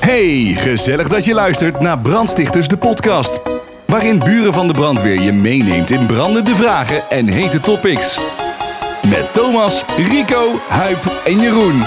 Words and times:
Hey, 0.00 0.52
gezellig 0.56 1.08
dat 1.08 1.24
je 1.24 1.34
luistert 1.34 1.80
naar 1.80 1.98
Brandstichters 2.00 2.68
de 2.68 2.76
podcast. 2.76 3.40
Waarin 3.86 4.18
buren 4.18 4.52
van 4.52 4.66
de 4.66 4.72
brandweer 4.72 5.22
je 5.22 5.32
meeneemt 5.32 5.90
in 5.90 6.06
brandende 6.06 6.54
vragen 6.54 7.10
en 7.10 7.28
hete 7.28 7.60
topics. 7.60 8.18
Met 9.08 9.32
Thomas, 9.32 9.84
Rico, 9.96 10.58
Huip 10.68 11.22
en 11.26 11.40
Jeroen. 11.40 11.80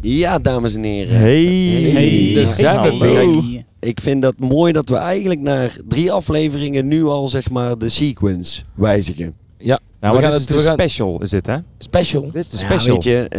Ja, 0.00 0.38
dames 0.38 0.74
en 0.74 0.82
heren. 0.82 1.16
Hey, 1.16 1.44
Hey, 1.92 2.32
daar 2.34 2.46
zijn 2.46 2.80
we 2.82 3.06
hallo. 3.06 3.42
weer. 3.42 3.62
Ik 3.80 4.00
vind 4.00 4.22
dat 4.22 4.38
mooi 4.38 4.72
dat 4.72 4.88
we 4.88 4.96
eigenlijk 4.96 5.40
na 5.40 5.68
drie 5.88 6.12
afleveringen 6.12 6.88
nu 6.88 7.04
al 7.04 7.28
zeg 7.28 7.50
maar 7.50 7.78
de 7.78 7.88
sequence 7.88 8.62
wijzigen. 8.74 9.34
Ja, 9.58 9.78
Nou, 10.00 10.16
we 10.16 10.22
gaan 10.22 10.30
dit 10.30 10.40
het 10.40 10.48
is 10.48 10.54
we 10.54 10.60
de 10.60 10.66
gaan, 10.66 10.78
special, 10.78 11.22
is 11.22 11.30
dit 11.30 11.46
hè? 11.46 11.56
special. 11.78 12.22
Dit 12.32 12.34
is 12.44 12.50
de 12.50 12.58
Ja, 12.58 12.64
special. 12.64 12.94
weet 12.94 13.04
je, 13.04 13.28
eh, 13.28 13.38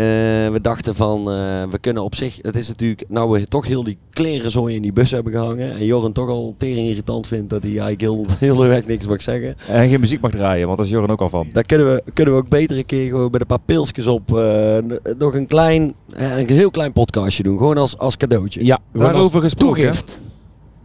we 0.54 0.60
dachten 0.62 0.96
van, 0.96 1.20
eh, 1.20 1.64
we 1.70 1.78
kunnen 1.82 2.04
op 2.04 2.16
zich, 2.16 2.40
het 2.42 2.56
is 2.56 2.68
natuurlijk, 2.68 3.04
nou 3.08 3.32
we 3.32 3.48
toch 3.48 3.68
heel 3.68 3.84
die 3.84 3.98
klerenzooi 4.10 4.76
in 4.76 4.82
die 4.82 4.94
bus 4.94 5.12
hebben 5.12 5.32
gehangen. 5.34 5.72
En 5.72 5.86
Joren 5.86 6.12
toch 6.12 6.30
al 6.30 6.56
tering 6.58 6.88
irritant 6.88 7.28
vindt 7.28 7.50
dat 7.50 7.62
hij 7.64 7.70
eigenlijk 7.70 8.02
heel, 8.02 8.26
heel 8.50 8.56
de 8.56 8.68
weg 8.68 8.86
niks 8.86 9.08
mag 9.08 9.22
zeggen. 9.22 9.56
En 9.68 9.90
geen 9.90 10.00
muziek 10.00 10.22
mag 10.22 10.32
draaien, 10.32 10.66
want 10.66 10.78
daar 10.78 10.86
is 10.88 10.92
Joran 10.94 11.10
ook 11.12 11.22
al 11.22 11.30
van. 11.30 11.48
Daar 11.54 11.64
kunnen 11.64 11.94
we, 11.94 12.04
kunnen 12.14 12.34
we 12.34 12.40
ook 12.40 12.50
beter 12.50 12.78
een 12.78 12.86
keer 12.86 13.08
gewoon 13.10 13.32
met 13.32 13.42
een 13.42 13.48
paar 13.48 13.62
pilsjes 13.66 14.08
op 14.08 14.38
eh, 14.38 14.78
nog 15.18 15.34
een 15.34 15.48
klein, 15.48 15.94
een 16.10 16.50
heel 16.50 16.72
klein 16.72 16.92
podcastje 16.94 17.44
doen. 17.44 17.58
Gewoon 17.58 17.78
als, 17.78 17.98
als 17.98 18.18
cadeautje. 18.18 18.66
Ja, 18.66 18.80
Daarover 18.94 19.22
als 19.22 19.44
gesproken. 19.44 19.76
Toegift. 19.84 20.22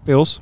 Pils. 0.04 0.40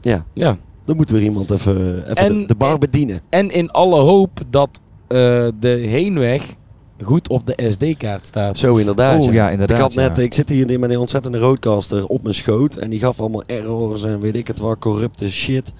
Ja, 0.00 0.24
Ja. 0.34 0.58
Dan 0.88 0.96
moeten 0.96 1.14
we 1.14 1.22
iemand 1.22 1.50
even, 1.50 2.02
even 2.02 2.16
En- 2.16 2.40
de, 2.40 2.46
de 2.46 2.54
bar 2.54 2.78
bedienen. 2.78 3.20
En 3.28 3.50
in 3.50 3.70
alle 3.70 4.00
hoop 4.00 4.40
dat 4.50 4.80
eh, 5.08 5.18
de 5.60 5.68
heenweg 5.68 6.56
goed 7.02 7.28
op 7.28 7.46
de 7.46 7.70
SD-kaart 7.70 8.26
staat. 8.26 8.58
Zo 8.58 8.76
inderdaad. 8.76 9.26
Oh 9.26 9.32
ja, 9.32 9.50
inderdaad. 9.50 9.76
Ik, 9.76 9.82
had 9.82 9.94
net, 9.94 10.16
ja. 10.16 10.22
ik 10.22 10.34
zit 10.34 10.48
hier 10.48 10.78
met 10.80 10.90
een 10.90 10.98
ontzettende 10.98 11.38
roadcaster 11.38 12.06
op 12.06 12.22
mijn 12.22 12.34
schoot. 12.34 12.76
En 12.76 12.90
die 12.90 12.98
gaf 12.98 13.20
allemaal 13.20 13.42
errors 13.46 14.04
en 14.04 14.20
weet 14.20 14.36
ik 14.36 14.46
het 14.46 14.58
wat, 14.58 14.78
corrupte 14.78 15.30
shit. 15.30 15.72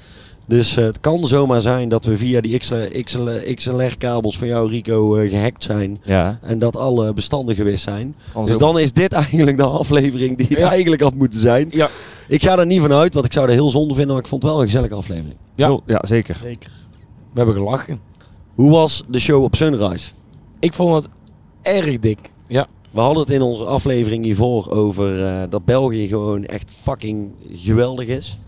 Dus 0.48 0.77
eh, 0.77 0.84
het 0.84 1.00
kan 1.00 1.27
zomaar 1.27 1.60
zijn 1.60 1.88
dat 1.88 2.04
we 2.04 2.16
via 2.16 2.41
die 2.41 2.58
XLR-kabels 3.54 4.38
van 4.38 4.48
jou, 4.48 4.70
Rico, 4.70 5.16
eh, 5.16 5.30
gehackt 5.30 5.62
zijn. 5.62 6.00
Ja, 6.04 6.38
En 6.42 6.58
dat 6.58 6.77
alle 6.77 7.12
bestanden 7.12 7.54
gewist 7.54 7.82
zijn. 7.82 8.14
anders 8.32 8.56
Dus 8.56 8.66
dan 8.66 8.78
is 8.78 8.92
dit 8.92 9.12
eigenlijk 9.22 9.56
de 9.56 9.62
aflevering 9.64 10.36
die 10.36 10.46
het 10.48 10.58
Ja. 10.58 10.69
eigenlijk 10.70 11.02
had 11.02 11.14
moeten 11.14 11.41
zijn. 11.41 11.69
Ja. 11.70 11.88
Ik 12.28 12.42
ga 12.42 12.58
er 12.58 12.66
niet 12.66 12.80
van 12.80 12.92
uit, 12.92 13.14
want 13.14 13.26
ik 13.26 13.32
zou 13.32 13.46
het 13.46 13.54
heel 13.54 13.70
zonde 13.70 13.94
vinden. 13.94 14.12
Maar 14.14 14.22
ik 14.22 14.28
vond 14.28 14.42
het 14.42 14.50
wel 14.50 14.60
een 14.60 14.66
gezellige 14.66 14.94
aflevering. 14.94 15.36
Ja. 15.54 15.80
Ja, 15.86 15.98
zeker. 16.06 16.36
Zeker. 16.42 16.70
We 17.32 17.36
hebben 17.44 17.54
gelachen. 17.54 18.00
Hoe 18.54 18.70
was 18.70 19.02
de 19.08 19.19
show 19.19 19.42
op 19.42 19.56
Sunrise? 19.56 20.10
Ik 20.58 20.72
vond 20.72 20.94
het 20.94 21.08
erg 21.62 21.98
dik. 21.98 22.19
Ja. 22.46 22.66
We 22.91 23.00
hadden 23.00 23.22
het 23.22 23.32
in 23.32 23.42
onze 23.42 23.64
aflevering 23.64 24.24
hiervoor 24.24 24.70
over 24.70 25.24
eh, 25.24 25.42
dat 25.50 25.64
België 25.64 26.08
gewoon 26.08 26.44
echt 26.44 26.70
fucking 26.82 27.30
geweldig 27.52 28.06
is. 28.06 28.38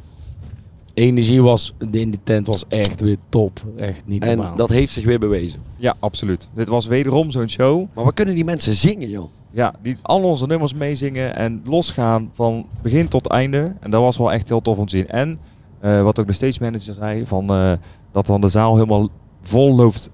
Energie 0.94 1.42
was 1.42 1.74
in 1.90 2.10
de 2.10 2.18
tent 2.22 2.46
was 2.46 2.64
echt 2.68 3.00
weer 3.00 3.16
top. 3.28 3.62
Echt 3.76 4.02
niet 4.06 4.22
En 4.22 4.36
normaal. 4.36 4.56
dat 4.56 4.68
heeft 4.68 4.92
zich 4.92 5.04
weer 5.04 5.18
bewezen. 5.18 5.60
Ja, 5.76 5.94
absoluut. 5.98 6.48
Dit 6.54 6.68
was 6.68 6.86
wederom 6.86 7.30
zo'n 7.30 7.48
show. 7.48 7.86
Maar 7.94 8.04
wat 8.04 8.14
kunnen 8.14 8.34
die 8.34 8.44
mensen 8.44 8.72
zingen, 8.74 9.08
joh? 9.08 9.24
Ja, 9.50 9.74
die 9.82 9.96
al 10.02 10.22
onze 10.22 10.46
nummers 10.46 10.74
meezingen 10.74 11.36
en 11.36 11.62
losgaan 11.64 12.30
van 12.34 12.66
begin 12.82 13.08
tot 13.08 13.26
einde. 13.26 13.72
En 13.80 13.90
dat 13.90 14.00
was 14.00 14.16
wel 14.16 14.32
echt 14.32 14.48
heel 14.48 14.62
tof 14.62 14.78
om 14.78 14.86
te 14.86 14.96
zien. 14.96 15.08
En 15.08 15.38
eh, 15.80 16.02
wat 16.02 16.18
ook 16.20 16.26
de 16.26 16.32
stage 16.32 16.58
manager 16.62 16.94
zei, 16.94 17.26
van, 17.26 17.50
eh, 17.50 17.72
dat 18.12 18.26
dan 18.26 18.40
de 18.40 18.48
zaal 18.48 18.74
helemaal 18.74 19.08
vol 19.42 19.74
loopt 19.74 20.10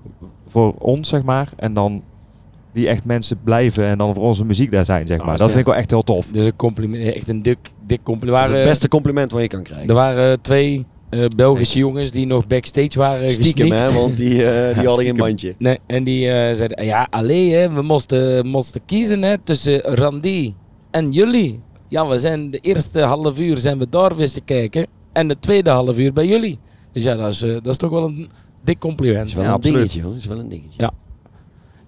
voor 0.48 0.74
ons, 0.78 1.08
zeg 1.08 1.22
maar. 1.22 1.52
En 1.56 1.74
dan 1.74 2.02
die 2.76 2.88
echt 2.88 3.04
mensen 3.04 3.38
blijven 3.44 3.84
en 3.84 3.98
dan 3.98 4.14
voor 4.14 4.24
onze 4.24 4.44
muziek 4.44 4.70
daar 4.70 4.84
zijn, 4.84 5.06
zeg 5.06 5.20
Oh, 5.20 5.26
maar. 5.26 5.36
Dat 5.36 5.46
vind 5.48 5.60
ik 5.60 5.66
wel 5.66 5.74
echt 5.74 5.90
heel 5.90 6.02
tof. 6.02 6.26
Dus 6.32 6.44
een 6.44 6.56
compliment, 6.56 7.14
echt 7.14 7.28
een 7.28 7.42
dik, 7.42 7.58
dik 7.86 8.00
compliment. 8.02 8.36
Dat 8.38 8.44
is 8.46 8.50
Waren, 8.50 8.60
het 8.60 8.68
beste 8.70 8.88
compliment 8.88 9.30
wat 9.32 9.42
je 9.42 9.48
kan 9.48 9.62
krijgen. 9.62 9.88
Er 9.88 9.94
waren 9.94 10.40
twee 10.40 10.86
eh, 11.10 11.26
Belgische 11.36 11.78
jongens 11.78 12.10
die 12.10 12.26
nog 12.26 12.46
backstage 12.46 12.98
waren 12.98 13.30
Stiekem, 13.30 13.70
hè? 13.72 13.92
Want 13.92 14.16
die, 14.16 14.46
eh, 14.46 14.74
die 14.74 14.82
Ja, 14.82 14.88
hadden 14.88 15.04
geen 15.04 15.16
bandje. 15.16 15.54
Nee, 15.58 15.78
en 15.86 16.04
die 16.04 16.30
eh, 16.30 16.54
zeiden, 16.54 16.84
ja, 16.84 17.06
alleen 17.10 17.50
hè, 17.52 17.70
we 17.72 17.82
moesten, 17.82 18.46
moesten 18.46 18.80
kiezen 18.86 19.22
hè, 19.22 19.38
tussen 19.38 19.80
Randy 19.80 20.54
en 20.90 21.12
jullie. 21.12 21.60
Ja, 21.88 22.06
we 22.08 22.18
zijn 22.18 22.50
de 22.50 22.58
eerste 22.58 23.00
half 23.00 23.38
uur 23.38 23.56
zijn 23.58 23.78
we 23.78 23.88
daar 23.88 24.16
wisten 24.16 24.44
kijken 24.44 24.86
en 25.12 25.28
de 25.28 25.38
tweede 25.38 25.70
half 25.70 25.98
uur 25.98 26.12
bij 26.12 26.26
jullie. 26.26 26.58
Dus 26.92 27.02
ja, 27.02 27.14
dat 27.14 27.32
is, 27.32 27.42
eh, 27.42 27.52
dat 27.52 27.66
is 27.66 27.76
toch 27.76 27.90
wel 27.90 28.04
een 28.04 28.16
dik 28.16 28.28
Dat 28.64 28.78
compliment. 28.78 29.28
is 29.28 29.34
wel 29.34 29.42
Ja, 29.42 29.48
een 29.48 29.54
absoluut. 29.54 29.76
dingetje, 29.78 30.02
hoor. 30.02 30.10
Dat 30.12 30.20
is 30.20 30.26
wel 30.26 30.38
een 30.38 30.48
dingetje. 30.48 30.82
Ja. 30.82 30.90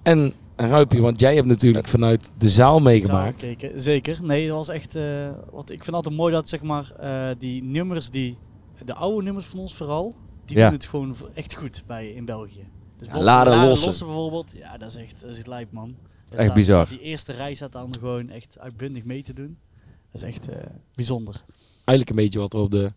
En 0.03 0.33
Ruipje, 0.61 1.01
want 1.01 1.21
jij 1.21 1.35
hebt 1.35 1.47
natuurlijk 1.47 1.89
vanuit 1.89 2.31
de 2.39 2.49
zaal 2.49 2.81
meegemaakt. 2.81 3.41
Zaal. 3.41 3.71
Zeker. 3.77 4.19
Nee, 4.25 4.47
dat 4.49 4.57
was 4.57 4.69
echt. 4.69 4.95
eh, 4.97 5.31
wat, 5.51 5.71
ik 5.71 5.85
vind 5.85 5.97
altijd 5.97 6.15
mooi 6.17 6.33
dat 6.33 6.49
zeg 6.49 6.63
maar 6.63 6.93
eh, 7.01 7.29
die 7.39 7.63
nummers 7.63 8.11
die. 8.11 8.39
De 8.85 8.95
oude 8.95 9.23
nummers 9.23 9.47
van 9.47 9.59
ons 9.61 9.75
vooral. 9.75 10.15
Die 10.45 10.57
Ja. 10.57 10.65
doen 10.69 10.75
het 10.79 10.87
gewoon 10.87 11.17
echt 11.35 11.55
goed 11.55 11.83
bij 11.87 12.09
in 12.11 12.25
België. 12.25 12.67
Dus 12.99 13.09
bijvoorbeeld 13.09 13.25
Laden 13.25 13.69
Lossen. 13.69 14.07
bijvoorbeeld. 14.07 14.53
Ja, 14.57 14.79
dat 14.79 14.89
is 14.89 14.97
echt, 14.97 15.21
dat 15.21 15.31
is 15.37 15.47
lijp 15.47 15.73
man. 15.73 15.95
Dat 16.29 16.35
Echt 16.39 16.43
staat- 16.43 16.55
bizar. 16.55 16.89
Die 16.89 17.01
eerste 17.01 17.33
rij 17.33 17.55
staat 17.55 17.73
dan 17.73 17.95
gewoon 18.01 18.31
echt 18.31 18.59
uitbundig 18.59 19.05
mee 19.05 19.23
te 19.23 19.33
doen. 19.33 19.59
Dat 20.13 20.23
is 20.23 20.29
echt 20.29 20.49
eh, 20.49 20.57
bijzonder. 20.95 21.35
Eigenlijk 21.85 22.11
een 22.11 22.25
beetje 22.25 22.39
wat 22.39 22.53
we 22.53 22.59
op 22.59 22.71
de 22.71 22.93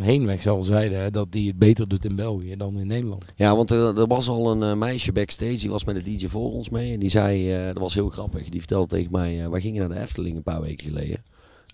heenweg 0.00 0.46
al 0.46 0.62
zeiden, 0.62 1.12
dat 1.12 1.32
die 1.32 1.48
het 1.48 1.58
beter 1.58 1.88
doet 1.88 2.04
in 2.04 2.16
België 2.16 2.56
dan 2.56 2.78
in 2.78 2.86
Nederland. 2.86 3.24
Ja, 3.36 3.56
want 3.56 3.70
er, 3.70 4.06
was 4.06 4.28
al 4.28 4.50
een 4.50 4.62
eh, 4.62 4.74
meisje 4.74 5.12
backstage, 5.12 5.58
die 5.58 5.70
was 5.70 5.84
met 5.84 6.04
de 6.04 6.16
DJ 6.16 6.26
voor 6.26 6.52
ons 6.52 6.70
mee. 6.70 6.92
En 6.92 7.00
die 7.00 7.08
zei, 7.08 7.52
eh, 7.52 7.66
dat 7.66 7.78
was 7.78 7.94
heel 7.94 8.08
grappig, 8.08 8.48
die 8.48 8.60
vertelde 8.60 8.86
tegen 8.86 9.12
mij, 9.12 9.42
eh 9.44 9.50
wij 9.50 9.60
gingen 9.60 9.80
naar 9.80 9.96
de 9.96 10.04
Efteling 10.04 10.36
een 10.36 10.42
paar 10.42 10.60
weken 10.60 10.86
geleden. 10.86 11.22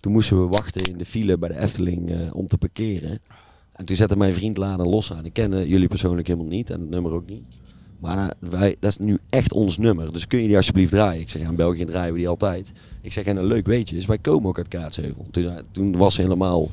Toen 0.00 0.12
moesten 0.12 0.42
we 0.42 0.48
wachten 0.48 0.82
in 0.82 0.98
de 0.98 1.04
file 1.04 1.38
bij 1.38 1.48
de 1.48 1.58
Efteling 1.58 2.32
om 2.32 2.46
te 2.46 2.58
parkeren. 2.58 3.18
En 3.72 3.84
toen 3.84 3.96
zette 3.96 4.16
mijn 4.16 4.34
vriend 4.34 4.56
Laden 4.56 4.88
los 4.88 5.12
aan. 5.12 5.24
Ik 5.24 5.32
ken 5.32 5.68
jullie 5.68 5.88
persoonlijk 5.88 6.26
helemaal 6.26 6.48
niet 6.48 6.70
en 6.70 6.80
het 6.80 6.90
nummer 6.90 7.12
ook 7.12 7.26
niet. 7.26 7.44
Maar 7.98 8.34
wij, 8.38 8.76
dat 8.80 8.90
is 8.90 8.98
nu 8.98 9.18
echt 9.30 9.52
ons 9.52 9.78
nummer, 9.78 10.12
dus 10.12 10.26
kun 10.26 10.40
je 10.40 10.46
die 10.46 10.56
alsjeblieft 10.56 10.90
draaien? 10.90 11.20
Ik 11.20 11.28
zeg, 11.28 11.42
ja, 11.42 11.48
in 11.48 11.56
België 11.56 11.84
draaien 11.84 12.12
we 12.12 12.18
die 12.18 12.28
altijd. 12.28 12.72
Ik 13.00 13.12
zeg, 13.12 13.24
en 13.24 13.36
een 13.36 13.44
leuk 13.44 13.66
weetje 13.66 13.96
is, 13.96 14.06
wij 14.06 14.18
komen 14.18 14.48
ook 14.48 14.58
uit 14.58 14.68
Kaatsheuvel. 14.68 15.26
Toen, 15.30 15.52
toen 15.70 15.96
was 15.96 16.14
ze 16.14 16.20
helemaal 16.20 16.68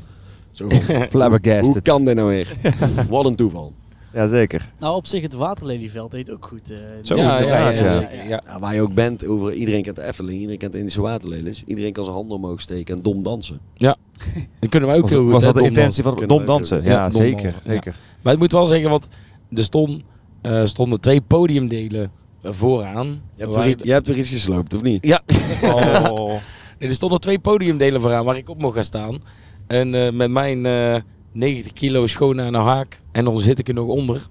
zo 0.58 0.70
van, 0.70 0.80
hoe 0.96 1.08
Flabbergasted. 1.10 1.82
kan 1.84 2.06
dit 2.06 2.16
nou 2.16 2.28
weer? 2.30 2.54
Wat 3.10 3.26
een 3.26 3.36
toeval. 3.36 3.74
Ja, 4.14 4.28
zeker. 4.28 4.72
Nou, 4.80 4.96
op 4.96 5.06
zich 5.06 5.22
het 5.22 5.34
Waterlelieveld 5.34 6.12
heet 6.14 6.32
ook 6.32 6.46
goed. 6.46 6.72
eh, 6.72 6.78
Zo, 7.04 7.16
ja, 7.16 7.40
ja, 7.40 7.48
ja, 7.48 7.70
ja. 7.70 7.84
ja, 7.94 8.10
ja. 8.12 8.42
Ja, 8.48 8.60
waar 8.60 8.74
je 8.76 8.82
ook 8.82 8.94
bent, 8.94 9.28
over 9.28 9.54
iedereen 9.54 9.82
kent 9.82 9.96
de 9.96 10.04
Efteling, 10.04 10.36
iedereen 10.38 10.58
kent 10.58 10.72
de 10.72 10.78
Indische 10.78 11.02
waterlelies. 11.02 11.64
Iedereen 11.66 11.92
kan 11.92 12.04
zijn 12.04 12.16
handen 12.16 12.38
omhoog 12.38 12.62
steken 12.62 12.96
en 12.96 13.02
dom 13.04 13.24
dansen. 13.24 13.60
Dan 13.78 14.70
kunnen 14.70 14.90
wij 14.90 14.98
ook 14.98 15.04
Was, 15.04 15.12
heel 15.12 15.24
goed 15.24 15.32
was 15.32 15.44
hè, 15.44 15.52
dat 15.54 15.62
de 15.64 15.70
intentie 15.70 16.04
van 16.04 16.24
dom 16.28 16.40
we 16.40 16.46
dansen? 16.46 16.84
Ja, 16.84 16.90
Ja, 16.92 17.10
dom 17.10 17.22
zeker. 17.22 17.42
dansen, 17.42 17.60
ja. 17.64 17.72
zeker. 17.74 17.96
Maar 18.22 18.34
ik 18.34 18.40
moet 18.40 18.52
wel 18.52 18.66
zeggen, 18.66 18.90
want 18.90 19.08
er 19.56 19.64
stond, 19.64 20.02
eh, 20.42 20.66
stonden 20.66 21.00
twee 21.00 21.22
podiumdelen 21.22 22.12
eh, 22.42 22.52
vooraan. 22.52 23.22
Je 23.36 23.44
hebt, 23.44 23.66
iets- 23.68 23.84
je 23.84 23.92
hebt 23.92 24.08
weer 24.08 24.18
iets 24.18 24.30
gesloopt, 24.30 24.74
of 24.74 24.82
niet? 24.82 25.06
Ja, 25.06 25.22
Oh. 25.64 26.28
nee, 26.80 26.90
er 26.90 26.96
stonden 26.96 27.20
twee 27.20 27.40
podiumdelen 27.40 28.02
vooraan 28.02 28.26
waar 28.26 28.38
ik 28.38 28.50
op 28.50 28.62
mocht 28.62 28.76
gaan 28.76 28.84
staan. 28.84 29.22
En 29.68 29.96
eh, 30.06 30.12
met 30.12 30.32
mijn 30.32 30.66
eh 30.66 30.96
90 31.32 31.74
kilo 31.74 32.08
schoon 32.08 32.42
aan 32.42 32.52
de 32.52 32.58
haak, 32.60 33.00
en 33.12 33.26
dan 33.26 33.38
zit 33.40 33.60
ik 33.60 33.68
er 33.68 33.74
nog 33.74 33.88
onder, 33.88 34.22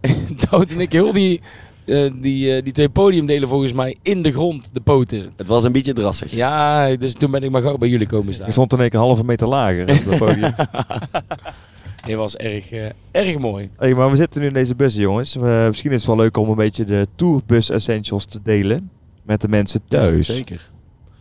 duwde 0.50 0.74
ik 0.74 0.92
heel 0.92 1.12
die, 1.12 1.40
eh, 1.84 2.10
die, 2.20 2.54
eh, 2.56 2.62
die 2.64 2.72
twee 2.72 2.88
podiumdelen 2.88 3.48
volgens 3.48 3.72
mij 3.72 3.96
in 4.02 4.22
de 4.22 4.32
grond, 4.32 4.70
de 4.74 4.80
poten. 4.80 5.32
Het 5.36 5.48
was 5.48 5.64
een 5.64 5.72
beetje 5.72 5.92
drassig. 5.92 6.30
Ja, 6.34 6.96
dus 6.96 7.12
toen 7.12 7.30
ben 7.30 7.42
ik 7.42 7.50
maar 7.50 7.62
gauw 7.62 7.76
bij 7.78 7.88
jullie 7.88 8.06
komen 8.06 8.32
staan. 8.34 8.46
Ik 8.46 8.52
stond 8.52 8.72
in 8.72 8.78
één 8.80 8.94
een 8.94 9.00
halve 9.00 9.24
meter 9.24 9.48
lager 9.48 9.82
op 9.82 9.88
het 10.04 10.18
podium. 10.18 10.52
Dit 12.06 12.16
was 12.16 12.36
erg, 12.36 12.70
eh, 12.72 12.86
erg 13.10 13.38
mooi. 13.38 13.70
Hey, 13.78 13.94
maar 13.94 14.10
we 14.10 14.16
zitten 14.16 14.40
nu 14.40 14.46
in 14.46 14.52
deze 14.52 14.74
bussen, 14.74 15.00
jongens. 15.02 15.34
We- 15.34 15.64
misschien 15.68 15.90
is 15.90 15.96
het 15.96 16.06
wel 16.06 16.16
leuk 16.16 16.36
om 16.36 16.48
een 16.48 16.54
beetje 16.56 16.84
de 16.84 17.06
tourbus 17.16 17.70
essentials 17.70 18.24
te 18.24 18.40
delen 18.42 18.90
met 19.22 19.40
de 19.40 19.48
mensen 19.48 19.84
thuis. 19.84 20.26
zeker. 20.26 20.70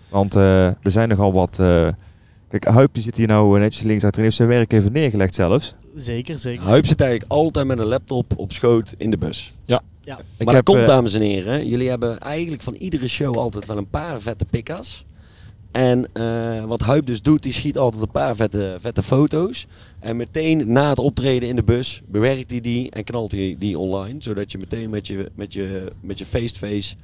Want 0.09 0.35
eh, 0.35 0.65
er 0.65 0.77
zijn 0.91 1.09
nogal 1.09 1.33
wat. 1.33 1.59
Kijk, 2.51 2.65
Huipje 2.65 3.01
zit 3.01 3.17
hier 3.17 3.27
nou 3.27 3.55
eh, 3.55 3.61
netjes 3.61 3.83
links 3.83 4.03
achterin. 4.03 4.25
Heeft 4.25 4.35
zijn 4.35 4.47
werk 4.49 4.73
even 4.73 4.91
neergelegd 4.91 5.35
zelfs. 5.35 5.75
Zeker, 5.95 6.39
zeker. 6.39 6.63
Huip 6.65 6.85
zit 6.85 7.01
eigenlijk 7.01 7.31
altijd 7.31 7.67
met 7.67 7.79
een 7.79 7.85
laptop 7.85 8.33
op 8.35 8.51
schoot 8.51 8.93
in 8.97 9.11
de 9.11 9.17
bus. 9.17 9.53
Ja. 9.63 9.81
Ik 10.37 10.45
maar 10.45 10.53
dat 10.53 10.63
komt, 10.63 10.79
eh, 10.79 10.85
dames 10.85 11.13
en 11.13 11.21
heren, 11.21 11.67
jullie 11.67 11.89
hebben 11.89 12.19
eigenlijk 12.19 12.63
van 12.63 12.73
iedere 12.73 13.07
show 13.07 13.37
altijd 13.37 13.65
wel 13.65 13.77
een 13.77 13.89
paar 13.89 14.21
vette 14.21 14.45
pikkas. 14.45 15.05
En 15.71 16.09
eh, 16.13 16.63
wat 16.63 16.81
Huip 16.81 17.05
dus 17.05 17.21
doet, 17.21 17.43
die 17.43 17.53
schiet 17.53 17.77
altijd 17.77 18.03
een 18.03 18.11
paar 18.11 18.35
vette, 18.35 18.77
vette 18.79 19.03
foto's. 19.03 19.67
En 19.99 20.15
meteen 20.15 20.71
na 20.71 20.89
het 20.89 20.99
optreden 20.99 21.49
in 21.49 21.55
de 21.55 21.63
bus 21.63 22.01
bewerkt 22.07 22.51
hij 22.51 22.61
die 22.61 22.89
en 22.91 23.03
knalt 23.03 23.31
hij 23.31 23.55
die 23.59 23.79
online. 23.79 24.21
Zodat 24.21 24.51
je 24.51 24.57
meteen 24.57 24.89
met 24.89 25.07
je, 25.07 25.31
met 25.35 25.53
je, 25.53 25.91
met 26.01 26.19
je 26.19 26.25
face-to-face 26.25 26.95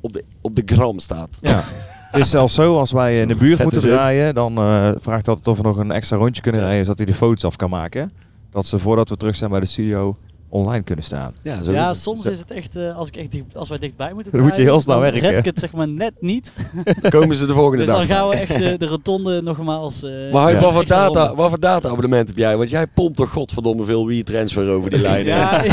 op 0.00 0.12
de, 0.12 0.24
op 0.40 0.54
de 0.54 0.62
gram 0.66 0.98
staat. 0.98 1.28
Ja. 1.40 1.64
Het 2.10 2.20
is 2.20 2.30
zelfs 2.30 2.54
zo, 2.54 2.78
als 2.78 2.92
wij 2.92 3.18
in 3.18 3.28
de 3.28 3.34
buurt 3.34 3.62
moeten 3.62 3.80
zit. 3.80 3.90
draaien, 3.90 4.34
dan 4.34 4.58
eh, 4.58 4.90
vraagt 4.96 5.24
dat 5.24 5.48
of 5.48 5.56
we 5.56 5.62
nog 5.62 5.76
een 5.76 5.90
extra 5.90 6.16
rondje 6.16 6.42
kunnen 6.42 6.60
rijden, 6.60 6.84
zodat 6.84 6.98
hij 6.98 7.06
de 7.06 7.14
foto's 7.14 7.44
af 7.44 7.56
kan 7.56 7.70
maken. 7.70 8.12
Dat 8.50 8.66
ze 8.66 8.78
voordat 8.78 9.08
we 9.08 9.16
terug 9.16 9.36
zijn 9.36 9.50
bij 9.50 9.60
de 9.60 9.66
studio 9.66 10.16
online 10.48 10.82
kunnen 10.82 11.04
staan. 11.04 11.34
Ja, 11.42 11.62
zo 11.62 11.72
Ja, 11.72 11.90
is 11.90 12.02
soms 12.02 12.26
is 12.26 12.38
het 12.38 12.50
echt, 12.50 12.76
eh, 12.76 12.96
als, 12.96 13.08
ik 13.08 13.16
echt 13.16 13.30
dicht, 13.32 13.56
als 13.56 13.68
wij 13.68 13.78
dichtbij 13.78 14.12
moeten 14.12 14.32
Dan 14.32 14.42
moet 14.42 14.56
je 14.56 14.62
heel 14.62 14.80
snel 14.80 15.00
werken. 15.00 15.20
red 15.20 15.38
ik 15.38 15.44
het 15.44 15.58
zeg 15.58 15.72
maar 15.72 15.88
net 15.88 16.12
niet. 16.20 16.52
Dan 17.02 17.10
komen 17.10 17.36
ze 17.36 17.46
de 17.46 17.54
volgende 17.54 17.76
Dus 17.84 17.86
dag. 17.86 17.96
dan 17.96 18.06
gaan 18.16 18.28
we 18.28 18.34
echt 18.36 18.58
de, 18.58 18.76
de 18.78 18.86
rotonde 18.86 19.42
nogmaals... 19.42 20.02
eh, 20.02 20.32
Maar 20.32 20.52
Ja. 20.52 20.60
wat, 20.60 20.72
voor 20.72 20.86
data, 20.86 21.34
wat 21.34 21.48
voor 21.48 21.60
data-abonnement 21.60 22.28
heb 22.28 22.36
jij? 22.36 22.56
Want 22.56 22.70
jij 22.70 22.86
pompt 22.86 23.16
toch 23.16 23.30
godverdomme 23.30 23.84
veel 23.84 24.06
WeTransfer 24.06 24.68
over 24.70 24.90
die 24.90 25.00
lijnen. 25.10 25.34
Ja, 25.34 25.62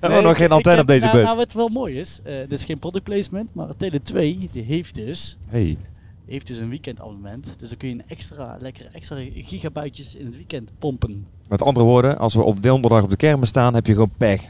We 0.00 0.06
hebben 0.06 0.22
nog 0.22 0.36
geen 0.36 0.50
antenne 0.50 0.80
op 0.80 0.86
deze 0.86 1.04
nou, 1.04 1.16
bus. 1.16 1.24
Nou, 1.26 1.36
wat 1.36 1.52
wel 1.52 1.68
mooi 1.68 1.98
is, 1.98 2.20
eh 2.24 2.34
dit 2.38 2.52
is 2.58 2.64
geen 2.64 2.78
product 2.78 3.04
placement, 3.04 3.48
maar 3.52 3.66
Tele 3.76 4.02
2 4.02 4.48
die 4.52 4.62
heeft 4.62 4.94
dus, 4.94 5.36
Hey. 5.48 5.76
Heeft 6.28 6.46
dus 6.46 6.58
een 6.58 6.68
weekendabonnement. 6.68 7.54
Dus 7.58 7.68
dan 7.68 7.78
kun 7.78 7.88
je 7.88 7.94
een 7.94 8.02
extra, 8.08 8.56
lekker 8.60 8.88
extra 8.92 9.16
gigabytes 9.34 10.14
in 10.14 10.26
het 10.26 10.36
weekend 10.36 10.70
pompen. 10.78 11.26
Met 11.48 11.62
andere 11.62 11.86
woorden, 11.86 12.18
als 12.18 12.34
we 12.34 12.42
op 12.42 12.62
donderdag 12.62 13.02
op 13.02 13.10
de 13.10 13.16
kermis 13.16 13.48
staan, 13.48 13.74
heb 13.74 13.86
je 13.86 13.92
gewoon 13.92 14.10
pech. 14.16 14.42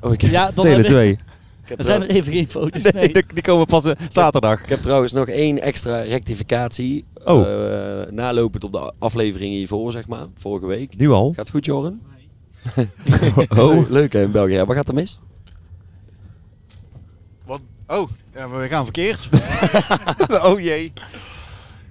Oh, 0.00 0.12
ik, 0.12 0.22
Ja, 0.22 0.50
dan 0.50 0.64
Tele 0.64 0.76
heb 0.76 0.84
je- 0.84 0.90
2. 0.90 1.10
ik 1.12 1.18
heb 1.64 1.78
er 1.78 1.84
zijn 1.84 2.02
er 2.02 2.10
even 2.10 2.32
geen 2.32 2.48
foto's. 2.48 2.82
Nee, 2.82 2.92
Nee. 3.12 3.24
die, 3.34 3.42
komen 3.42 3.66
pas 3.66 3.84
eh, 3.84 3.92
zaterdag. 4.08 4.62
ik 4.62 4.68
heb 4.68 4.80
trouwens 4.82 5.12
nog 5.12 5.26
één 5.28 5.60
extra 5.62 6.00
rectificatie. 6.00 7.04
Oh. 7.24 7.40
Eh, 8.02 8.10
nalopend 8.12 8.64
op 8.64 8.72
de 8.72 8.92
afleveringen 8.98 9.56
hiervoor, 9.56 9.92
zeg 9.92 10.08
maar. 10.08 10.26
Vorige 10.38 10.66
week. 10.66 10.96
Nu 10.96 11.10
al? 11.10 11.32
Gaat 11.36 11.50
goed, 11.50 11.64
Joren? 11.64 12.00
Oh. 13.48 13.88
Leuk 13.90 14.12
hè, 14.12 14.22
in 14.22 14.30
België. 14.30 14.52
Ja, 14.52 14.66
wat 14.66 14.76
gaat 14.76 14.88
er 14.88 14.94
mis? 14.94 15.18
Wat? 17.44 17.60
Oh, 17.86 18.08
ja, 18.40 18.50
we 18.60 18.68
gaan 18.68 18.84
verkeerd. 18.84 19.28
oh 20.52 20.60
jee. 20.60 20.92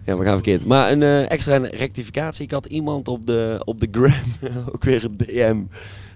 Ja, 0.05 0.17
we 0.17 0.23
gaan 0.23 0.33
verkeerd. 0.33 0.65
Maar 0.65 0.91
een 0.91 1.03
eh, 1.03 1.31
extra 1.31 1.57
rectificatie. 1.57 2.43
Ik 2.45 2.51
had 2.51 2.65
iemand 2.65 3.07
op 3.07 3.25
de, 3.27 3.61
op 3.65 3.79
de 3.79 3.87
gram, 3.91 4.13
ook 4.73 4.83
weer 4.83 5.03
een 5.03 5.17
DM, 5.17 5.57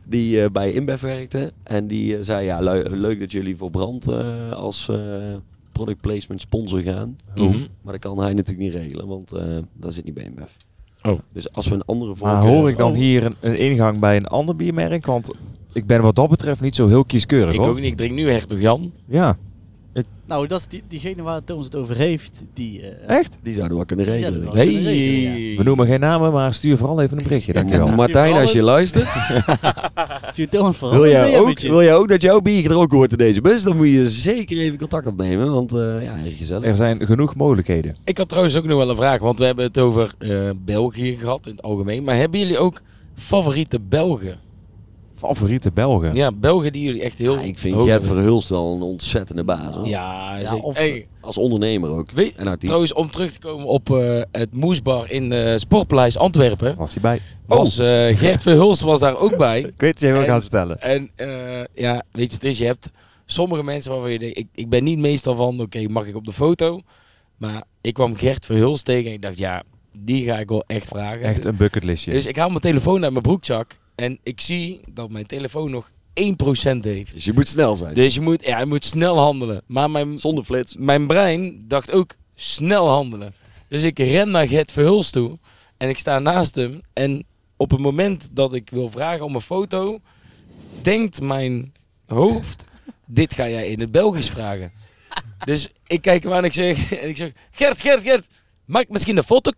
die 0.03 0.44
eh, 0.44 0.50
bij 0.51 0.71
InBev 0.71 1.01
werkte. 1.01 1.51
En 1.63 1.88
die 1.88 2.18
eh, 2.18 2.24
zei, 2.24 2.45
ja, 2.45 2.59
le- 2.59 2.89
leuk 2.89 3.19
dat 3.19 3.31
jullie 3.31 3.57
voor 3.57 3.69
Brand 3.71 4.07
eh, 4.12 4.51
als 4.51 4.89
eh, 4.89 4.97
product 5.71 6.01
placement 6.01 6.41
sponsor 6.41 6.81
gaan. 6.81 7.18
Mhm. 7.35 7.57
Maar 7.81 7.94
dat 7.94 8.00
kan 8.01 8.19
hij 8.19 8.33
natuurlijk 8.33 8.65
niet 8.74 8.75
regelen, 8.81 9.07
want 9.07 9.31
eh 9.31 9.57
dat 9.74 9.94
zit 9.94 10.06
niet 10.06 10.13
bij 10.13 10.24
InBev. 10.24 10.50
Oh. 11.01 11.19
Dus 11.33 11.51
als 11.53 11.68
we 11.68 11.74
een 11.75 11.85
andere 11.85 12.15
Maar 12.19 12.33
voorkeur- 12.41 12.50
hoor 12.57 12.69
ik 12.69 12.77
dan 12.77 12.91
Oh. 12.91 12.97
hier 12.97 13.24
een, 13.25 13.35
een 13.39 13.57
ingang 13.57 14.00
bij 14.00 14.15
een 14.15 14.27
ander 14.27 14.56
biermerk? 14.56 15.06
Want 15.06 15.31
ik 15.74 15.85
ben 15.88 16.01
wat 16.01 16.15
dat 16.15 16.30
betreft 16.30 16.62
niet 16.62 16.75
zo 16.75 16.88
heel 16.88 17.06
kieskeurig 17.06 17.53
Ik 17.53 17.59
hoor. 17.59 17.69
ook 17.69 17.75
niet. 17.80 17.85
Ik 17.91 17.97
drink 17.97 18.13
nu 18.13 18.30
Hertog 18.30 18.59
Jan. 18.59 18.91
Ja, 19.07 19.38
Nou, 20.25 20.48
dat 20.48 20.60
is 20.60 20.68
die, 20.68 20.84
diegene 20.88 21.22
waar 21.22 21.44
Thomas 21.44 21.66
het 21.66 21.75
over 21.75 21.95
heeft. 21.95 22.44
Die, 22.54 22.81
eh, 22.81 23.18
echt? 23.18 23.38
Die 23.42 23.54
zouden 23.54 23.78
we 23.78 23.86
kunnen 23.86 24.06
regelen. 24.06 24.44
wel 24.44 24.51
kunnen 24.51 24.74
regelen, 24.74 25.51
ja. 25.51 25.57
We 25.57 25.63
noemen 25.63 25.88
geen 25.88 26.00
namen, 26.00 26.31
maar 26.31 26.54
stuur 26.54 26.78
vooral 26.78 27.01
even 27.01 27.18
een 27.18 27.24
berichtje. 27.24 27.54
Dankjewel. 27.54 27.88
Ja. 27.88 27.95
Martijn, 27.95 28.34
als 28.34 28.51
je 28.51 28.62
luistert, 28.62 29.07
Stuur 30.31 30.50
Thomas 30.50 30.78
vooral 30.78 30.98
wil 30.98 31.06
een 31.06 31.12
jij, 31.12 31.40
ook, 31.40 31.60
wil 31.60 31.84
jij 31.84 31.95
ook 31.95 32.07
dat 32.07 32.22
jouw 32.22 32.42
bier 32.42 32.62
gedronken 32.62 32.98
wordt 32.98 33.12
in 33.12 33.18
deze 33.18 33.42
bus, 33.42 33.63
dan 33.63 33.78
moet 33.78 33.88
je 33.88 34.10
zeker 34.10 34.57
even 34.57 34.78
contact 34.78 35.07
opnemen, 35.07 35.51
want 35.51 35.74
eh, 35.74 36.04
ja, 36.04 36.18
gezellig. 36.38 36.66
Er 36.66 36.75
zijn 36.75 37.06
genoeg 37.06 37.36
mogelijkheden. 37.36 37.95
Ik 38.04 38.18
had 38.18 38.30
trouwens 38.30 38.57
ook 38.57 38.66
nog 38.66 38.78
wel 38.78 38.90
een 38.90 38.95
vraag, 38.95 39.19
want 39.19 39.40
we 39.40 39.45
hebben 39.45 39.66
het 39.66 39.80
over 39.80 40.13
eh, 40.18 40.50
België 40.66 41.18
gehad 41.18 41.45
in 41.45 41.51
het 41.51 41.62
algemeen. 41.62 42.04
Maar 42.04 42.16
hebben 42.16 42.40
jullie 42.40 42.57
ook 42.57 42.81
favoriete 43.16 43.80
Belgen? 43.80 44.40
Favoriete 45.28 45.72
Belgen? 45.72 46.16
Ja, 46.16 46.31
Belgen 46.31 46.72
die 46.72 46.84
jullie 46.84 47.02
echt 47.02 47.18
heel 47.18 47.34
Ja, 47.34 47.42
ik 47.42 47.60
vind 47.60 47.81
Gert. 47.81 48.04
Verhulst 48.06 48.50
wel 48.50 48.74
een 48.75 48.81
ontzettende 48.81 49.44
baas. 49.44 49.75
hoor. 49.75 49.88
Ja, 49.88 50.38
Ja, 50.38 50.56
of- 50.56 50.78
Hey, 50.78 51.08
Als 51.22 51.38
ondernemer 51.38 51.90
ook. 51.90 52.12
weet, 52.12 52.36
en 52.36 52.46
artiest. 52.48 52.62
trouwens, 52.66 52.94
om 52.94 53.12
terug 53.12 53.31
te 53.31 53.40
komen 53.40 53.66
op 53.66 53.90
eh, 53.92 54.22
het 54.31 54.54
Moesbar 54.54 55.12
in 55.12 55.31
eh 55.31 55.58
Sportpaleis 55.58 56.18
Antwerpen. 56.18 56.75
Was 56.75 56.94
hij 56.94 57.02
bij? 57.02 57.20
Was, 57.46 57.78
eh, 57.80 58.18
Gert 58.18 58.42
Verhulst 58.48 58.81
was 58.81 59.00
daar 59.00 59.18
ook 59.18 59.38
bij. 59.38 59.60
Ik 59.62 59.74
weet 59.78 60.00
wel 60.00 60.16
En- 60.22 60.25
gaat 60.25 60.42
vertellen. 60.42 60.81
En 60.81 61.10
eh, 61.16 61.28
ja, 61.74 62.04
weet 62.12 62.28
je, 62.28 62.34
het 62.34 62.44
is, 62.44 62.58
je 62.58 62.66
hebt 62.66 62.90
sommige 63.26 63.64
mensen 63.64 63.92
waarvan 63.92 64.12
je 64.12 64.19
denkt, 64.19 64.38
ik, 64.38 64.48
ik 64.54 64.69
ben 64.69 64.84
niet 64.84 64.98
meestal 64.98 65.36
van, 65.36 65.62
oké, 65.62 65.88
mag 65.88 66.06
ik 66.06 66.16
op 66.16 66.26
de 66.26 66.34
foto? 66.34 66.81
Maar 67.38 67.64
ik 67.81 67.94
kwam 67.94 68.16
Gert 68.16 68.46
Verhulst 68.46 68.86
tegen 68.86 69.08
en 69.08 69.14
ik 69.14 69.22
dacht, 69.22 69.38
ja, 69.38 69.64
die 69.98 70.24
ga 70.24 70.40
ik 70.40 70.50
wel 70.50 70.64
echt 70.68 70.88
vragen. 70.88 71.22
Echt 71.22 71.46
een 71.46 71.56
bucketlistje. 71.58 72.12
Dus 72.12 72.26
ik 72.26 72.36
haal 72.36 72.48
mijn 72.50 72.60
telefoon 72.60 73.04
uit 73.04 73.12
mijn 73.12 73.24
broekzak 73.24 73.80
en 73.95 74.19
ik 74.24 74.42
zie 74.42 74.80
dat 74.90 75.10
mijn 75.10 75.25
telefoon 75.25 75.72
nog 75.72 75.90
1% 75.90 75.94
heeft. 76.81 77.12
Dus 77.12 77.25
je 77.25 77.34
moet 77.34 77.48
snel 77.48 77.75
zijn. 77.75 77.94
Dus 77.94 78.13
je 78.13 78.22
moet, 78.22 78.45
ja, 78.45 78.60
je 78.60 78.66
moet 78.66 78.86
snel 78.86 79.19
handelen. 79.19 79.62
Maar 79.66 79.92
mijn, 79.92 80.18
Zonder 80.18 80.44
flits. 80.44 80.75
mijn 80.78 81.07
brein 81.07 81.63
dacht 81.68 81.92
ook 81.92 82.16
snel 82.36 82.90
handelen. 82.90 83.34
Dus 83.68 83.84
ik 83.84 83.98
ren 83.98 84.31
naar 84.31 84.48
Gert 84.48 84.72
Verhulst 84.72 85.12
toe 85.12 85.40
en 85.78 85.90
ik 85.90 85.98
sta 85.98 86.19
naast 86.19 86.56
hem. 86.56 86.81
En 86.94 87.25
op 87.57 87.72
het 87.72 87.80
moment 87.80 88.30
dat 88.31 88.54
ik 88.54 88.69
wil 88.69 88.90
vragen 88.90 89.25
om 89.25 89.36
een 89.36 89.42
foto, 89.42 90.00
denkt 90.81 91.22
mijn 91.22 91.74
hoofd, 92.07 92.66
dit 93.06 93.34
ga 93.34 93.50
jij 93.50 93.68
in 93.68 93.80
het 93.80 93.92
Belgisch 93.92 94.30
vragen. 94.30 94.72
Dus 95.45 95.69
ik 95.88 96.01
kijk 96.01 96.24
hem 96.24 96.31
aan 96.31 96.38
en 96.38 96.44
ik 96.44 96.54
zeg, 96.54 96.92
en 97.01 97.10
ik 97.10 97.18
zeg 97.18 97.31
Gert, 97.51 97.81
Gert, 97.81 98.01
Gert, 98.01 98.28
maak 98.66 98.90
misschien 98.90 99.18
een 99.18 99.24
foto. 99.24 99.51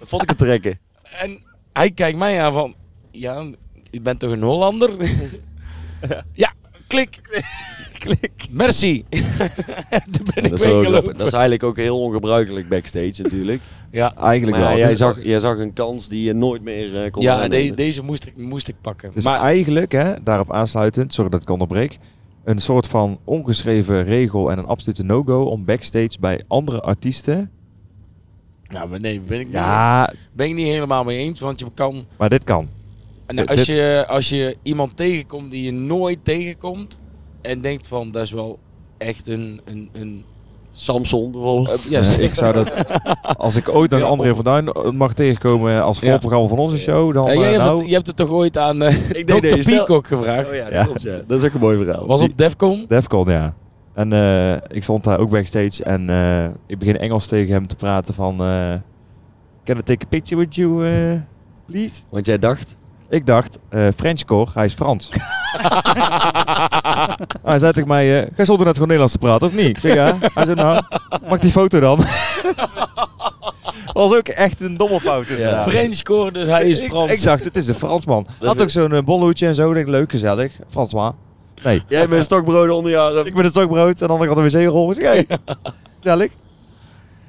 Vond 0.00 0.22
ik 0.22 0.28
het 0.28 0.38
trekken. 0.38 0.78
En 1.02 1.42
hij 1.72 1.90
kijkt 1.90 2.18
mij 2.18 2.42
aan 2.42 2.52
van, 2.52 2.74
ja, 3.10 3.44
u 3.90 4.00
bent 4.00 4.18
toch 4.20 4.30
een 4.30 4.42
Hollander? 4.42 4.90
ja, 6.32 6.52
klik. 6.86 7.20
klik. 7.98 8.46
Merci. 8.50 9.04
Toen 10.12 10.24
ben 10.34 10.44
ik 10.44 10.50
dat, 10.50 10.62
is 10.64 10.86
grappig. 10.88 11.16
dat 11.16 11.26
is 11.26 11.32
eigenlijk 11.32 11.62
ook 11.62 11.76
heel 11.76 12.00
ongebruikelijk 12.00 12.68
backstage 12.68 13.22
natuurlijk. 13.22 13.60
Ja, 13.90 14.14
Eigenlijk 14.16 14.56
Maar 14.58 14.66
wel. 14.68 14.76
jij 14.76 14.82
Het 14.82 14.92
is- 14.92 14.98
zag, 14.98 15.22
jij 15.24 15.38
zag 15.38 15.58
een 15.58 15.72
kans 15.72 16.08
die 16.08 16.22
je 16.22 16.32
nooit 16.32 16.62
meer 16.62 17.04
eh, 17.04 17.10
kon 17.10 17.22
ja 17.22 17.48
de- 17.48 17.72
deze 17.74 18.02
moest 18.02 18.26
ik, 18.26 18.36
moest 18.36 18.68
ik 18.68 18.74
pakken. 18.80 19.08
Het 19.08 19.16
is 19.16 19.24
maar 19.24 19.40
eigenlijk, 19.40 19.92
hè, 19.92 20.22
daarop 20.22 20.52
aansluitend, 20.52 21.14
sorry 21.14 21.30
dat 21.30 21.42
ik 21.42 21.50
onderbreek, 21.50 21.98
een 22.44 22.58
soort 22.58 22.88
van 22.88 23.18
ongeschreven 23.24 24.04
regel 24.04 24.50
en 24.50 24.58
een 24.58 24.66
absolute 24.66 25.02
no-go 25.02 25.42
om 25.42 25.64
backstage 25.64 26.16
bij 26.20 26.44
andere 26.48 26.80
artiesten. 26.80 27.50
ja, 28.68 28.84
maar 28.86 29.00
nee, 29.00 29.20
ben 29.20 29.40
ik, 29.40 29.46
niet, 29.46 29.54
Ja, 29.54 30.12
ben 30.32 30.46
ik 30.48 30.54
niet 30.54 30.66
helemaal 30.66 31.04
mee 31.04 31.18
eens. 31.18 31.40
Want 31.40 31.60
je 31.60 31.66
kan, 31.74 32.04
maar 32.18 32.28
dit 32.28 32.44
kan. 32.44 32.68
Nou, 33.34 33.46
als, 33.48 33.64
je, 33.64 34.04
als 34.08 34.28
je 34.28 34.56
iemand 34.62 34.96
tegenkomt 34.96 35.50
die 35.50 35.62
je 35.62 35.72
nooit 35.72 36.18
tegenkomt 36.22 37.00
en 37.42 37.60
denkt 37.60 37.88
van, 37.88 38.10
dat 38.10 38.22
is 38.22 38.32
wel 38.32 38.58
echt 38.98 39.28
een... 39.28 39.60
een, 39.64 39.88
een 39.92 40.24
Samson 40.72 41.30
bijvoorbeeld. 41.32 41.82
ja, 41.88 42.00
Eh, 42.00 42.18
ik 42.18 42.34
zou 42.34 42.52
dat, 42.52 42.72
als 43.36 43.56
ik 43.56 43.68
ooit 43.68 43.92
een 43.92 43.98
Ja, 43.98 44.04
André 44.04 44.34
van 44.34 44.44
Duin 44.44 44.68
eh, 44.68 44.90
mag 44.90 45.12
tegenkomen 45.14 45.82
als 45.82 46.00
Ja. 46.00 46.10
voorprogramma 46.10 46.48
van 46.48 46.58
onze 46.58 46.78
show, 46.78 47.14
dan 47.14 47.26
Ja, 47.26 47.32
jij 47.32 47.42
eh, 47.44 47.50
hebt 47.50 47.64
nou, 47.64 47.78
het, 47.78 47.88
je 47.88 47.94
hebt 47.94 48.06
het 48.06 48.16
toch 48.16 48.30
ooit 48.30 48.58
aan 48.58 48.82
eh 48.82 49.10
Ik 49.10 49.26
Dr. 49.26 49.70
Peacock 49.70 50.06
gevraagd? 50.06 50.48
Oh 50.48 50.54
ja, 50.54 50.64
dat 50.64 50.72
Ja. 50.72 50.84
klopt 50.84 51.02
ja. 51.02 51.20
Dat 51.26 51.38
is 51.42 51.48
ook 51.48 51.54
een 51.54 51.60
mooi 51.60 51.84
verhaal. 51.84 52.06
Was 52.06 52.20
op 52.20 52.36
Defcon? 52.38 52.84
Defcon, 52.88 53.30
ja. 53.30 53.54
En 53.94 54.12
eh, 54.12 54.52
ik 54.76 54.82
stond 54.82 55.04
daar 55.04 55.18
ook 55.18 55.30
backstage 55.30 55.84
en 55.84 56.10
eh, 56.10 56.44
ik 56.66 56.78
begin 56.78 56.98
Engels 56.98 57.26
tegen 57.26 57.52
hem 57.52 57.66
te 57.66 57.76
praten 57.76 58.14
van... 58.14 58.40
eh 58.42 58.74
Can 59.64 59.76
I 59.78 59.82
take 59.82 60.04
a 60.04 60.08
picture 60.08 60.40
with 60.40 60.54
you, 60.54 60.86
eh, 60.86 61.20
please? 61.66 62.02
Want 62.10 62.26
jij 62.26 62.38
dacht, 62.38 62.76
Ik 63.10 63.26
dacht, 63.26 63.58
eh 63.68 63.86
Frenchcore, 63.96 64.50
hij 64.54 64.64
is 64.64 64.74
Frans. 64.74 65.10
hij 67.44 67.58
zei 67.58 67.72
tegen 67.72 67.88
mij, 67.88 68.20
eh, 68.22 68.30
ga 68.36 68.44
zonder 68.44 68.64
net 68.66 68.74
gewoon 68.74 68.88
Nederlands 68.88 69.12
te 69.12 69.18
praten, 69.18 69.46
of 69.46 69.54
niet? 69.54 69.66
Ik 69.66 69.78
zeg 69.78 69.94
ja. 69.94 70.18
Hij 70.34 70.44
zei, 70.44 70.54
nou, 70.54 70.82
mag 71.28 71.38
die 71.38 71.50
foto 71.50 71.80
dan? 71.80 71.98
was 73.92 74.14
ook 74.14 74.28
echt 74.28 74.60
een 74.60 74.76
domme 74.76 75.00
fout. 75.00 75.28
inderdaad. 75.28 75.68
French 75.68 75.94
score, 75.94 76.32
dus 76.32 76.46
hij 76.46 76.68
is 76.68 76.80
Ik- 76.80 76.90
Frans. 76.90 77.10
Ik, 77.10 77.22
dacht, 77.22 77.44
het 77.44 77.56
is 77.56 77.68
een 77.68 77.74
Fransman. 77.74 78.26
Had 78.40 78.62
ook 78.62 78.70
zo'n 78.70 78.92
eh, 78.94 79.02
bolhoedje 79.02 79.46
en 79.46 79.54
zo. 79.54 79.68
Ik 79.68 79.74
denk, 79.74 79.88
leuk, 79.88 80.10
gezellig. 80.10 80.58
Fransman. 80.68 81.14
Nee. 81.62 81.82
jij 81.88 82.08
bent 82.08 82.24
stokbrood 82.24 82.70
onder 82.70 82.90
je 82.90 82.98
arm. 82.98 83.26
Ik 83.26 83.34
ben 83.34 83.44
een 83.44 83.50
stokbrood 83.50 84.00
en 84.00 84.06
dan 84.08 84.16
had 84.16 84.26
ik 84.26 84.36
een 84.36 84.62
wc-rol. 84.62 84.90
Ik 84.90 84.96
zeg, 85.00 85.06
hey, 85.12 85.26
gezellig. 86.00 86.30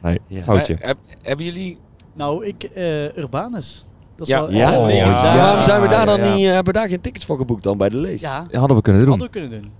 Nee, 0.01 0.19
Ja. 0.27 0.43
foutje. 0.43 0.75
Maar 0.79 0.87
heb- 0.87 0.97
hebben 1.21 1.45
jullie... 1.45 1.79
Nou, 2.13 2.45
ik, 2.45 2.63
eh, 2.63 3.17
Urbanus. 3.17 3.85
Dat 4.27 4.29
is 4.29 4.35
Ja. 4.35 4.41
wel 4.47 4.51
Ja? 4.51 4.79
Oh, 4.79 4.91
ja. 4.93 5.35
Waarom 5.37 5.63
zijn 5.63 5.81
we 5.81 5.87
daar 5.87 6.05
dan 6.05 6.23
ja. 6.23 6.33
niet, 6.33 6.45
eh, 6.45 6.53
hebben 6.53 6.73
we 6.73 6.79
daar 6.79 6.89
geen 6.89 7.01
tickets 7.01 7.25
voor 7.25 7.37
geboekt 7.37 7.63
dan 7.63 7.77
bij 7.77 7.89
de 7.89 7.97
lees? 7.97 8.21
Ja, 8.21 8.47
Ja, 8.51 8.59
hadden 8.59 8.77
we 8.77 8.83
kunnen 8.83 9.01
doen. 9.01 9.09
hadden 9.19 9.27
we 9.31 9.39
kunnen 9.39 9.61
doen. 9.61 9.71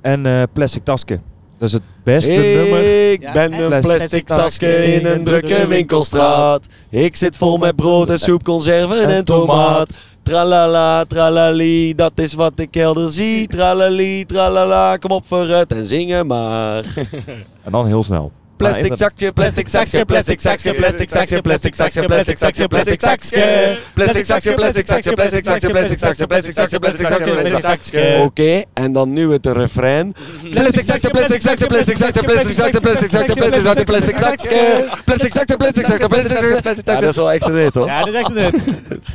En 0.00 0.26
eh, 0.26 0.42
plastic 0.52 0.84
tasken. 0.84 1.22
Dat 1.58 1.68
is 1.68 1.74
het 1.74 1.82
beste 2.04 2.32
nummer. 2.32 3.10
Ik 3.12 3.32
ben 3.32 3.52
en 3.52 3.72
een 3.72 3.80
plastic 3.80 4.26
tasje 4.26 4.84
in 4.94 5.06
een 5.06 5.24
drukke 5.24 5.66
winkelstraat. 5.66 6.66
Ik 6.90 7.16
zit 7.16 7.36
vol 7.36 7.56
met 7.56 7.76
brood 7.76 8.10
en 8.10 8.18
soep, 8.18 8.42
conserven 8.44 9.04
en 9.08 9.24
tomaat. 9.24 9.98
Tralala, 10.22 11.04
tralali, 11.04 11.94
dat 11.94 12.12
is 12.14 12.34
wat 12.34 12.52
ik 12.56 12.74
helder 12.74 13.10
zie. 13.10 13.46
Tralali, 13.46 14.24
tralala, 14.24 14.96
kom 14.96 15.10
op 15.10 15.26
vooruit 15.26 15.72
en 15.72 15.86
zingen 15.86 16.26
maar. 16.26 16.84
En 17.64 17.72
dan 17.72 17.86
heel 17.86 18.02
snel. 18.02 18.32
Plastic 18.60 18.92
zakje, 18.96 19.32
plastic 19.32 19.68
zakje, 19.68 20.04
plastic 20.04 20.40
zakje, 20.40 20.74
plastic 20.74 21.10
zakje, 21.10 21.40
plastic 21.42 21.74
zakje, 21.80 22.02
plastic 22.10 22.38
zakje, 22.38 22.66
plastic 22.68 23.00
zakje. 23.00 23.76
Plastic 23.94 24.24
zakje, 24.30 24.52
plastic 24.60 24.86
zakje, 24.86 25.12
plastic 25.18 25.44
zakje, 25.44 25.70
plastic 25.74 25.98
zakje, 25.98 26.26
plastic 26.26 26.54
zakje, 26.54 26.78
plastic 26.78 27.06
zakje, 27.08 27.32
plastic 27.34 27.62
zakje. 27.62 28.22
Oké, 28.24 28.64
en 28.74 28.92
dan 28.92 29.12
nu 29.12 29.32
het 29.32 29.46
refrein. 29.46 30.14
Plastic 30.50 30.84
zakje, 30.86 31.10
plastic 31.10 31.42
zakje, 31.42 31.66
plastic 31.66 31.96
zakje, 31.96 32.22
plastic 32.22 32.54
zakje, 32.54 32.80
plastic 32.80 33.10
zakje, 33.10 33.34
plastic 33.34 33.62
zakje, 33.62 33.84
plastic 33.84 34.18
zakje. 34.18 34.58
Plastic 35.04 35.32
zakje, 35.32 35.56
plastic 35.56 35.86
zakje, 35.86 36.08
plastic 36.08 36.36
zakje. 36.38 36.82
Ja, 36.84 37.00
dat 37.00 37.10
is 37.10 37.16
wel 37.16 37.32
echt 37.32 37.44
een 37.48 37.56
hit 37.56 37.74
hoor. 37.74 37.86
Ja, 37.86 37.98
dat 38.04 38.08
is 38.14 38.20
echt 38.20 38.30
een 38.30 38.42
hit. 38.44 38.54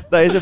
Dat 0.10 0.22
is 0.22 0.32
hem. 0.32 0.42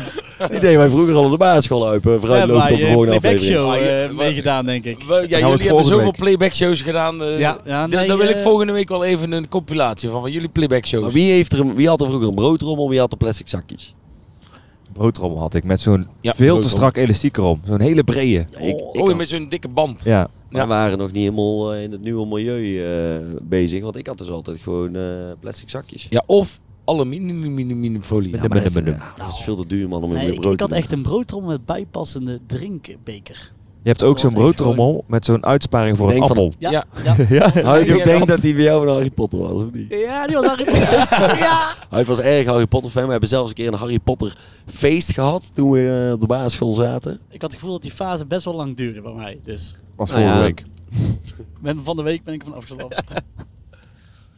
Die 0.50 0.60
deden 0.60 0.78
wij 0.78 0.88
vroeger 0.88 1.14
al 1.14 1.24
op 1.24 1.30
de 1.30 1.36
basisschool 1.36 1.88
uit, 1.88 2.02
vooruit 2.02 2.46
lopen 2.46 2.62
op 2.72 2.78
de 2.78 2.86
volgende 2.86 3.20
playback 3.20 3.42
aflevering. 3.42 3.90
Ah, 3.92 4.04
eh, 4.04 4.10
meegedaan, 4.10 4.66
denk 4.66 4.84
ik. 4.84 4.98
We- 5.08 5.14
ja, 5.28 5.38
jullie 5.38 5.66
hebben 5.66 5.84
zoveel 5.84 6.14
playback 6.16 6.54
shows 6.54 6.80
gedaan. 6.82 7.22
eh, 7.22 7.38
Ja, 7.38 7.58
ja, 7.64 7.86
d- 7.86 7.90
nee, 7.90 8.06
dan 8.06 8.18
wil 8.18 8.28
ik 8.28 8.36
eh, 8.36 8.42
volgende 8.42 8.72
week 8.72 8.88
wel 8.98 9.04
even 9.04 9.32
een 9.32 9.48
compilatie 9.48 10.08
van, 10.08 10.20
van 10.20 10.32
jullie 10.32 10.48
playback 10.48 10.86
shows. 10.86 11.02
Maar 11.02 11.12
wie, 11.12 11.30
heeft 11.30 11.52
er 11.52 11.60
een, 11.60 11.74
wie 11.74 11.88
had 11.88 12.00
er 12.00 12.06
vroeger 12.06 12.28
een 12.28 12.34
broodrommel, 12.34 12.88
wie 12.88 12.98
had 12.98 13.12
er 13.12 13.18
plastic 13.18 13.48
zakjes? 13.48 13.94
Broodrommel 14.92 15.38
had 15.38 15.54
ik 15.54 15.64
met 15.64 15.80
zo'n 15.80 15.98
Ja, 15.98 16.06
veel 16.06 16.30
te 16.30 16.34
broodrommel. 16.36 16.68
strak 16.68 16.96
elastiek 16.96 17.36
erom. 17.36 17.60
Zo'n 17.66 17.80
hele 17.80 18.04
brede. 18.04 18.46
Ja, 18.50 18.58
ik, 18.58 18.74
oh, 18.74 18.88
ik 18.92 19.00
oh, 19.00 19.08
had- 19.08 19.16
met 19.16 19.28
zo'n 19.28 19.48
dikke 19.48 19.68
band. 19.68 20.04
Ja. 20.04 20.28
we 20.50 20.66
waren 20.66 20.98
nog 20.98 21.12
niet 21.12 21.22
helemaal 21.22 21.74
eh, 21.74 21.82
in 21.82 21.92
het 21.92 22.02
nieuwe 22.02 22.26
milieu 22.26 22.84
eh, 22.84 23.20
bezig, 23.42 23.82
want 23.82 23.96
ik 23.96 24.06
had 24.06 24.18
dus 24.18 24.30
altijd 24.30 24.58
gewoon 24.58 24.96
eh, 24.96 25.02
plastic 25.40 25.70
zakjes. 25.70 26.06
Ja, 26.10 26.22
of 26.26 26.60
aluminiumfolie. 26.84 28.30
Ja, 28.30 28.38
maar 28.38 28.48
dat, 28.48 28.64
is, 28.64 28.74
ja, 28.74 29.14
dat 29.16 29.28
is 29.28 29.40
veel 29.40 29.56
te 29.56 29.66
duur 29.66 29.88
man 29.88 30.02
om 30.02 30.10
in 30.10 30.16
Nee, 30.16 30.50
ik, 30.52 30.60
had 30.60 30.72
echt 30.72 30.92
een 30.92 31.02
broodtrommel 31.02 31.50
met 31.50 31.66
bijpassende 31.66 32.40
drinkbeker. 32.46 33.52
Je 33.84 33.90
hebt 33.90 34.02
ook 34.02 34.18
zo'n 34.18 34.32
broodrommel 34.32 35.04
met 35.06 35.24
zo'n 35.24 35.44
uitsparing 35.44 35.96
voor 35.96 36.08
Ik 36.10 36.14
een 36.14 36.20
van- 36.20 36.30
appel. 36.30 36.52
Ja, 36.58 36.70
Ja. 36.70 36.84
ja. 37.04 37.16
Ja. 37.54 37.62
Hou 37.62 37.80
ik 37.84 38.04
denk 38.04 38.26
dat 38.28 38.42
hij 38.42 38.52
voor 38.52 38.60
jou 38.62 38.86
een 38.86 38.92
Harry 38.92 39.10
Potter 39.10 39.38
was, 39.38 39.50
of 39.52 39.72
niet? 39.72 39.86
Ja, 39.90 40.26
die 40.26 40.36
was 40.36 40.46
Harry 40.46 40.64
Potter. 40.64 41.38
ja. 41.38 41.74
Hij 41.90 42.04
was 42.04 42.18
erg 42.20 42.46
Harry 42.46 42.66
Potter 42.66 42.90
fan. 42.90 43.04
We 43.04 43.10
hebben 43.10 43.28
zelfs 43.28 43.48
een 43.48 43.54
keer 43.54 43.66
een 43.66 43.74
Harry 43.78 43.98
Potter 43.98 44.36
feest 44.66 45.12
gehad 45.12 45.50
toen 45.54 45.70
we 45.70 46.04
eh, 46.06 46.12
op 46.12 46.20
de 46.20 46.26
basisschool 46.26 46.72
zaten. 46.72 47.20
Ik 47.30 47.40
had 47.40 47.50
het 47.50 47.60
gevoel 47.60 47.72
dat 47.74 47.82
die 47.82 47.90
fase 47.90 48.26
best 48.26 48.44
wel 48.44 48.54
lang 48.54 48.76
duurde 48.76 49.00
bij 49.00 49.12
mij. 49.12 49.38
Dus 49.44 49.76
Was 49.96 50.10
Nou 50.10 50.22
vorige 50.22 50.38
ja. 50.38 50.44
week. 50.44 50.64
ben, 51.62 51.84
van 51.84 51.96
de 51.96 52.02
week 52.02 52.24
ben 52.24 52.34
ik 52.34 52.40
ervan 52.42 52.56
afgestapt. 52.56 53.02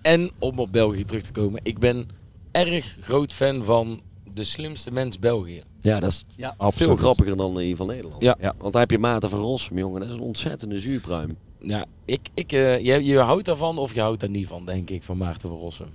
En 0.02 0.30
om 0.38 0.58
op 0.58 0.72
België 0.72 1.04
terug 1.04 1.22
te 1.22 1.32
komen. 1.32 1.60
Ik 1.62 1.78
ben 1.78 2.08
erg 2.52 2.96
groot 3.00 3.32
fan 3.32 3.64
van 3.64 4.00
de 4.36 4.44
slimste 4.44 4.92
mens 4.92 5.18
België. 5.18 5.62
Ja, 5.80 6.00
dat 6.00 6.10
is 6.10 6.24
Ja. 6.36 6.54
veel 6.58 6.96
grappiger 6.96 7.36
dan 7.36 7.56
die 7.56 7.76
van 7.76 7.86
Nederland. 7.86 8.22
Ja. 8.22 8.36
Ja. 8.40 8.54
Want 8.58 8.72
daar 8.72 8.82
heb 8.82 8.90
je 8.90 8.98
Maarten 8.98 9.30
van 9.30 9.38
Rossum, 9.38 9.78
jongen. 9.78 10.00
Dat 10.00 10.08
is 10.08 10.14
een 10.14 10.20
ontzettende 10.20 10.78
zuurpruim. 10.78 11.36
Ja, 11.60 11.84
ik, 12.04 12.20
ik, 12.34 12.52
eh, 12.52 12.78
je, 12.84 13.04
je 13.04 13.18
houdt 13.18 13.44
daarvan 13.44 13.78
of 13.78 13.94
je 13.94 14.00
houdt 14.00 14.20
daar 14.20 14.30
niet 14.30 14.46
van, 14.46 14.64
denk 14.64 14.90
ik, 14.90 15.02
van 15.02 15.16
Maarten 15.16 15.48
van 15.48 15.58
Rossum. 15.58 15.88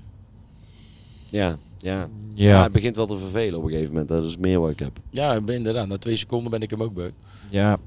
Ja, 1.29 1.57
ja. 1.77 1.93
ja. 1.97 2.49
Ja. 2.49 2.63
het 2.63 2.71
begint 2.71 2.95
wel 2.95 3.05
te 3.05 3.17
vervelen 3.17 3.57
op 3.59 3.63
een 3.65 3.69
gegeven 3.71 3.91
moment. 3.91 4.09
Dat 4.09 4.23
is 4.23 4.37
meer 4.37 4.59
wat 4.59 4.69
ik 4.71 4.79
heb. 4.79 4.99
Ja, 5.09 5.33
ik 5.33 5.45
ben 5.45 5.55
inderdaad. 5.55 5.87
Na 5.87 5.97
twee 5.97 6.15
seconden 6.15 6.51
ben 6.51 6.61
ik 6.61 6.69
hem 6.69 6.83
ook 6.83 6.93
beu. 6.93 7.09
ja. 7.49 7.77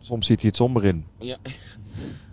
Soms 0.00 0.26
ziet 0.26 0.38
hij 0.40 0.46
het 0.48 0.56
somber 0.56 0.84
in. 0.84 1.04
Ja. 1.18 1.36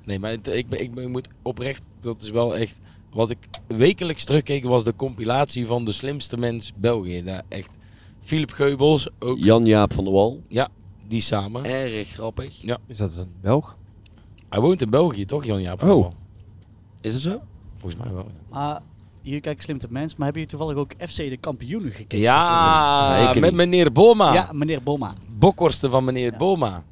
Nee, 0.05 0.19
maar 0.19 0.31
het- 0.31 0.47
ik, 0.47 0.69
ben- 0.69 0.79
ik, 0.81 0.93
ben- 0.93 1.03
ik 1.03 1.09
moet 1.09 1.27
oprecht, 1.41 1.89
dat 1.99 2.21
is 2.21 2.29
wel 2.29 2.55
echt... 2.57 2.79
Wat 3.13 3.29
ik 3.29 3.37
wekelijks 3.67 4.23
terugkeek 4.23 4.63
was 4.63 4.83
de 4.83 4.95
compilatie 4.95 5.65
van 5.65 5.85
de 5.85 5.91
slimste 5.91 6.37
mens 6.37 6.73
België. 6.75 7.23
Daar 7.23 7.43
echt 7.47 7.77
Philip 8.21 8.51
Geubels, 8.51 9.09
ook 9.19 9.37
Jan-Jaap 9.39 9.93
van 9.93 10.03
der 10.03 10.13
Wal. 10.13 10.43
die 11.07 11.21
samen. 11.21 11.65
Erg 11.65 12.07
grappig. 12.07 12.63
Is 12.87 12.97
dat 12.97 13.17
een 13.17 13.31
Belg? 13.41 13.77
Hij 14.49 14.59
woont 14.59 14.81
in 14.81 14.89
België, 14.89 15.25
toch 15.25 15.45
Jan-Jaap? 15.45 15.83
Oh. 15.83 16.11
Is 17.01 17.13
het 17.13 17.21
zo? 17.21 17.41
Volgens 17.77 18.03
mij 18.03 18.13
wel. 18.13 18.27
Maar 18.49 18.81
hier 19.21 19.41
kijken 19.41 19.63
slim 19.63 19.77
te 19.77 19.87
mens. 19.89 20.15
Maar 20.15 20.25
hebben 20.25 20.41
jullie 20.41 20.57
toevallig 20.57 20.75
ook 20.75 21.09
FC 21.09 21.15
de 21.17 21.37
kampioenen 21.37 21.91
gekeken? 21.91 22.19
Ja, 22.19 23.33
met 23.39 23.53
meneer 23.53 23.91
Boma. 23.91 24.33
Ja, 24.33 24.49
meneer 24.53 24.83
Boma. 24.83 25.13
Bokworsten 25.37 25.91
van 25.91 26.03
meneer 26.03 26.31
Ja. 26.31 26.37
Boma. 26.37 26.83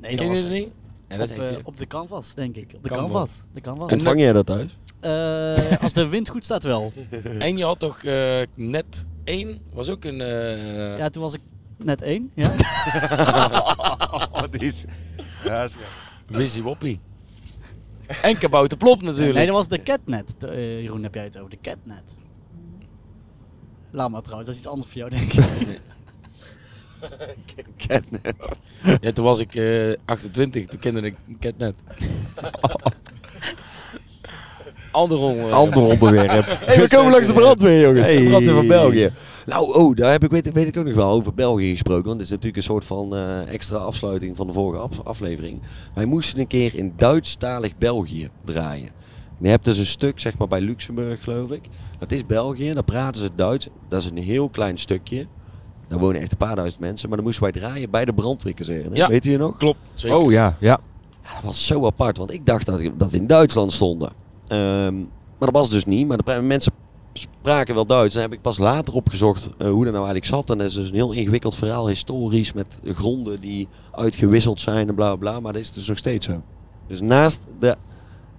Nee, 0.00 0.10
dat 0.10 0.20
Ken 0.20 0.26
je 0.28 0.32
was 0.32 0.42
dat 0.42 0.52
niet? 0.52 0.70
Ja, 1.08 1.16
dat 1.16 1.30
is 1.30 1.36
op, 1.36 1.42
echt... 1.42 1.62
op 1.62 1.76
de 1.76 1.86
canvas, 1.86 2.34
denk 2.34 2.56
ik. 2.56 2.72
Op 2.76 2.82
de 2.82 2.88
Canvas. 2.88 3.06
canvas. 3.08 3.44
De 3.52 3.60
canvas. 3.60 3.92
Ontvang 3.92 4.20
jij 4.20 4.32
dat 4.32 4.46
thuis? 4.46 4.78
Eh, 5.06 5.82
als 5.82 5.92
de 5.92 6.08
wind 6.08 6.28
goed 6.28 6.44
staat 6.44 6.62
wel. 6.62 6.92
En 7.38 7.56
je 7.56 7.64
had 7.64 7.78
toch 7.78 8.02
eh, 8.02 8.40
net 8.54 9.06
één, 9.24 9.60
was 9.72 9.88
ook 9.88 10.04
een... 10.04 10.20
eh, 10.20 10.98
Ja, 10.98 11.08
toen 11.08 11.22
was 11.22 11.34
ik 11.34 11.40
net 11.76 12.02
één. 12.02 12.30
Ja. 12.34 12.54
die 14.50 14.60
is... 14.60 14.84
Ja, 15.44 15.68
Wizzy 16.26 16.60
Woppie. 16.62 17.00
En 18.22 18.38
Kabouter 18.38 18.78
Plop 18.78 19.02
natuurlijk. 19.02 19.34
Nee, 19.36 19.46
dat 19.46 19.54
was 19.54 19.68
de 19.68 19.82
catnet. 19.82 20.34
Eh, 20.44 20.80
Jeroen, 20.80 21.02
heb 21.02 21.14
jij 21.14 21.24
het 21.24 21.38
over? 21.38 21.50
De 21.50 21.58
catnet. 21.62 22.18
Laat 23.90 24.10
maar 24.10 24.22
trouwens, 24.22 24.48
dat 24.48 24.56
is 24.58 24.62
iets 24.64 24.70
anders 24.72 24.88
voor 24.92 24.98
jou, 24.98 25.10
denk 25.10 25.32
ik. 25.32 25.80
Catnet. 27.86 28.36
Ja, 29.00 29.12
toen 29.12 29.24
was 29.24 29.38
ik 29.38 29.54
eh 29.54 29.92
28, 30.04 30.66
toen 30.66 30.80
kende 30.80 31.00
ik 31.00 31.16
Catnet. 31.40 31.82
Ander 34.96 35.18
onder. 35.18 35.52
Ander 35.62 35.78
onderwerp. 35.82 36.46
Hey, 36.66 36.80
we 36.80 36.88
komen 36.88 37.12
langs 37.12 37.26
de 37.26 37.32
brandweer, 37.34 37.80
jongens. 37.80 38.06
Hey. 38.06 38.16
De 38.22 38.28
brandweer 38.28 38.54
van 38.54 38.66
België. 38.66 39.10
Nou, 39.46 39.74
oh, 39.74 39.96
daar 39.96 40.10
heb 40.10 40.24
ik, 40.24 40.30
weet, 40.30 40.52
weet 40.52 40.66
ik 40.66 40.76
ook 40.76 40.84
nog 40.84 40.94
wel 40.94 41.10
over 41.10 41.34
België 41.34 41.70
gesproken. 41.70 42.04
Want 42.04 42.14
het 42.16 42.24
is 42.24 42.30
natuurlijk 42.30 42.56
een 42.56 42.62
soort 42.62 42.84
van 42.84 43.16
eh, 43.16 43.52
extra 43.52 43.76
afsluiting 43.78 44.36
van 44.36 44.46
de 44.46 44.52
vorige 44.52 44.82
af- 44.82 45.00
aflevering. 45.04 45.60
Wij 45.94 46.04
moesten 46.04 46.38
een 46.40 46.46
keer 46.46 46.74
in 46.74 46.92
Duitsstalig 46.96 47.76
België 47.78 48.28
draaien. 48.44 48.86
En 49.38 49.44
je 49.44 49.48
hebt 49.48 49.64
dus 49.64 49.78
een 49.78 49.86
stuk, 49.86 50.20
zeg 50.20 50.38
maar 50.38 50.48
bij 50.48 50.60
Luxemburg, 50.60 51.24
geloof 51.24 51.50
ik. 51.50 51.68
Dat 51.98 52.12
is 52.12 52.26
België, 52.26 52.72
daar 52.72 52.82
praten 52.84 53.22
ze 53.22 53.30
Duits. 53.34 53.68
Dat 53.88 54.00
is 54.02 54.10
een 54.10 54.18
heel 54.18 54.48
klein 54.48 54.78
stukje. 54.78 55.26
Daar 55.88 55.98
wonen 55.98 56.20
echt 56.20 56.30
een 56.30 56.36
paar 56.36 56.56
duizend 56.56 56.80
mensen. 56.80 57.08
Maar 57.08 57.16
dan 57.16 57.26
moesten 57.26 57.42
wij 57.44 57.52
draaien 57.52 57.90
bij 57.90 58.04
de 58.04 58.14
brandweerkazerne. 58.14 58.96
Ja. 58.96 59.08
Weet 59.08 59.24
je 59.24 59.36
nog? 59.38 59.56
Klopt, 59.56 59.78
zeker. 59.94 60.16
Oh 60.18 60.30
ja, 60.30 60.56
ja. 60.60 60.80
Ja, 61.22 61.34
dat 61.34 61.42
was 61.44 61.66
zo 61.66 61.86
apart, 61.86 62.16
want 62.18 62.32
ik 62.32 62.46
dacht 62.46 62.66
dat, 62.66 62.80
dat 62.96 63.10
we 63.10 63.16
in 63.16 63.26
Duitsland 63.26 63.72
stonden. 63.72 64.10
Ehm, 64.48 64.96
maar 65.38 65.50
dat 65.50 65.60
was 65.60 65.70
dus 65.70 65.84
niet. 65.84 66.08
Maar 66.08 66.18
de 66.24 66.40
mensen 66.42 66.72
spraken 67.12 67.74
wel 67.74 67.86
Duits. 67.86 68.14
En 68.14 68.20
heb 68.20 68.32
ik 68.32 68.40
pas 68.40 68.58
later 68.58 68.94
opgezocht 68.94 69.50
eh, 69.58 69.68
hoe 69.70 69.84
dat 69.84 69.92
nou 69.92 70.04
eigenlijk 70.06 70.26
zat. 70.26 70.50
En 70.50 70.58
dat 70.58 70.66
is 70.66 70.74
dus 70.74 70.88
een 70.88 70.94
heel 70.94 71.12
ingewikkeld 71.12 71.54
verhaal, 71.56 71.88
historisch, 71.88 72.52
met 72.52 72.80
gronden 72.84 73.40
die 73.40 73.68
uitgewisseld 73.92 74.60
zijn 74.60 74.88
en 74.88 74.94
bla 74.94 75.16
bla. 75.16 75.40
Maar 75.40 75.52
dat 75.52 75.62
is 75.62 75.72
dus 75.72 75.88
nog 75.88 75.98
steeds 75.98 76.26
zo. 76.26 76.42
Dus 76.86 77.00
naast 77.00 77.46
de 77.58 77.76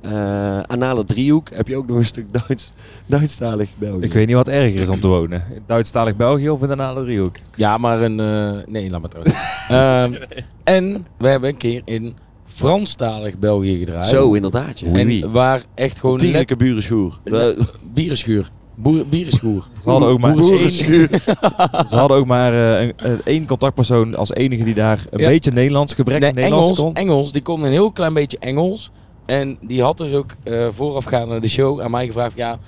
eh, 0.02 0.60
anale 0.60 1.06
driehoek 1.06 1.50
heb 1.54 1.68
je 1.68 1.76
ook 1.78 1.88
nog 1.88 1.98
een 1.98 2.06
stuk 2.06 2.34
Duits, 2.34 2.72
Duitsstalig 3.06 3.70
België. 3.78 4.06
Ik 4.06 4.14
weet 4.14 4.28
niet 4.28 4.36
wat 4.36 4.48
erger 4.48 4.82
is 4.82 4.90
om 4.90 5.00
te 5.00 5.08
wonen. 5.08 5.44
Duitsstalig 5.66 6.16
België 6.16 6.50
of 6.50 6.62
in 6.62 6.68
de 6.68 6.76
Nale 6.76 7.04
Driehoek? 7.04 7.36
Ja, 7.56 7.78
maar 7.78 8.02
een... 8.02 8.20
eh, 8.20 8.68
nee, 8.68 8.90
laat 8.90 9.02
maar 9.02 9.10
trouwens. 9.10 9.36
Ehm, 9.68 10.24
en 10.64 11.06
we 11.18 11.28
hebben 11.28 11.50
een 11.50 11.58
keer 11.58 11.82
in 11.86 12.16
Franstalig 12.58 13.38
België 13.40 13.78
gedraaid. 13.78 14.10
Zo, 14.10 14.34
inderdaad. 14.34 14.80
Ja. 14.80 14.88
Oei, 14.92 15.22
En 15.22 15.32
waar 15.32 15.62
echt 15.76 16.00
gewoon... 16.00 16.18
Dierlijke 16.18 16.56
burenschoer. 16.56 17.18
We- 17.24 17.58
Bierenschuur. 17.94 18.50
Boer, 18.76 19.08
bierenschuur. 19.08 19.62
Ze 19.84 19.90
hadden 19.90 20.10
ook 20.10 20.20
maar, 20.20 20.34
Boerenschuur. 20.36 21.10
ze 21.90 21.96
hadden 21.96 22.18
ook 22.18 22.26
maar 22.26 22.80
eh, 22.82 22.90
een, 22.98 23.22
één 23.24 23.46
contactpersoon 23.46 24.16
als 24.16 24.34
enige 24.34 24.64
die 24.64 24.74
daar 24.74 25.06
een 25.10 25.20
Ja. 25.20 25.28
beetje 25.28 25.52
Nederlands 25.52 25.94
gebrek 25.94 26.20
Nee, 26.20 26.32
Nederlands 26.34 26.66
Engels, 26.68 26.80
kon. 26.80 26.94
Engels, 26.94 27.32
die 27.32 27.42
kon 27.42 27.64
een 27.64 27.72
heel 27.72 27.92
klein 27.92 28.14
beetje 28.14 28.38
Engels. 28.40 28.92
En 29.26 29.58
die 29.62 29.82
had 29.84 29.98
dus 29.98 30.14
ook 30.14 30.36
eh 30.44 30.68
voorafgaand 30.72 31.30
naar 31.30 31.42
de 31.42 31.50
show 31.50 31.82
aan 31.82 31.92
mij 31.92 32.06
gevraagd... 32.06 32.38
Ja, 32.38 32.60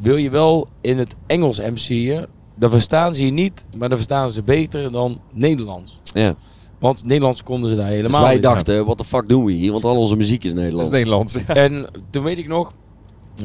wil 0.00 0.16
je 0.16 0.30
wel 0.30 0.68
in 0.80 0.98
het 0.98 1.14
Engels 1.26 1.60
MC'en? 1.60 2.26
Dan 2.56 2.70
verstaan 2.70 3.14
ze 3.14 3.24
je 3.24 3.30
niet, 3.30 3.66
maar 3.76 3.88
dan 3.88 3.98
verstaan 3.98 4.30
ze 4.30 4.42
beter 4.42 4.92
dan 4.92 5.20
Nederlands. 5.32 5.98
Ja. 6.14 6.34
Want 6.78 7.04
Nederlands 7.04 7.42
konden 7.42 7.70
ze 7.70 7.76
daar 7.76 7.86
Dus 7.86 7.94
helemaal 7.94 8.20
wij 8.20 8.34
niet. 8.34 8.42
dachten, 8.42 8.84
wat 8.84 8.98
de 8.98 9.04
fuck 9.04 9.28
doen 9.28 9.44
we 9.44 9.52
hier? 9.52 9.72
Want 9.72 9.84
al 9.84 9.96
onze 9.96 10.16
muziek 10.16 10.44
is 10.44 10.50
Dat 10.54 10.58
is 10.58 10.64
Nederlands. 10.64 10.90
Nederlands. 10.90 11.34
ja. 11.46 11.54
En 11.54 11.86
toen 12.10 12.22
weet 12.22 12.38
ik 12.38 12.48
nog, 12.48 12.72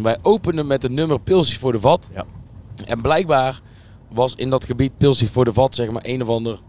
wij 0.02 0.18
openden 0.22 0.68
met 0.68 0.84
het 0.84 0.92
nummer 0.92 1.20
Pilsjes 1.20 1.58
voor 1.58 1.72
de 1.72 1.80
Vat. 1.80 2.10
Ja. 2.14 2.26
En 2.86 3.02
blijkbaar 3.02 3.62
was 4.14 4.36
in 4.36 4.50
dat 4.50 4.66
gebied 4.66 4.98
Pilsjes 4.98 5.30
voor 5.30 5.46
de 5.46 5.54
Vat 5.54 5.76
zeg 5.76 5.92
maar 5.92 6.04
een 6.06 6.22
of 6.22 6.28
ander 6.30 6.60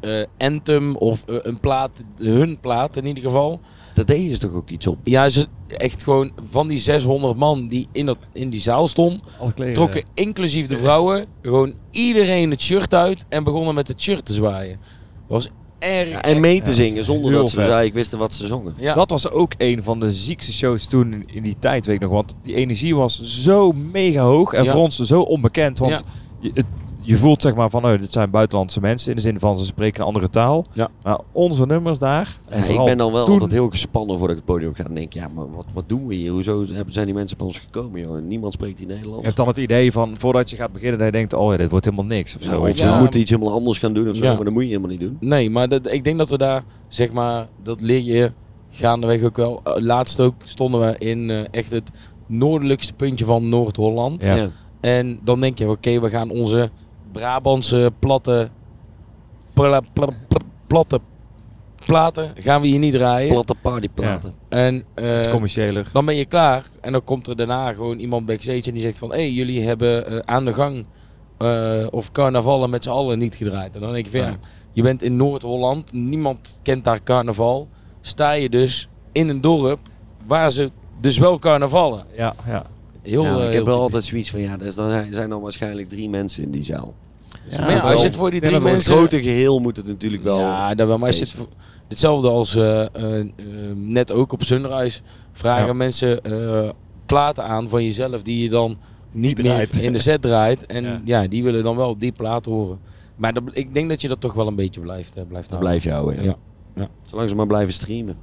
eh, 0.00 0.24
anthem 0.38 0.96
of 0.96 1.24
eh, 1.26 1.36
een 1.42 1.60
plaat, 1.60 2.04
hun 2.16 2.60
plaat 2.60 2.96
in 2.96 3.06
ieder 3.06 3.22
geval. 3.22 3.60
Daar 3.94 4.04
deden 4.04 4.34
ze 4.34 4.38
toch 4.40 4.52
ook 4.52 4.70
iets 4.70 4.86
op? 4.86 4.98
Ja, 5.04 5.28
ze, 5.28 5.46
echt 5.66 6.02
gewoon 6.04 6.32
van 6.50 6.68
die 6.68 6.78
600 6.78 7.36
man 7.36 7.68
die 7.68 7.88
in, 7.92 8.06
dat, 8.06 8.18
in 8.32 8.50
die 8.50 8.60
zaal 8.60 8.86
stond, 8.88 9.22
kleren. 9.54 9.74
trokken 9.74 10.04
inclusief 10.14 10.66
de 10.66 10.78
vrouwen 10.78 11.26
gewoon 11.42 11.74
iedereen 11.90 12.50
het 12.50 12.60
shirt 12.60 12.94
uit 12.94 13.24
en 13.28 13.44
begonnen 13.44 13.74
met 13.74 13.88
het 13.88 14.02
shirt 14.02 14.24
te 14.24 14.32
zwaaien. 14.32 14.78
Was 15.26 15.48
erg. 15.82 16.08
Ja, 16.08 16.22
en 16.22 16.40
mee 16.40 16.60
te 16.60 16.74
zingen 16.74 17.04
zonder 17.04 17.32
dat 17.32 17.48
ze 17.50 17.54
vet. 17.54 17.64
eigenlijk 17.64 17.94
wisten 17.94 18.18
wat 18.18 18.34
ze 18.34 18.46
zongen. 18.46 18.74
ja. 18.78 18.94
Dat 18.94 19.10
was 19.10 19.30
ook 19.30 19.52
een 19.58 19.82
van 19.82 20.00
de 20.00 20.12
ziekste 20.12 20.52
shows 20.52 20.86
toen 20.86 21.24
in- 21.26 21.42
die 21.42 21.56
tijd, 21.58 21.86
weet 21.86 21.94
ik 21.94 22.00
nog. 22.02 22.10
Want 22.10 22.34
die 22.42 22.54
energie 22.54 22.96
was 22.96 23.22
zo 23.22 23.72
mega 23.72 24.20
hoog 24.22 24.52
en 24.52 24.64
Ja. 24.64 24.72
voor 24.72 24.80
ons 24.80 24.98
zo 24.98 25.20
onbekend. 25.20 25.78
Want 25.78 26.02
het- 26.54 26.64
je 27.02 27.16
voelt 27.16 27.42
zeg 27.42 27.54
maar 27.54 27.70
van, 27.70 27.84
oh, 27.84 27.98
dit 27.98 28.12
zijn 28.12 28.30
buitenlandse 28.30 28.80
mensen. 28.80 29.10
In 29.10 29.16
de 29.16 29.22
zin 29.22 29.38
van, 29.38 29.58
ze 29.58 29.64
spreken 29.64 30.00
een 30.00 30.06
andere 30.06 30.28
taal. 30.28 30.66
Ja. 30.72 30.88
Maar 31.02 31.18
onze 31.32 31.66
nummers 31.66 31.98
daar. 31.98 32.38
en 32.48 32.58
Ja, 32.60 32.80
ik 32.80 32.84
ben 32.84 32.98
dan 32.98 33.12
wel 33.12 33.24
toen- 33.24 33.32
altijd 33.32 33.52
heel 33.52 33.70
gespannen 33.70 34.18
voordat 34.18 34.36
ik 34.36 34.42
het 34.46 34.52
podium 34.52 34.70
op 34.70 34.76
ga. 34.76 34.82
Dan 34.82 34.94
denk 34.94 35.06
ik, 35.06 35.12
ja, 35.12 35.28
maar 35.34 35.50
wat, 35.54 35.66
wat 35.72 35.84
doen 35.88 36.06
we 36.06 36.14
hier? 36.14 36.30
Hoezo 36.32 36.64
hebben- 36.72 36.94
zijn 36.94 37.06
die 37.06 37.14
mensen 37.14 37.36
bij 37.36 37.46
ons 37.46 37.58
gekomen, 37.58 38.00
joh? 38.00 38.22
Niemand 38.22 38.52
spreekt 38.52 38.78
hier 38.78 38.88
Je 38.88 38.94
Nederlands. 38.94 39.24
hebt 39.24 39.36
dan 39.36 39.46
het 39.48 39.56
idee 39.56 39.92
van, 39.92 40.14
voordat 40.18 40.50
je 40.50 40.56
gaat 40.56 40.72
beginnen, 40.72 40.98
dat 40.98 41.06
je 41.06 41.12
denkt, 41.12 41.32
oh 41.34 41.50
ja, 41.50 41.56
dit 41.56 41.70
wordt 41.70 41.84
helemaal 41.84 42.06
niks. 42.06 42.36
Of 42.36 42.42
zo, 42.42 42.60
of 42.60 42.78
je 42.78 42.96
moeten 42.98 43.20
iets 43.20 43.30
helemaal 43.30 43.52
anders 43.54 43.78
gaan 43.78 43.92
doen 43.92 44.08
of 44.08 44.16
zo, 44.16 44.24
Ja. 44.24 44.34
maar 44.34 44.44
dat 44.44 44.52
moet 44.52 44.62
je 44.62 44.68
helemaal 44.68 44.90
niet 44.90 45.00
doen. 45.00 45.16
Nee, 45.20 45.50
maar 45.50 45.68
dat, 45.68 45.92
ik 45.92 46.04
denk 46.04 46.18
dat 46.18 46.28
we 46.30 46.38
daar, 46.38 46.62
zeg 46.88 47.12
maar, 47.12 47.48
dat 47.62 47.80
leer 47.80 48.02
je 48.02 48.32
gaandeweg 48.70 49.22
ook 49.22 49.36
wel. 49.36 49.60
Eh, 49.64 49.72
laatst 49.76 50.20
ook 50.20 50.34
stonden 50.44 50.80
we 50.80 50.98
in 50.98 51.30
eh, 51.30 51.40
echt 51.50 51.70
het 51.72 51.90
noordelijkste 52.26 52.92
puntje 52.94 53.24
van 53.24 53.48
Noord-Holland. 53.48 54.22
Ja. 54.22 54.48
En 54.80 55.18
dan 55.24 55.40
denk 55.40 55.58
je, 55.58 55.68
oké, 55.68 56.00
we 56.00 56.10
gaan 56.10 56.30
onze 56.30 56.70
Brabantse 57.12 57.92
platte, 57.98 58.48
pla- 59.52 59.80
pla- 59.92 60.06
pla- 60.28 60.46
platte 60.66 61.00
platen 61.86 62.30
gaan 62.34 62.60
we 62.60 62.66
hier 62.66 62.78
niet 62.78 62.92
draaien. 62.92 63.28
Platte 63.32 63.54
partyplaten. 63.62 64.34
En 64.48 64.84
eh, 64.94 65.04
Het 65.16 65.26
is 65.26 65.32
commerciëler. 65.32 65.88
dan 65.92 66.04
ben 66.04 66.16
je 66.16 66.24
klaar. 66.24 66.66
En 66.80 66.92
dan 66.92 67.04
komt 67.04 67.26
er 67.26 67.36
daarna 67.36 67.72
gewoon 67.72 67.98
iemand 67.98 68.26
backstage 68.26 68.62
en 68.66 68.72
die 68.72 68.80
zegt 68.82 68.98
van... 68.98 69.10
Hé, 69.10 69.16
hey, 69.16 69.30
jullie 69.32 69.62
hebben 69.62 70.06
eh, 70.06 70.18
aan 70.24 70.44
de 70.44 70.52
gang 70.52 70.86
eh, 71.38 71.86
of 71.90 72.12
carnavallen 72.12 72.70
met 72.70 72.82
z'n 72.82 72.90
allen 72.90 73.18
niet 73.18 73.34
gedraaid. 73.34 73.74
En 73.74 73.80
dan 73.80 73.92
denk 73.92 74.04
ik 74.06 74.10
van 74.10 74.20
ja, 74.20 74.26
Ja. 74.26 74.36
je 74.72 74.82
bent 74.82 75.02
in 75.02 75.16
Noord-Holland. 75.16 75.92
Niemand 75.92 76.60
kent 76.62 76.84
daar 76.84 77.02
carnaval. 77.02 77.68
Sta 78.00 78.32
je 78.32 78.48
dus 78.48 78.88
in 79.12 79.28
een 79.28 79.40
dorp 79.40 79.78
waar 80.26 80.50
ze 80.50 80.70
dus 81.00 81.18
wel 81.18 81.38
carnavallen. 81.38 82.04
Ja, 82.16 82.34
ja. 82.46 82.66
Heel, 83.02 83.22
Ja, 83.24 83.30
ik 83.30 83.36
heel 83.36 83.42
heb 83.44 83.52
wel 83.52 83.62
typisch. 83.64 83.74
altijd 83.76 84.04
zoiets 84.04 84.30
van, 84.30 84.40
ja, 84.40 84.56
dus 84.56 84.74
dan 84.74 84.90
zijn- 84.90 85.14
zijn 85.14 85.30
dan 85.30 85.40
waarschijnlijk 85.40 85.88
drie 85.88 86.08
mensen 86.10 86.42
in 86.42 86.50
die 86.50 86.62
zaal. 86.62 86.94
Ja, 87.48 87.60
maar 87.60 87.70
ja, 87.70 87.80
als 87.80 88.00
je 88.00 88.06
het 88.06 88.16
voor 88.16 88.30
die 88.30 88.40
drie 88.40 88.54
het 88.54 88.62
mensen... 88.62 88.92
grote 88.94 89.22
geheel 89.22 89.58
moet 89.60 89.76
het 89.76 89.86
natuurlijk 89.86 90.22
wel... 90.22 90.38
Ja, 90.38 90.74
dat 90.74 90.86
wel. 90.86 90.98
Maar 90.98 91.06
als 91.06 91.16
je 91.18 91.22
het 91.24 91.30
feesten. 91.32 91.52
voor- 91.52 91.62
hetzelfde 91.88 92.28
als 92.28 92.56
eh, 92.56 92.80
eh, 92.94 93.20
eh, 93.20 93.26
net 93.74 94.12
ook 94.12 94.32
op 94.32 94.42
Sunrise 94.42 95.00
vragen 95.32 95.66
Ja. 95.66 95.72
mensen 95.72 96.22
eh, 96.24 96.70
platen 97.06 97.44
aan 97.44 97.68
van 97.68 97.84
jezelf 97.84 98.22
die 98.22 98.42
je 98.42 98.48
dan 98.50 98.76
niet 99.10 99.36
draait. 99.36 99.74
meer 99.74 99.82
in 99.82 99.92
de 99.92 99.98
set 99.98 100.22
draait. 100.22 100.66
En 100.76 100.84
Ja. 100.84 101.00
ja. 101.04 101.26
die 101.28 101.42
willen 101.42 101.62
dan 101.62 101.76
wel 101.76 101.98
die 101.98 102.12
plaat 102.12 102.44
horen. 102.44 102.78
Maar 103.16 103.32
dat, 103.32 103.42
ik 103.52 103.74
denk 103.74 103.88
dat 103.88 104.00
je 104.00 104.08
dat 104.08 104.20
toch 104.20 104.32
wel 104.34 104.46
een 104.46 104.54
beetje 104.54 104.80
blijft, 104.80 105.16
eh, 105.16 105.22
blijft 105.28 105.50
houden. 105.50 105.68
blijf 105.70 105.84
je 105.84 105.90
houden, 105.92 106.24
ja. 106.24 106.36
Ja. 106.74 106.88
Zolang 107.10 107.28
ze 107.28 107.34
maar 107.34 107.46
blijven 107.46 107.72
streamen. 107.72 108.16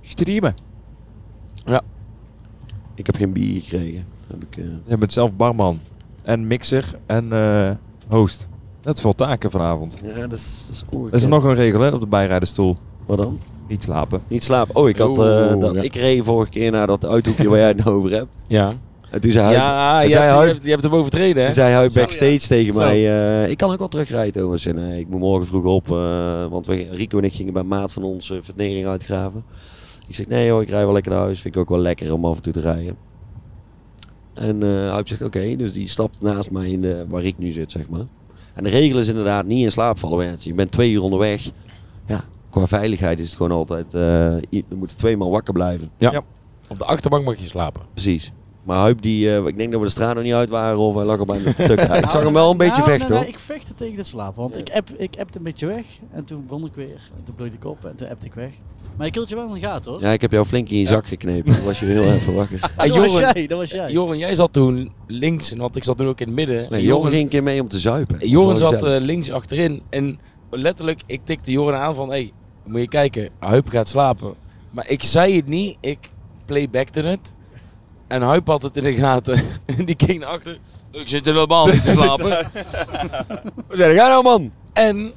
Streamen. 0.00 0.54
Ik 2.94 3.06
heb 3.06 3.16
geen 3.16 3.32
bier 3.32 3.60
gekregen. 3.60 4.06
Heb 4.26 4.42
ik, 4.44 4.56
eh, 4.56 4.64
Je 4.86 4.98
bent 4.98 5.12
zelf 5.12 5.32
barman. 5.36 5.80
En 6.22 6.46
mixer 6.46 6.98
en 7.06 7.32
eh, 7.32 7.70
host. 8.08 8.48
Dat 8.82 8.96
is 8.96 9.02
veel 9.02 9.14
taken 9.14 9.50
vanavond. 9.50 10.00
Ja, 10.02 10.20
dat 10.26 10.32
is, 10.38 10.64
dat 10.66 10.74
is 10.76 10.82
ongekend. 10.90 11.10
Er 11.10 11.16
is 11.18 11.22
er 11.22 11.28
nog 11.28 11.44
een 11.44 11.54
regel 11.54 11.80
hè, 11.80 11.88
op 11.90 12.00
de 12.00 12.06
bijrijdenstoel. 12.06 12.76
Wat 13.06 13.18
dan? 13.18 13.38
Niet 13.68 13.82
slapen. 13.82 14.22
Niet 14.28 14.44
slapen. 14.44 14.76
Oh, 14.76 14.88
ik 14.88 14.98
had... 14.98 15.18
eh, 15.18 15.24
Oeh, 15.24 15.60
dat, 15.60 15.74
ja. 15.74 15.80
Ik 15.82 15.94
reed 15.94 16.24
vorige 16.24 16.50
keer 16.50 16.70
naar 16.70 16.86
dat 16.86 17.06
uithoekje 17.06 17.48
waar 17.48 17.58
jij 17.58 17.68
het 17.68 17.84
nou 17.84 17.90
over 17.98 18.10
hebt. 18.10 18.36
Ja, 18.46 18.72
En 19.10 19.20
toen 19.20 19.30
zei 19.32 19.44
hij... 19.44 19.54
ja 19.54 20.00
je, 20.00 20.10
zei 20.10 20.22
hebt, 20.22 20.32
je, 20.34 20.38
hij- 20.40 20.48
hebt, 20.48 20.64
je 20.64 20.70
hebt 20.70 20.82
hem 20.82 20.94
overtreden 20.94 21.36
hè? 21.40 21.44
Toen 21.44 21.54
zei 21.54 21.72
hij 21.74 21.88
Zo, 21.88 22.00
backstage 22.00 22.38
tegen 22.48 22.74
Zo. 22.74 22.80
mij, 22.80 22.96
eh, 23.44 23.50
ik 23.50 23.56
kan 23.56 23.72
ook 23.72 23.78
wel 23.78 23.88
terugrijden 23.88 24.42
Thomas. 24.42 24.66
En 24.66 24.90
eh, 24.90 24.98
ik 24.98 25.08
moet 25.08 25.20
morgen 25.20 25.46
vroeg 25.46 25.64
op, 25.64 25.90
eh, 25.90 26.46
want 26.46 26.66
we, 26.66 26.86
Rico 26.90 27.18
en 27.18 27.24
ik 27.24 27.32
gingen 27.34 27.52
bij 27.52 27.62
maat 27.62 27.92
van 27.92 28.02
ons 28.02 28.30
uh, 28.30 28.38
vernering 28.40 28.86
uitgraven. 28.86 29.44
Ik 30.08 30.14
zeg, 30.14 30.26
nee 30.28 30.50
hoor, 30.50 30.62
ik 30.62 30.68
rij 30.68 30.84
wel 30.84 30.92
lekker 30.92 31.12
naar 31.12 31.20
huis. 31.20 31.40
Vind 31.40 31.54
ik 31.54 31.60
ook 31.60 31.68
wel 31.68 31.78
lekker 31.78 32.12
om 32.12 32.24
af 32.24 32.36
en 32.36 32.42
toe 32.42 32.52
te 32.52 32.60
rijden. 32.60 32.96
En 34.34 34.62
eh 34.62 34.92
hij 34.92 35.02
zegt, 35.04 35.22
oké, 35.22 35.56
dus 35.56 35.72
die 35.72 35.88
stapt 35.88 36.20
naast 36.22 36.50
mij 36.50 36.70
in 36.70 36.80
de, 36.80 37.04
waar 37.08 37.24
ik 37.24 37.38
nu 37.38 37.50
zit, 37.50 37.70
zeg 37.70 37.88
maar. 37.88 38.04
En 38.54 38.64
de 38.64 38.70
regel 38.70 38.98
is 38.98 39.08
inderdaad 39.08 39.46
niet 39.46 39.62
in 39.64 39.70
slaap 39.70 39.98
vallen. 39.98 40.26
Want 40.28 40.44
je 40.44 40.54
bent 40.54 40.70
twee 40.72 40.90
uur 40.90 41.02
onderweg. 41.02 41.50
Ja, 42.06 42.24
qua 42.50 42.66
veiligheid 42.66 43.18
is 43.18 43.26
het 43.26 43.36
gewoon 43.36 43.52
altijd, 43.52 43.94
eh 43.94 44.00
je 44.50 44.64
er 44.70 44.76
moeten 44.76 44.96
twee 44.96 45.16
man 45.16 45.30
wakker 45.30 45.52
blijven. 45.52 45.90
Op 46.68 46.78
de 46.78 46.84
achterbank 46.84 47.24
mag 47.24 47.38
je 47.38 47.46
slapen. 47.46 47.82
Precies. 47.92 48.32
Maar 48.62 48.78
Huip, 48.78 49.02
die, 49.02 49.30
eh, 49.36 49.46
ik 49.46 49.56
denk 49.56 49.70
dat 49.70 49.80
we 49.80 49.86
de 49.86 49.92
straat 49.92 50.14
nog 50.14 50.24
niet 50.24 50.32
uit 50.32 50.48
waren 50.48 50.78
of 50.78 50.94
hij 50.94 51.04
lag 51.04 51.18
al 51.18 51.24
bijna 51.24 51.52
te 51.52 51.64
tukken. 51.64 51.94
Ik 52.04 52.10
zag 52.10 52.22
hem 52.22 52.32
wel 52.32 52.50
een 52.50 52.56
beetje 52.56 52.82
Nou, 52.82 52.90
vechten 52.90 53.08
nee, 53.08 53.16
hoor. 53.18 53.24
nee, 53.26 53.32
ik 53.34 53.38
vechtte 53.38 53.74
tegen 53.74 53.96
het 53.96 54.06
slapen. 54.06 54.40
Want 54.42 54.54
Ja. 54.54 54.60
ik, 54.60 54.70
app, 54.74 54.90
ik 54.96 55.16
appte 55.18 55.38
een 55.38 55.44
beetje 55.44 55.66
weg. 55.66 55.84
En 56.12 56.24
toen 56.24 56.44
begon 56.46 56.64
ik 56.66 56.74
weer. 56.74 57.10
En 57.16 57.24
toen 57.24 57.34
bloeide 57.34 57.56
ik 57.56 57.64
op. 57.64 57.84
En 57.84 57.94
toen 57.96 58.08
appte 58.08 58.26
ik 58.26 58.34
weg. 58.34 58.50
Maar 58.96 59.06
ik 59.06 59.14
hield 59.14 59.28
je 59.28 59.34
wel 59.34 59.46
in 59.46 59.52
de 59.54 59.60
gaten 59.60 59.90
hoor. 59.92 60.00
Ja, 60.00 60.10
ik 60.10 60.20
heb 60.20 60.32
jou 60.32 60.44
flink 60.44 60.68
in 60.68 60.78
je 60.78 60.86
zak 60.86 61.06
geknepen. 61.06 61.54
Toen 61.54 61.64
was 61.64 61.80
je 61.80 61.86
heel 61.86 62.02
even 62.12 62.34
wakker. 62.34 62.60
En 62.76 62.88
dat 62.88 62.96
was 62.98 63.06
Joren- 63.12 63.32
jij. 63.34 63.46
Dat 63.46 63.58
was 63.58 63.70
jij. 63.70 63.90
Joren, 63.90 64.18
jij 64.18 64.34
zat 64.34 64.52
toen 64.52 64.92
links, 65.06 65.52
en 65.52 65.58
want 65.58 65.76
ik 65.76 65.84
zat 65.84 65.96
toen 65.96 66.06
ook 66.06 66.20
in 66.20 66.26
het 66.26 66.36
midden. 66.36 66.56
Nee, 66.70 66.80
En 66.80 66.86
Joren 66.86 67.10
ging 67.10 67.22
een 67.22 67.28
keer 67.28 67.42
mee 67.42 67.60
om 67.60 67.68
te 67.68 67.78
zuipen. 67.78 68.18
Dat 68.18 68.28
Joren 68.28 68.58
zat 68.58 68.82
eh, 68.84 68.96
links 69.00 69.30
achterin 69.30 69.82
en 69.90 70.18
letterlijk, 70.50 71.00
ik 71.06 71.20
tikte 71.24 71.50
Joren 71.50 71.78
aan 71.78 71.94
van, 71.94 72.08
hé, 72.08 72.14
hey, 72.14 72.32
moet 72.66 72.80
je 72.80 72.88
kijken, 72.88 73.28
Huip 73.38 73.68
gaat 73.68 73.88
slapen. 73.88 74.34
Maar 74.70 74.88
ik 74.88 75.02
zei 75.02 75.36
het 75.36 75.46
niet, 75.46 75.76
ik 75.80 75.98
playbackte 76.44 77.00
het. 77.02 77.34
En 78.08 78.22
Huip 78.22 78.46
had 78.46 78.62
het 78.62 78.76
in 78.76 78.82
de 78.82 78.94
gaten. 78.94 79.42
En 79.76 79.84
die 79.84 79.94
keek 79.94 80.18
naar 80.18 80.28
achter. 80.28 80.58
Ik 80.92 81.08
zit 81.08 81.24
helemaal 81.24 81.66
niet 81.66 81.84
te 81.84 81.92
slapen. 82.02 82.46
Hoe 83.66 83.76
zei 83.76 83.94
jij 83.94 84.08
nou 84.08 84.22
man? 84.22 84.52
En, 84.72 85.12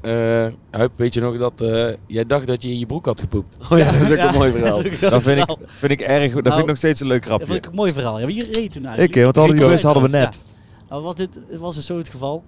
eh 0.00 0.46
Huip, 0.70 0.92
weet 0.96 1.14
je 1.14 1.20
nog 1.20 1.38
dat 1.38 1.60
eh, 1.62 1.94
jij 2.06 2.26
dacht 2.26 2.46
dat 2.46 2.62
je 2.62 2.68
in 2.68 2.78
je 2.78 2.86
broek 2.86 3.06
had 3.06 3.20
gepoept? 3.20 3.58
Oh 3.70 3.78
ja, 3.78 3.84
dat 3.92 4.00
is 4.00 4.10
ook 4.10 4.16
Ja, 4.16 4.28
een 4.28 4.34
mooi 4.34 4.52
verhaal. 4.52 4.82
dat 5.00 5.00
Dat 5.10 5.22
vind 5.22 5.38
ik, 5.50 5.56
vind 5.66 5.92
ik 5.92 6.00
erg. 6.00 6.22
Dat 6.24 6.32
vind 6.32 6.44
Nou, 6.44 6.60
ik 6.60 6.66
nog 6.66 6.76
steeds 6.76 7.00
een 7.00 7.06
leuk 7.06 7.18
Dat 7.20 7.26
grapje. 7.28 7.46
vond 7.46 7.58
ik 7.58 7.66
een 7.66 7.74
mooi 7.74 7.92
verhaal. 7.92 8.20
Ja, 8.20 8.26
wie 8.26 8.44
reed 8.52 8.72
toen 8.72 8.82
Ik, 8.82 8.88
eigenlijk? 8.88 9.14
hè, 9.14 9.22
want 9.24 9.38
al 9.38 9.46
die 9.46 9.54
bus 9.68 9.82
hadden 9.82 10.02
we 10.02 10.08
net. 10.08 10.42
Nou, 10.88 11.02
was 11.02 11.14
dit 11.14 11.40
het 11.50 11.60
was 11.60 11.74
dus 11.74 11.86
zo 11.86 11.96
het 11.98 12.08
geval. 12.08 12.42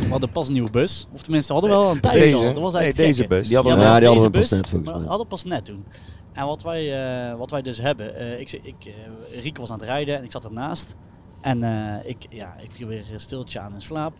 We 0.00 0.08
hadden 0.08 0.30
pas 0.32 0.46
een 0.46 0.52
nieuwe 0.52 0.70
bus. 0.70 1.06
Of 1.14 1.22
tenminste, 1.22 1.52
we 1.54 1.58
hadden 1.60 1.78
wel 1.78 1.90
een 1.90 2.00
tijd 2.00 2.14
Deze. 2.14 2.36
al. 2.36 2.42
Dat 2.42 2.62
was 2.62 2.72
Nee, 2.72 2.82
eigenlijk 2.82 3.14
deze 3.16 3.28
bus. 3.28 3.46
Die 3.46 3.56
hadden 3.56 3.72
Ja, 3.72 3.78
we 3.78 3.84
die 3.84 3.94
deze 3.94 4.06
hadden 4.06 4.24
we 4.32 4.38
pas 4.38 4.48
bus, 4.48 4.58
net, 4.58 4.68
volgens 4.68 4.84
maar 4.84 4.94
mij. 4.94 5.02
we 5.04 5.08
hadden 5.08 5.26
pas 5.26 5.44
net 5.44 5.64
toen. 5.64 5.84
En 6.32 6.46
wat 6.46 6.62
wij, 6.62 6.82
eh, 7.30 7.38
wat 7.38 7.50
wij 7.50 7.62
dus 7.62 7.78
hebben, 7.80 8.16
eh, 8.16 8.40
ik, 8.40 8.52
ik, 8.52 8.74
eh, 8.80 9.42
Rieke 9.42 9.60
was 9.60 9.70
aan 9.70 9.78
het 9.78 9.88
rijden 9.88 10.16
en 10.18 10.24
ik 10.24 10.32
zat 10.32 10.44
ernaast. 10.44 10.94
En 11.40 11.62
eh, 11.64 11.94
ik, 12.10 12.26
ja, 12.30 12.56
ik 12.62 12.70
viel 12.70 12.86
weer 12.86 13.02
stiltje 13.16 13.60
aan 13.60 13.72
in 13.74 13.80
slaap. 13.80 14.12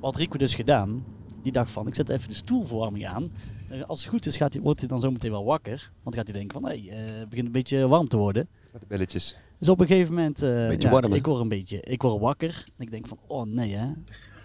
Wat 0.00 0.16
Rico 0.16 0.38
dus 0.38 0.54
gedaan, 0.54 1.04
die 1.42 1.52
dacht 1.52 1.70
van, 1.70 1.86
ik 1.86 1.94
zet 1.94 2.08
even 2.08 2.28
de 2.28 2.34
stoelverwarming 2.34 3.06
aan. 3.06 3.32
Eh, 3.68 3.82
als 3.86 4.00
het 4.00 4.08
goed 4.08 4.26
is, 4.26 4.36
gaat 4.36 4.52
hij, 4.52 4.62
wordt 4.62 4.78
hij 4.80 4.88
dan 4.88 5.00
zometeen 5.00 5.30
wel 5.30 5.44
wakker. 5.44 5.90
Want 6.02 6.14
dan 6.16 6.24
gaat 6.24 6.26
hij 6.26 6.38
denken 6.38 6.60
van, 6.60 6.70
hé, 6.70 6.82
hey, 6.88 6.98
het 7.18 7.28
begint 7.28 7.46
een 7.46 7.52
beetje 7.52 7.88
warm 7.88 8.08
te 8.08 8.16
worden. 8.16 8.48
De 8.72 8.78
belletjes. 8.88 9.36
Dus 9.58 9.68
op 9.68 9.80
een 9.80 9.86
gegeven 9.86 10.14
moment, 10.14 10.42
eh, 10.42 10.66
Beetje 10.68 10.88
ja, 10.88 10.94
warm, 10.94 11.10
hè? 11.10 11.16
ik 11.16 11.26
word 11.26 11.40
een 11.40 11.48
beetje, 11.48 11.80
ik 11.80 12.02
word 12.02 12.20
wakker. 12.20 12.64
En 12.78 12.84
ik 12.84 12.90
denk 12.90 13.06
van, 13.06 13.18
oh 13.26 13.46
nee 13.46 13.74
hè. 13.74 13.86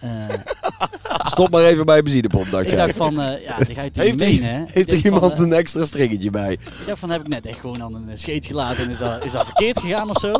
Eh, 0.00 0.38
Stop 1.26 1.50
maar 1.50 1.62
even 1.64 1.86
bij 1.86 1.98
een 1.98 2.04
benzinepomp, 2.04 2.50
dacht 2.50 2.70
ik 2.70 2.76
dacht 2.76 2.96
van, 2.96 3.20
eh, 3.20 3.42
ja, 3.42 3.58
dat 3.58 3.66
ga 3.70 3.82
je 3.82 3.90
Heeft 3.92 4.22
er- 4.22 4.42
hè. 4.42 4.64
Heeft 4.66 4.92
er 4.92 5.00
van, 5.00 5.12
iemand 5.12 5.32
eh, 5.32 5.38
een 5.38 5.52
extra 5.52 5.84
stringetje 5.84 6.30
bij? 6.30 6.52
ik 6.52 6.86
dacht 6.86 6.98
van, 6.98 7.10
heb 7.10 7.20
ik 7.20 7.28
net 7.28 7.46
echt 7.46 7.58
gewoon 7.58 7.82
aan 7.82 7.94
een 7.94 8.08
eh, 8.08 8.16
scheet 8.16 8.46
gelaten 8.46 8.84
en 8.84 8.90
is 8.90 8.98
dat, 8.98 9.24
is 9.24 9.32
dat 9.32 9.44
verkeerd 9.44 9.78
gegaan 9.80 10.10
of 10.10 10.18
zo? 10.18 10.32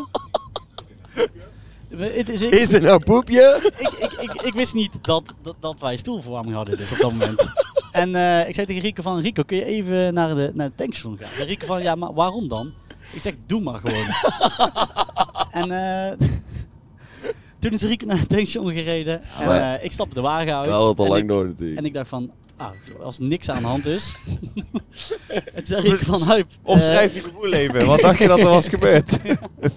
Het 1.97 2.29
is, 2.29 2.43
ik, 2.43 2.55
Is 2.55 2.73
er 2.73 2.83
nou 2.83 3.05
poepje? 3.05 3.71
ik, 3.79 3.93
ik, 3.93 4.13
ik, 4.13 4.43
ik 4.43 4.55
wist 4.55 4.75
niet 4.75 4.93
dat, 5.01 5.35
dat, 5.43 5.57
dat 5.61 5.81
wij 5.81 5.97
stoelverwarming 5.97 6.57
hadden 6.57 6.77
dus 6.77 6.93
op 6.93 6.99
dat 6.99 7.13
moment. 7.13 7.53
En 7.93 8.15
eh, 8.15 8.49
ik 8.49 8.55
zei 8.55 8.67
tegen 8.67 8.83
Rico 8.83 9.03
van, 9.03 9.21
Rico 9.21 9.43
kun 9.43 9.57
je 9.57 9.65
even 9.65 10.15
naar 10.15 10.35
de, 10.35 10.51
naar 10.55 10.69
de 10.69 10.75
tankstation 10.75 11.19
gaan? 11.19 11.31
En 11.39 11.47
Rico 11.47 11.67
van, 11.67 11.83
ja 11.83 11.95
maar 11.95 12.15
waarom 12.15 12.49
dan? 12.49 12.73
Ik 13.13 13.21
zeg, 13.21 13.35
doe 13.47 13.61
maar 13.61 13.81
gewoon. 13.81 14.07
en 15.63 15.71
eh, 15.71 16.29
toen 17.59 17.71
is 17.71 17.83
Rico 17.83 18.07
naar 18.07 18.21
de 18.21 18.27
tankstation 18.27 18.73
gereden. 18.73 19.23
En 19.39 19.75
eh, 19.75 19.85
ik 19.85 19.93
stapte 19.93 20.15
de 20.15 20.21
wagen 20.21 20.57
uit. 20.57 20.71
Al 20.71 20.95
lang 21.09 21.29
door 21.29 21.47
natuurlijk. 21.47 21.79
En 21.79 21.85
ik 21.85 21.95
dacht 21.95 22.09
van, 22.09 22.31
ah, 22.59 22.71
als 23.03 23.19
niks 23.19 23.51
aan 23.51 23.61
de 23.63 23.67
hand 23.69 23.87
is. 23.87 24.15
en 25.29 25.45
toen 25.55 25.67
zei 25.67 25.81
Rico 25.81 26.19
van, 26.19 26.21
Huip, 26.23 26.47
eh, 26.51 26.57
Omschrijf 26.63 27.15
je 27.15 27.21
gevoel 27.21 27.53
even. 27.53 27.87
Wat 27.87 28.01
dacht 28.01 28.19
je 28.19 28.27
dat 28.27 28.39
er 28.39 28.49
was 28.49 28.69
gebeurd? 28.69 29.19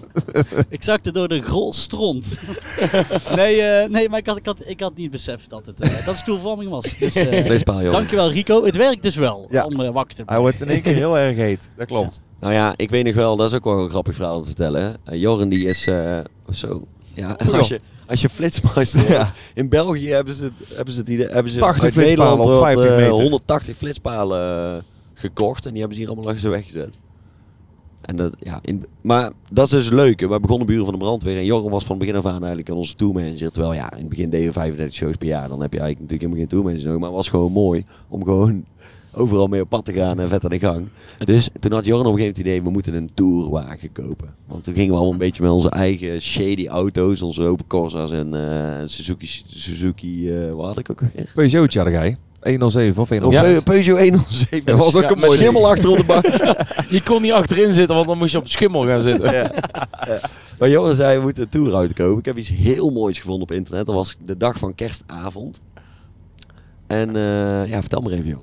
ik 0.68 0.82
zakte 0.82 1.12
door 1.12 1.28
de 1.28 1.40
grol 1.40 1.72
stront. 1.72 2.38
nee, 3.36 3.60
eh, 3.60 3.88
nee, 3.88 4.08
maar 4.08 4.18
ik 4.18 4.26
had, 4.26 4.36
ik, 4.36 4.46
had, 4.46 4.56
ik 4.64 4.80
had 4.80 4.96
niet 4.96 5.10
beseft 5.10 5.50
dat 5.50 5.66
het, 5.66 5.80
eh, 5.80 5.90
dat 5.94 6.04
het 6.04 6.16
stoelverwarming 6.16 6.70
was. 6.70 6.98
Dus, 6.98 7.14
eh, 7.14 7.58
joh. 7.64 7.90
dankjewel 7.92 8.30
Rico. 8.30 8.64
Het 8.64 8.76
werkt 8.76 9.02
dus 9.02 9.16
wel 9.16 9.46
Ja. 9.50 9.64
om 9.64 9.92
wakker 9.92 10.16
te 10.16 10.22
Hij 10.26 10.38
wordt 10.38 10.60
in 10.60 10.68
één 10.68 10.82
keer 10.82 10.94
heel 10.94 11.18
erg 11.18 11.36
heet. 11.36 11.70
Dat 11.76 11.86
klopt. 11.86 12.20
Nou 12.40 12.54
ja, 12.54 12.74
ik 12.76 12.90
weet 12.90 13.04
nog 13.04 13.14
wel, 13.14 13.36
dat 13.36 13.50
is 13.50 13.56
ook 13.56 13.64
wel 13.64 13.80
een 13.82 13.90
grappig 13.90 14.14
verhaal 14.14 14.36
om 14.36 14.40
te 14.42 14.46
vertellen. 14.46 14.96
Joren 15.10 15.48
die 15.48 15.66
is 15.66 15.86
eh, 15.86 16.18
zo... 16.50 16.86
Ja, 17.14 17.36
Oh, 17.46 17.54
als 17.54 17.68
je, 17.68 17.80
als 18.12 18.20
je 18.20 18.28
flitsmeister 18.28 19.10
Ja. 19.10 19.28
In 19.54 19.68
België 19.68 20.08
hebben 20.08 20.34
ze, 20.34 20.44
het, 20.44 20.52
hebben 20.74 20.94
ze 20.94 21.00
het 21.00 21.32
hebben 21.32 21.52
ze 21.52 21.58
80 21.58 21.84
uit 21.84 21.92
flitspalen 21.92 22.08
Nederland 22.08 22.40
op 22.40 22.48
wat, 22.48 22.62
50 22.62 22.90
eh, 22.90 22.96
meter. 22.96 23.12
180 23.12 23.76
flitspalen 23.76 24.74
eh, 24.74 24.82
gekocht. 25.14 25.64
En 25.64 25.70
die 25.70 25.78
hebben 25.78 25.96
ze 25.96 26.02
hier 26.02 26.12
allemaal 26.12 26.30
langs 26.30 26.42
de 26.42 26.48
weg 26.48 26.64
gezet. 26.64 26.98
En 28.02 28.16
dat, 28.16 28.36
ja, 28.38 28.58
in, 28.62 28.86
maar 29.00 29.30
dat 29.50 29.64
is 29.64 29.70
dus 29.70 29.90
leuk. 29.90 30.20
Wij 30.20 30.40
begonnen 30.40 30.66
buren 30.66 30.84
van 30.84 30.94
de 30.94 31.00
brandweer. 31.00 31.36
En 31.36 31.44
Joren 31.44 31.70
was 31.70 31.84
van 31.84 31.98
begin 31.98 32.16
af 32.16 32.26
aan 32.26 32.40
eigenlijk 32.44 32.70
onze 32.70 32.94
tourmanager. 32.94 33.50
Terwijl 33.50 33.74
ja, 33.74 33.92
in 33.92 33.98
het 33.98 34.08
begin 34.08 34.30
deden 34.30 34.46
we 34.46 34.52
35 34.52 34.96
shows 34.96 35.16
per 35.16 35.28
jaar. 35.28 35.48
Dan 35.48 35.60
heb 35.60 35.72
je 35.72 35.80
eigenlijk 35.80 36.10
natuurlijk 36.10 36.20
helemaal 36.20 36.38
geen 36.38 36.48
tourmanager 36.48 36.86
nodig. 36.86 37.00
Maar 37.00 37.08
het 37.08 37.18
was 37.18 37.28
gewoon 37.28 37.52
mooi 37.52 37.84
om 38.08 38.24
gewoon 38.24 38.64
overal 39.14 39.46
mee 39.46 39.60
op 39.60 39.68
pad 39.68 39.84
te 39.84 39.92
gaan 39.92 40.20
en 40.20 40.28
vet 40.28 40.44
aan 40.44 40.50
de 40.50 40.58
gang. 40.58 40.88
Dus 41.18 41.48
toen 41.60 41.72
had 41.72 41.84
Jorn 41.86 42.06
op 42.06 42.12
een 42.12 42.18
gegeven 42.18 42.18
moment 42.18 42.36
het 42.36 42.46
idee, 42.46 42.62
we 42.62 42.70
moeten 42.70 42.94
een 42.94 43.10
tourwagen 43.14 43.92
kopen. 43.92 44.34
Want 44.46 44.64
toen 44.64 44.74
gingen 44.74 44.88
we 44.90 44.94
allemaal 44.94 45.12
een 45.12 45.18
beetje 45.18 45.42
met 45.42 45.50
onze 45.52 45.70
eigen 45.70 46.22
shady 46.22 46.66
auto's, 46.66 47.22
onze 47.22 47.42
Opel 47.42 47.64
Corsa's 47.66 48.10
en 48.12 48.34
eh, 48.34 48.82
Suzuki, 48.84 49.26
Suzuki 49.46 50.30
eh, 50.36 50.52
wat 50.52 50.66
had 50.66 50.78
ik 50.78 50.90
ook 50.90 51.00
weer? 51.00 51.26
Peugeotje 51.34 51.78
had 51.80 51.88
jij. 51.92 52.16
107 52.42 53.02
of 53.02 53.08
107. 53.08 53.26
Oh, 53.26 53.32
Ja. 53.32 53.42
Peu- 53.42 53.62
Peugeot 53.72 53.98
107. 53.98 54.64
Dat 54.64 54.78
was 54.78 54.96
ook 54.96 55.02
Ja, 55.02 55.10
een 55.10 55.18
mooi 55.18 55.38
schimmel 55.38 55.68
achter 55.68 55.90
op 55.90 55.96
de 55.96 56.04
bank. 56.04 56.24
Je 56.96 57.02
kon 57.04 57.22
niet 57.22 57.32
achterin 57.32 57.72
zitten, 57.72 57.94
want 57.96 58.08
dan 58.08 58.18
moest 58.18 58.32
je 58.32 58.38
op 58.38 58.44
de 58.44 58.50
schimmel 58.50 58.86
gaan 58.86 59.00
zitten. 59.00 59.32
ja. 59.32 59.52
Ja. 60.06 60.20
Maar 60.58 60.68
Johan 60.68 60.94
zei, 60.94 61.16
we 61.18 61.22
moeten 61.22 61.42
een 61.42 61.48
tourauto 61.48 61.92
kopen. 61.94 62.18
Ik 62.18 62.24
heb 62.24 62.36
iets 62.38 62.48
heel 62.48 62.90
moois 62.90 63.18
gevonden 63.18 63.42
op 63.42 63.52
internet. 63.52 63.86
Dat 63.86 63.94
was 63.94 64.16
de 64.24 64.36
dag 64.36 64.58
van 64.58 64.74
kerstavond. 64.74 65.60
En 66.86 67.16
eh, 67.16 67.68
ja, 67.70 67.80
vertel 67.80 68.00
maar 68.00 68.12
even, 68.12 68.26
joh. 68.26 68.40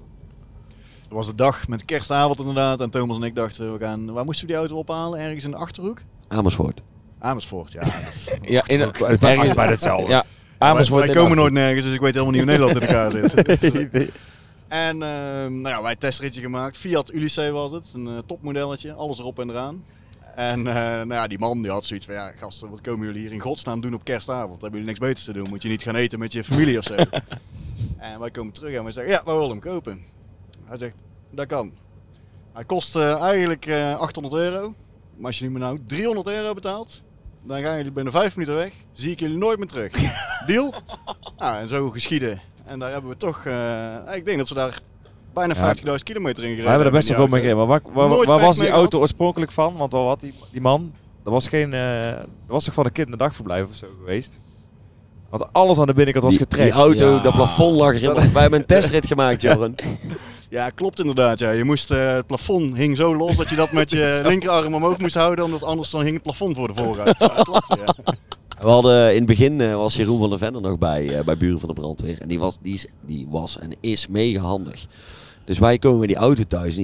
Dat 1.09 1.17
was 1.17 1.27
de 1.27 1.35
dag 1.35 1.67
met 1.67 1.85
kerstavond 1.85 2.39
inderdaad. 2.39 2.81
En 2.81 2.89
Thomas 2.89 3.17
en 3.17 3.23
ik 3.23 3.35
dachten, 3.35 3.73
we 3.73 3.79
gaan, 3.79 4.11
waar 4.11 4.25
moesten 4.25 4.45
we 4.47 4.51
die 4.51 4.61
auto 4.61 4.75
ophalen? 4.75 5.19
Ergens 5.19 5.43
in 5.45 5.51
de 5.51 5.57
Achterhoek? 5.57 6.01
Amersfoort. 6.27 6.81
Amersfoort, 7.19 7.71
ja. 7.71 7.83
Ja, 8.41 8.63
in, 8.67 8.91
Bij- 9.19 9.53
bij- 9.55 9.67
hetzelfde. 9.67 10.11
Ja, 10.11 10.25
wij, 10.57 10.69
Amersfoort. 10.69 11.05
wij 11.05 11.15
en 11.15 11.21
komen 11.21 11.37
nooit 11.37 11.53
nergens, 11.53 11.85
dus 11.85 11.93
ik 11.93 11.99
weet 11.99 12.13
helemaal 12.13 12.33
niet 12.33 12.41
hoe 12.41 12.51
Nederland 12.51 12.81
in 12.81 12.87
elkaar 12.87 13.11
zit. 13.21 14.11
En 14.67 15.03
ehm, 15.03 15.61
nou 15.61 15.75
ja, 15.75 15.81
wij 15.81 15.95
testritje 15.95 16.41
gemaakt. 16.41 16.77
Fiat 16.77 17.13
Ulysse 17.13 17.51
was 17.51 17.71
het, 17.71 17.91
een 17.93 18.07
eh, 18.07 18.17
topmodelletje, 18.25 18.93
alles 18.93 19.19
erop 19.19 19.39
en 19.39 19.49
eraan. 19.49 19.83
En 20.35 20.67
eh, 20.67 20.73
nou 20.83 21.13
ja, 21.13 21.27
die 21.27 21.39
man 21.39 21.61
die 21.61 21.71
had 21.71 21.85
zoiets 21.85 22.05
van, 22.05 22.15
ja 22.15 22.31
gasten, 22.39 22.69
wat 22.69 22.81
komen 22.81 23.05
jullie 23.05 23.21
hier 23.21 23.31
in 23.31 23.39
godsnaam 23.39 23.81
doen 23.81 23.93
op 23.93 24.03
kerstavond? 24.03 24.61
Hebben 24.61 24.71
jullie 24.79 24.85
niks 24.85 24.99
beters 24.99 25.25
te 25.25 25.33
doen? 25.33 25.49
Moet 25.49 25.61
je 25.61 25.69
niet 25.69 25.83
gaan 25.83 25.95
eten 25.95 26.19
met 26.19 26.31
je 26.31 26.43
familie 26.43 26.77
of 26.77 26.83
zo? 26.83 26.93
en 27.97 28.19
wij 28.19 28.31
komen 28.31 28.53
terug 28.53 28.73
en 28.73 28.83
wij 28.83 28.91
zeggen, 28.91 29.13
ja, 29.13 29.21
wij 29.25 29.33
willen 29.33 29.49
hem 29.49 29.59
kopen. 29.59 30.03
Hij 30.69 30.77
zegt, 30.77 30.95
dat 31.31 31.45
kan. 31.47 31.71
Hij 32.53 32.63
kost 32.63 32.95
eh, 32.95 33.21
eigenlijk 33.21 33.65
eh, 33.65 33.95
800 33.99 34.35
euro. 34.35 34.73
Maar 35.17 35.25
als 35.27 35.39
je 35.39 35.45
nu 35.45 35.51
maar 35.51 35.61
nou 35.61 35.79
300 35.85 36.27
euro 36.27 36.53
betaalt, 36.53 37.01
dan 37.43 37.61
gaan 37.61 37.77
jullie 37.77 37.91
binnen 37.91 38.13
5 38.13 38.35
minuten 38.35 38.55
weg. 38.57 38.73
Zie 38.91 39.11
ik 39.11 39.19
jullie 39.19 39.37
nooit 39.37 39.57
meer 39.57 39.67
terug. 39.67 39.91
Deal? 40.47 40.73
Nou, 41.37 41.57
en 41.57 41.67
zo 41.67 41.89
geschieden. 41.89 42.41
En 42.65 42.79
daar 42.79 42.91
hebben 42.91 43.09
we 43.11 43.17
toch, 43.17 43.45
eh, 43.45 43.95
ik 44.15 44.25
denk 44.25 44.37
dat 44.37 44.47
ze 44.47 44.53
daar 44.53 44.79
bijna 45.33 45.53
Ja. 45.53 45.75
50.000 45.75 46.03
kilometer 46.03 46.43
in 46.43 46.49
gereden 46.49 46.63
We 46.63 46.69
hebben 46.69 46.87
er 46.87 46.93
best 46.93 47.07
wel 47.07 47.17
veel 47.17 47.27
mee 47.27 47.41
gereden. 47.41 47.57
Maar 47.67 47.67
waar, 47.93 48.07
waar, 48.07 48.25
waar 48.25 48.39
was 48.39 48.57
die 48.57 48.67
auto 48.69 48.79
gehad. 48.89 48.93
oorspronkelijk 49.01 49.51
van? 49.51 49.75
Want 49.77 49.91
wat 49.91 50.07
had 50.07 50.19
die, 50.19 50.33
die 50.51 50.61
man? 50.61 50.93
Dat 51.23 51.33
was 51.33 51.47
geen. 51.47 51.73
eh, 51.73 52.11
dat 52.11 52.27
was 52.47 52.63
toch 52.63 52.73
van 52.73 52.85
een 52.85 52.91
kinderdagverblijf 52.91 53.67
of 53.67 53.73
zo 53.75 53.87
geweest? 53.99 54.39
Want 55.29 55.53
alles 55.53 55.79
aan 55.79 55.87
de 55.87 55.93
binnenkant 55.93 56.25
was 56.25 56.37
Die, 56.37 56.47
die 56.63 56.71
auto, 56.71 57.13
Ja. 57.13 57.19
dat 57.21 57.33
plafond 57.33 57.75
lag 57.75 57.93
erin. 57.93 58.13
Wij 58.33 58.41
hebben 58.41 58.59
een 58.59 58.65
testrit 58.65 59.05
gemaakt, 59.05 59.41
Joran. 59.45 59.75
Ja, 60.49 60.69
klopt 60.69 60.99
inderdaad. 60.99 61.39
Ja. 61.39 61.51
Je 61.51 61.63
moest, 61.63 61.91
eh, 61.91 62.13
het 62.13 62.27
plafond 62.27 62.75
hing 62.75 62.97
zo 62.97 63.15
los 63.15 63.35
dat 63.35 63.49
je 63.49 63.55
dat 63.55 63.71
met 63.71 63.89
je 63.89 64.19
linkerarm 64.27 64.73
omhoog 64.73 64.97
moest 64.97 65.15
houden, 65.15 65.45
omdat 65.45 65.63
anders 65.63 65.89
dan 65.89 66.01
hing 66.01 66.13
het 66.13 66.23
plafond 66.23 66.57
voor 66.57 66.67
de 66.67 66.73
voorruit. 66.73 67.19
Ja, 67.19 67.27
klopt, 67.27 67.67
ja. 67.67 67.95
We 68.59 68.67
hadden 68.67 69.09
in 69.11 69.17
het 69.17 69.25
begin 69.25 69.61
eh, 69.61 69.75
was 69.75 69.95
Jeroen 69.95 70.19
van 70.19 70.29
der 70.29 70.37
Ven 70.37 70.55
er 70.55 70.61
nog 70.61 70.77
bij, 70.77 71.17
eh, 71.17 71.23
bij 71.23 71.37
Buren 71.37 71.59
van 71.59 71.69
de 71.69 71.75
Brandweer. 71.75 72.21
En 72.21 72.27
die 72.27 72.39
was, 72.39 72.57
die, 72.61 72.73
is, 72.73 72.87
die 73.01 73.27
was 73.29 73.59
en 73.59 73.71
is 73.79 74.07
mega 74.07 74.39
handig. 74.39 74.85
Dus 75.49 75.59
wij 75.59 75.77
komen 75.77 75.99
met 75.99 76.07
die 76.07 76.17
auto 76.17 76.43
thuis 76.47 76.77
en 76.77 76.83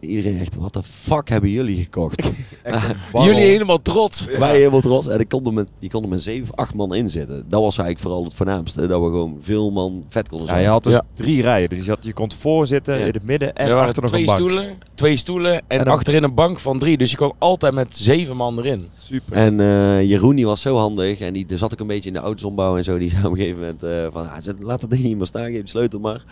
iedereen 0.00 0.38
zegt, 0.38 0.54
wat 0.54 0.72
de 0.72 0.82
fuck 0.82 1.28
hebben 1.28 1.50
jullie 1.50 1.82
gekocht? 1.82 2.30
Jullie 3.12 3.44
helemaal 3.44 3.82
trots. 3.82 4.24
Wij 4.24 4.56
helemaal 4.56 4.80
trots. 4.80 5.06
En 5.08 5.20
ik 5.20 5.28
kon 5.28 5.46
er 5.46 5.52
met, 5.52 5.68
die 5.78 5.90
kon 5.90 6.02
er 6.02 6.08
met 6.08 6.22
7, 6.22 6.54
8 6.54 6.74
man 6.74 6.94
in 6.94 7.10
zitten. 7.10 7.36
Dat 7.48 7.60
was 7.60 7.78
eigenlijk 7.78 7.98
vooral 7.98 8.24
het 8.24 8.34
voornaamste. 8.34 8.86
Dat 8.86 9.00
we 9.00 9.06
gewoon 9.06 9.36
veel 9.40 9.70
man 9.70 10.04
vet 10.08 10.28
konden 10.28 10.46
Ja, 10.46 10.52
zijn. 10.52 10.64
je 10.64 10.70
had 10.70 10.84
dus 10.84 10.92
Ja. 10.92 11.02
drie 11.14 11.42
rijen. 11.42 11.68
Dus 11.68 11.84
je, 11.84 11.90
had, 11.90 12.04
je 12.04 12.12
kon 12.12 12.32
voorzitten, 12.32 12.98
Ja. 12.98 13.04
in 13.04 13.12
het 13.12 13.24
midden 13.24 13.54
en 13.54 13.66
er 13.66 13.72
waren 13.74 13.86
achter 13.88 14.02
nog 14.02 14.10
twee 14.10 14.20
een 14.22 14.26
bank. 14.26 14.38
stoelen, 14.38 14.76
twee 14.94 15.16
stoelen 15.16 15.62
en, 15.66 15.84
achterin 15.84 16.22
een 16.22 16.34
bank 16.34 16.58
van 16.58 16.78
drie. 16.78 16.98
Dus 16.98 17.10
je 17.10 17.16
kon 17.16 17.32
altijd 17.38 17.74
met 17.74 17.96
zeven 17.96 18.36
man 18.36 18.58
erin. 18.58 18.88
Super. 18.96 19.36
En 19.36 19.60
eh, 19.60 20.02
Jeroen 20.02 20.36
die 20.36 20.46
was 20.46 20.60
zo 20.60 20.76
handig. 20.76 21.20
En 21.20 21.32
die, 21.32 21.46
daar 21.46 21.58
zat 21.58 21.72
ik 21.72 21.80
een 21.80 21.86
beetje 21.86 22.08
in 22.08 22.14
de 22.14 22.20
auto's 22.20 22.44
ombouwen 22.44 22.78
en 22.78 22.84
zo. 22.84 22.98
Die 22.98 23.10
zei 23.10 23.24
op 23.24 23.30
een 23.30 23.36
gegeven 23.36 23.60
moment 23.60 23.82
eh, 23.82 24.06
van, 24.12 24.30
ah, 24.30 24.36
zet, 24.38 24.56
laat 24.60 24.80
dat 24.80 24.90
ding 24.90 25.02
hier 25.02 25.16
maar 25.16 25.26
staan. 25.26 25.50
Geef 25.50 25.62
de 25.62 25.68
sleutel 25.68 26.00
maar. 26.00 26.24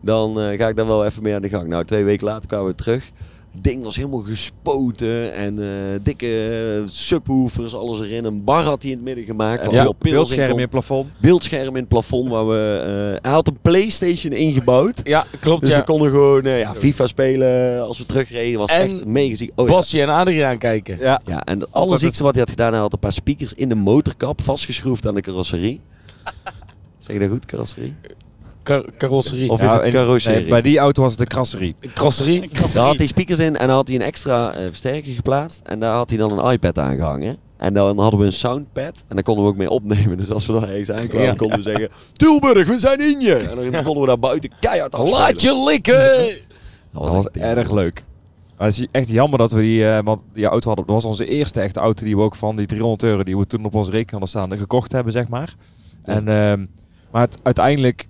Dan 0.00 0.40
eh, 0.40 0.58
ga 0.58 0.68
ik 0.68 0.76
daar 0.76 0.86
wel 0.86 1.04
even 1.04 1.22
mee 1.22 1.34
aan 1.34 1.42
de 1.42 1.48
gang. 1.48 1.68
Nou, 1.68 1.84
twee 1.84 2.04
weken 2.04 2.26
later 2.26 2.48
kwamen 2.48 2.66
we 2.66 2.74
terug. 2.74 3.12
Het 3.52 3.64
ding 3.64 3.84
was 3.84 3.96
helemaal 3.96 4.20
gespoten. 4.20 5.32
En 5.34 5.62
eh, 5.62 5.68
dikke 6.02 6.82
subwoofers, 6.86 7.74
alles 7.74 8.00
erin. 8.00 8.24
Een 8.24 8.44
bar 8.44 8.62
had 8.62 8.82
hij 8.82 8.90
in 8.90 8.96
het 8.96 9.06
midden 9.06 9.24
gemaakt. 9.24 9.70
Ja, 9.70 9.92
Beeldscherm 9.98 10.52
in 10.52 10.58
het 10.58 10.70
plafond. 10.70 11.08
Beeldscherm 11.20 11.74
in 11.74 11.80
het 11.80 11.88
plafond. 11.88 12.28
Waar 12.28 12.48
we, 12.48 12.82
eh, 12.82 13.22
hij 13.22 13.32
had 13.32 13.46
een 13.48 13.58
Playstation 13.62 14.32
ingebouwd. 14.32 15.00
Ja, 15.04 15.26
klopt 15.40 15.60
Dus 15.60 15.70
ja. 15.70 15.78
we 15.78 15.84
konden 15.84 16.10
gewoon 16.10 16.44
eh, 16.44 16.60
ja, 16.60 16.74
FIFA 16.74 17.06
spelen 17.06 17.82
als 17.82 17.98
we 17.98 18.06
terugreden. 18.06 18.58
was 18.58 18.70
En 18.70 18.80
echt 18.80 19.04
mega 19.04 19.36
ziek. 19.36 19.52
Oh. 19.54 19.68
Basje 19.68 20.02
en 20.02 20.08
Adriaan 20.08 20.58
kijken. 20.58 20.98
Ja. 20.98 21.20
Ja, 21.24 21.44
en 21.44 21.60
het 21.60 21.72
allerziekste 21.72 22.22
wat 22.22 22.32
hij 22.32 22.40
had 22.40 22.50
gedaan, 22.50 22.72
hij 22.72 22.80
had 22.80 22.92
een 22.92 22.98
paar 22.98 23.12
speakers 23.12 23.52
in 23.52 23.68
de 23.68 23.74
motorkap 23.74 24.42
vastgeschroefd 24.42 25.06
aan 25.06 25.14
de 25.14 25.20
carrosserie. 25.20 25.80
zeg 26.98 27.12
je 27.12 27.18
dat 27.18 27.28
goed, 27.30 27.46
carrosserie? 27.46 27.94
Kar 28.68 28.84
carrosserie. 28.98 29.50
Of 29.50 29.60
Ja, 29.60 29.66
is 29.66 29.72
het 29.72 29.82
en- 29.82 29.92
carrosserie? 29.92 30.40
nee, 30.40 30.48
bij 30.48 30.62
die 30.62 30.78
auto 30.78 31.02
was 31.02 31.10
het 31.10 31.20
de 31.20 31.26
krasserie. 31.26 31.74
Carrosserie. 31.94 32.50
Daar 32.74 32.84
had 32.86 32.96
hij 32.96 33.06
speakers 33.06 33.38
in 33.38 33.56
en 33.56 33.66
dan 33.66 33.76
had 33.76 33.86
hij 33.88 33.96
een 33.96 34.02
extra 34.02 34.52
eh, 34.54 34.62
versterker 34.64 35.12
geplaatst. 35.12 35.60
En 35.64 35.80
daar 35.80 35.94
had 35.94 36.08
hij 36.10 36.18
dan 36.18 36.38
een 36.38 36.52
iPad 36.52 36.78
aangehangen. 36.78 37.36
En 37.56 37.74
dan 37.74 37.98
hadden 37.98 38.20
we 38.20 38.26
een 38.26 38.32
soundpad 38.32 39.04
en 39.08 39.14
daar 39.14 39.22
konden 39.24 39.44
we 39.44 39.50
ook 39.50 39.56
mee 39.56 39.70
opnemen. 39.70 40.16
Dus 40.16 40.30
als 40.30 40.46
we 40.46 40.52
dan 40.52 40.64
ergens 40.66 40.90
aankwamen, 40.90 41.26
Ja. 41.26 41.32
konden 41.34 41.56
we 41.56 41.62
zeggen... 41.62 41.88
Tilburg, 42.12 42.68
we 42.68 42.78
zijn 42.78 43.00
in 43.00 43.20
je! 43.20 43.34
En 43.34 43.70
dan 43.72 43.82
konden 43.82 44.00
we 44.00 44.06
daar 44.06 44.18
buiten 44.18 44.50
keihard 44.60 44.94
afspelen. 44.94 45.20
Laat 45.20 45.40
je 45.42 45.64
likken! 45.64 46.18
Dat 46.92 47.02
Dat 47.02 47.12
was 47.12 47.26
erg 47.28 47.70
leuk. 47.70 48.04
Maar 48.58 48.66
het 48.66 48.78
is 48.78 48.86
echt 48.90 49.08
jammer 49.10 49.38
dat 49.38 49.52
we 49.52 49.60
die, 49.60 49.88
eh, 49.88 49.98
want 50.04 50.22
die 50.34 50.46
auto 50.46 50.66
hadden. 50.68 50.86
Dat 50.86 50.94
was 50.94 51.04
onze 51.04 51.24
eerste 51.26 51.60
echte 51.60 51.80
auto 51.80 52.04
die 52.04 52.16
we 52.16 52.22
ook 52.22 52.34
van 52.34 52.56
die 52.56 52.66
300 52.66 53.02
euro 53.02 53.22
die 53.22 53.38
we 53.38 53.46
toen 53.46 53.64
op 53.64 53.74
onze 53.74 53.90
rekening 53.90 54.10
hadden 54.10 54.28
staan 54.28 54.58
gekocht 54.58 54.92
hebben, 54.92 55.12
zeg 55.12 55.28
maar. 55.28 55.54
En, 56.02 56.28
ehm, 56.28 56.66
maar 57.10 57.22
het, 57.22 57.38
uiteindelijk 57.42 58.00
eh, 58.02 58.07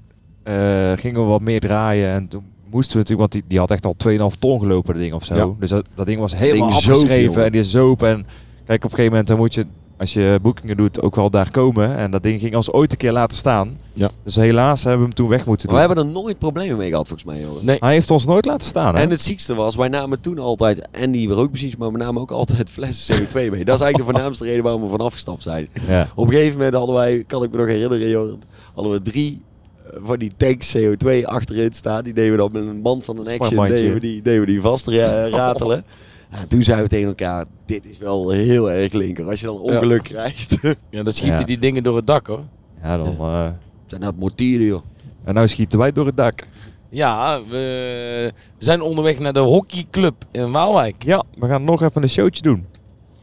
gingen 0.98 1.20
we 1.20 1.26
wat 1.26 1.40
meer 1.40 1.60
draaien 1.60 2.10
en 2.10 2.28
toen 2.28 2.42
moesten 2.70 2.92
we 2.92 2.98
natuurlijk, 2.98 3.18
want 3.20 3.32
die, 3.32 3.42
die 3.48 3.58
had 3.58 3.70
echt 3.70 3.86
al 3.86 3.96
2,5 4.32 4.38
ton 4.38 4.60
gelopen, 4.60 4.92
dat 4.92 5.02
ding 5.02 5.14
of 5.14 5.24
zo. 5.24 5.34
Ja. 5.34 5.48
Dus 5.58 5.70
dat, 5.70 5.84
dat 5.94 6.06
ding 6.06 6.20
was 6.20 6.36
helemaal 6.36 6.68
ding 6.68 6.78
afgeschreven 6.78 7.24
jongen. 7.24 7.44
en 7.44 7.52
die 7.52 7.60
is 7.60 7.70
zoop. 7.70 8.02
En 8.02 8.26
kijk, 8.66 8.84
op 8.84 8.90
een 8.90 8.96
gegeven 8.96 9.10
moment 9.10 9.26
dan 9.28 9.36
moet 9.36 9.54
je, 9.54 9.66
als 9.98 10.12
je 10.12 10.38
boekingen 10.42 10.76
doet, 10.76 11.02
ook 11.02 11.16
wel 11.16 11.30
daar 11.30 11.50
komen. 11.50 11.96
En 11.96 12.10
dat 12.10 12.22
ding 12.22 12.40
ging 12.40 12.56
ons 12.56 12.72
ooit 12.72 12.92
een 12.92 12.98
keer 12.98 13.12
laten 13.12 13.36
staan. 13.36 13.78
Ja. 13.92 14.10
Dus 14.22 14.36
helaas 14.36 14.82
hebben 14.82 15.00
we 15.00 15.06
hem 15.06 15.14
toen 15.14 15.28
weg 15.28 15.46
moeten 15.46 15.66
Maar 15.70 15.78
doen. 15.78 15.88
we 15.88 15.94
hebben 15.94 16.14
er 16.14 16.22
nooit 16.22 16.38
problemen 16.38 16.76
mee 16.76 16.90
gehad, 16.90 17.08
volgens 17.08 17.28
mij. 17.30 17.44
Hoor. 17.44 17.58
Nee. 17.62 17.76
Hij 17.80 17.92
heeft 17.92 18.10
ons 18.10 18.26
nooit 18.26 18.44
laten 18.44 18.66
staan. 18.66 18.94
Hè? 18.94 19.00
En 19.02 19.10
het 19.10 19.20
ziekste 19.20 19.54
was, 19.54 19.76
wij 19.76 19.88
namen 19.88 20.20
toen 20.20 20.38
altijd, 20.38 20.88
en 20.90 21.10
die 21.10 21.34
ook 21.34 21.50
precies, 21.50 21.76
maar 21.76 21.92
we 21.92 21.98
namen 21.98 22.22
ook 22.22 22.30
altijd 22.30 22.70
flessen 22.70 23.14
CO2 23.26 23.32
mee. 23.32 23.64
Dat 23.64 23.74
is 23.74 23.80
eigenlijk 23.80 23.96
de 23.96 24.04
voornaamste 24.04 24.44
reden 24.44 24.62
waarom 24.62 24.82
we 24.82 24.88
vanaf 24.88 25.12
gestapt 25.12 25.42
zijn. 25.42 25.68
ja. 25.88 26.08
Op 26.14 26.26
een 26.26 26.32
gegeven 26.32 26.56
moment 26.56 26.74
hadden 26.74 26.94
wij, 26.94 27.24
kan 27.26 27.42
ik 27.42 27.50
me 27.50 27.56
nog 27.56 27.66
herinneren, 27.66 28.08
Joran, 28.08 28.42
hadden 28.74 28.92
we 28.92 29.02
drie 29.02 29.32
eh, 29.32 29.47
van 29.94 30.18
die 30.18 30.30
tanks 30.36 30.76
CO2 30.78 31.22
achterin 31.24 31.72
staan. 31.72 32.04
Die 32.04 32.12
deden 32.12 32.30
we 32.30 32.36
dan 32.36 32.52
met 32.52 32.62
een 32.62 32.82
band 32.82 33.04
van 33.04 33.18
een 33.18 33.40
action, 33.40 33.68
deden 33.68 33.92
we 33.92 34.00
die, 34.00 34.22
deden 34.22 34.40
we 34.40 34.46
die 34.46 34.60
vast 34.60 34.86
ra- 34.86 35.28
ratelen. 35.38 35.84
Ja, 36.30 36.46
toen 36.46 36.62
zeiden 36.62 36.84
we 36.84 36.90
tegen 36.90 37.08
elkaar, 37.08 37.46
dit 37.66 37.84
is 37.86 37.98
wel 37.98 38.30
heel 38.30 38.70
erg 38.70 38.92
linker. 38.92 39.28
Als 39.28 39.40
je 39.40 39.46
dan 39.46 39.60
ongeluk 39.60 40.02
krijgt. 40.02 40.56
Ja, 40.90 41.02
dan 41.02 41.12
schieten 41.12 41.38
Ja. 41.38 41.44
die 41.44 41.58
dingen 41.58 41.82
door 41.82 41.96
het 41.96 42.06
dak 42.06 42.26
hoor. 42.26 42.44
ja, 42.82 42.96
dan... 42.96 43.16
eh, 43.18 43.48
zijn 43.86 44.00
dat 44.00 44.16
mortieren, 44.16 44.66
joh. 44.66 44.82
En 45.24 45.34
nou 45.34 45.48
schieten 45.48 45.78
wij 45.78 45.92
door 45.92 46.06
het 46.06 46.16
dak. 46.16 46.46
Ja, 46.90 47.40
we 47.48 48.32
zijn 48.58 48.80
onderweg 48.80 49.18
naar 49.18 49.32
de 49.32 49.38
hockeyclub 49.40 50.14
in 50.30 50.50
Waalwijk. 50.52 51.02
Ja, 51.04 51.22
we 51.38 51.46
gaan 51.46 51.64
nog 51.64 51.82
even 51.82 52.02
een 52.02 52.08
showtje 52.08 52.42
doen. 52.42 52.66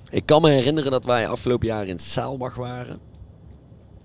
Ik 0.09 0.25
kan 0.25 0.41
me 0.41 0.49
herinneren 0.49 0.91
dat 0.91 1.05
wij 1.05 1.27
afgelopen 1.27 1.67
jaar 1.67 1.87
in 1.87 1.99
Saalbach 1.99 2.55
waren. 2.55 2.99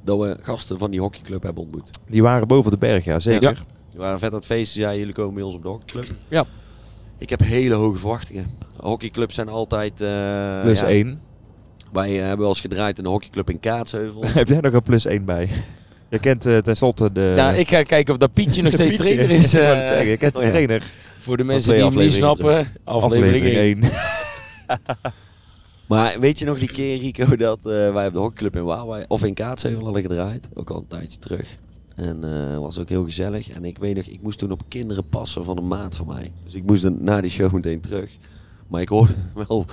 Dat 0.05 0.19
we 0.19 0.37
gasten 0.41 0.79
van 0.79 0.91
die 0.91 1.01
hockeyclub 1.01 1.43
hebben 1.43 1.63
ontmoet. 1.63 1.91
Die 2.09 2.23
waren 2.23 2.49
boven 2.49 2.71
de 2.71 2.79
berg, 2.79 3.05
ja 3.05 3.19
zeker. 3.19 3.55
Die 3.91 3.99
waren 3.99 4.19
vet 4.19 4.31
aan 4.31 4.37
het 4.37 4.47
feesten. 4.47 4.81
Ja, 4.81 4.95
jullie 4.95 5.13
komen 5.15 5.35
bij 5.35 5.43
ons 5.43 5.55
op 5.55 5.63
de 5.63 5.69
hockeyclub. 5.69 6.09
Ja. 6.29 6.45
Ik 7.19 7.31
heb 7.31 7.41
hele 7.41 7.75
hoge 7.75 7.99
verwachtingen. 7.99 8.47
Hockeyclubs 8.77 9.35
zijn 9.35 9.49
altijd... 9.49 10.01
eh, 10.01 10.61
Plus 10.63 10.81
ja, 10.81 10.87
1. 10.87 11.21
Wij 11.93 12.09
eh, 12.11 12.19
hebben 12.21 12.39
wel 12.39 12.49
eens 12.49 12.61
gedraaid 12.61 12.99
in 12.99 13.05
de 13.05 13.11
hockeyclub 13.11 13.51
in 13.51 13.61
Kaatsheuvel. 13.61 14.23
Heb 14.39 14.49
jij 14.49 14.61
nog 14.61 14.73
een 14.73 14.83
plus 14.83 15.05
1 15.05 15.25
bij? 15.25 15.49
Je 16.09 16.19
kent 16.19 16.47
eh 16.47 16.59
tenslotte 16.59 17.13
de... 17.13 17.33
Nou, 17.37 17.55
ik 17.55 17.69
ga 17.69 17.83
kijken 17.83 18.13
of 18.13 18.19
dat 18.19 18.33
Pietje 18.33 18.63
nog 18.63 18.73
steeds 18.79 18.97
Pietje. 18.97 19.15
trainer 19.15 19.37
is. 19.37 19.55
Ik 19.55 19.61
eh, 19.61 20.11
je 20.11 20.17
kent 20.17 20.35
de 20.35 20.41
oh 20.41 20.47
trainer. 20.47 20.83
voor 21.19 21.37
de 21.37 21.45
mensen 21.45 21.73
die 21.75 21.85
hem 21.85 21.97
niet 21.99 22.13
snappen. 22.13 22.67
Aflevering, 22.85 23.45
Aflevering 23.45 23.83
1. 23.83 23.91
1. 25.91 25.99
Maar 25.99 26.21
weet 26.21 26.39
je 26.39 26.45
nog 26.45 26.59
die 26.59 26.71
keer, 26.71 26.99
Rico, 26.99 27.37
dat 27.37 27.59
eh, 27.59 27.93
wij 27.93 28.07
op 28.07 28.13
de 28.13 28.19
hockeyclub 28.19 28.57
in 28.57 28.65
Waalwijk, 28.65 29.05
of 29.09 29.25
in 29.25 29.35
Kaatsheuvel 29.35 29.85
hadden 29.85 30.03
gedraaid? 30.03 30.49
Ook 30.55 30.71
al 30.71 30.79
een 30.79 30.87
tijdje 30.87 31.19
terug. 31.19 31.59
En 31.97 32.25
eh 32.25 32.59
was 32.59 32.79
ook 32.79 32.89
heel 32.89 33.05
gezellig. 33.05 33.51
En 33.51 33.65
ik 33.65 33.79
weet 33.79 33.97
nog, 33.97 34.05
ik 34.05 34.23
moest 34.23 34.39
toen 34.39 34.51
op 34.51 34.63
kinderen 34.69 35.09
passen 35.09 35.45
van 35.45 35.57
een 35.57 35.67
maat 35.67 35.97
van 35.97 36.07
mij. 36.07 36.33
Dus 36.45 36.55
ik 36.55 36.65
moest 36.65 36.83
dan 36.83 36.97
na 37.01 37.21
die 37.21 37.31
show 37.31 37.53
meteen 37.53 37.81
terug. 37.81 38.17
Maar 38.69 38.81
ik 38.81 38.89
hoorde 38.89 39.13
wel 39.49 39.65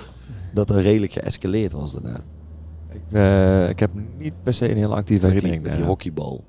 dat 0.54 0.70
er 0.70 0.80
redelijk 0.80 1.12
geëscaleerd 1.12 1.72
was 1.72 1.92
daarna. 1.92 2.20
Ik, 2.92 3.12
eh, 3.12 3.68
ik 3.68 3.78
heb 3.78 3.90
niet 4.18 4.32
per 4.42 4.54
se 4.54 4.70
een 4.70 4.76
heel 4.76 4.94
actieve 4.94 5.26
Met 5.26 5.32
die, 5.40 5.40
herinnering. 5.40 5.62
met 5.62 5.72
die 5.72 5.84
hockeybal. 5.84 6.44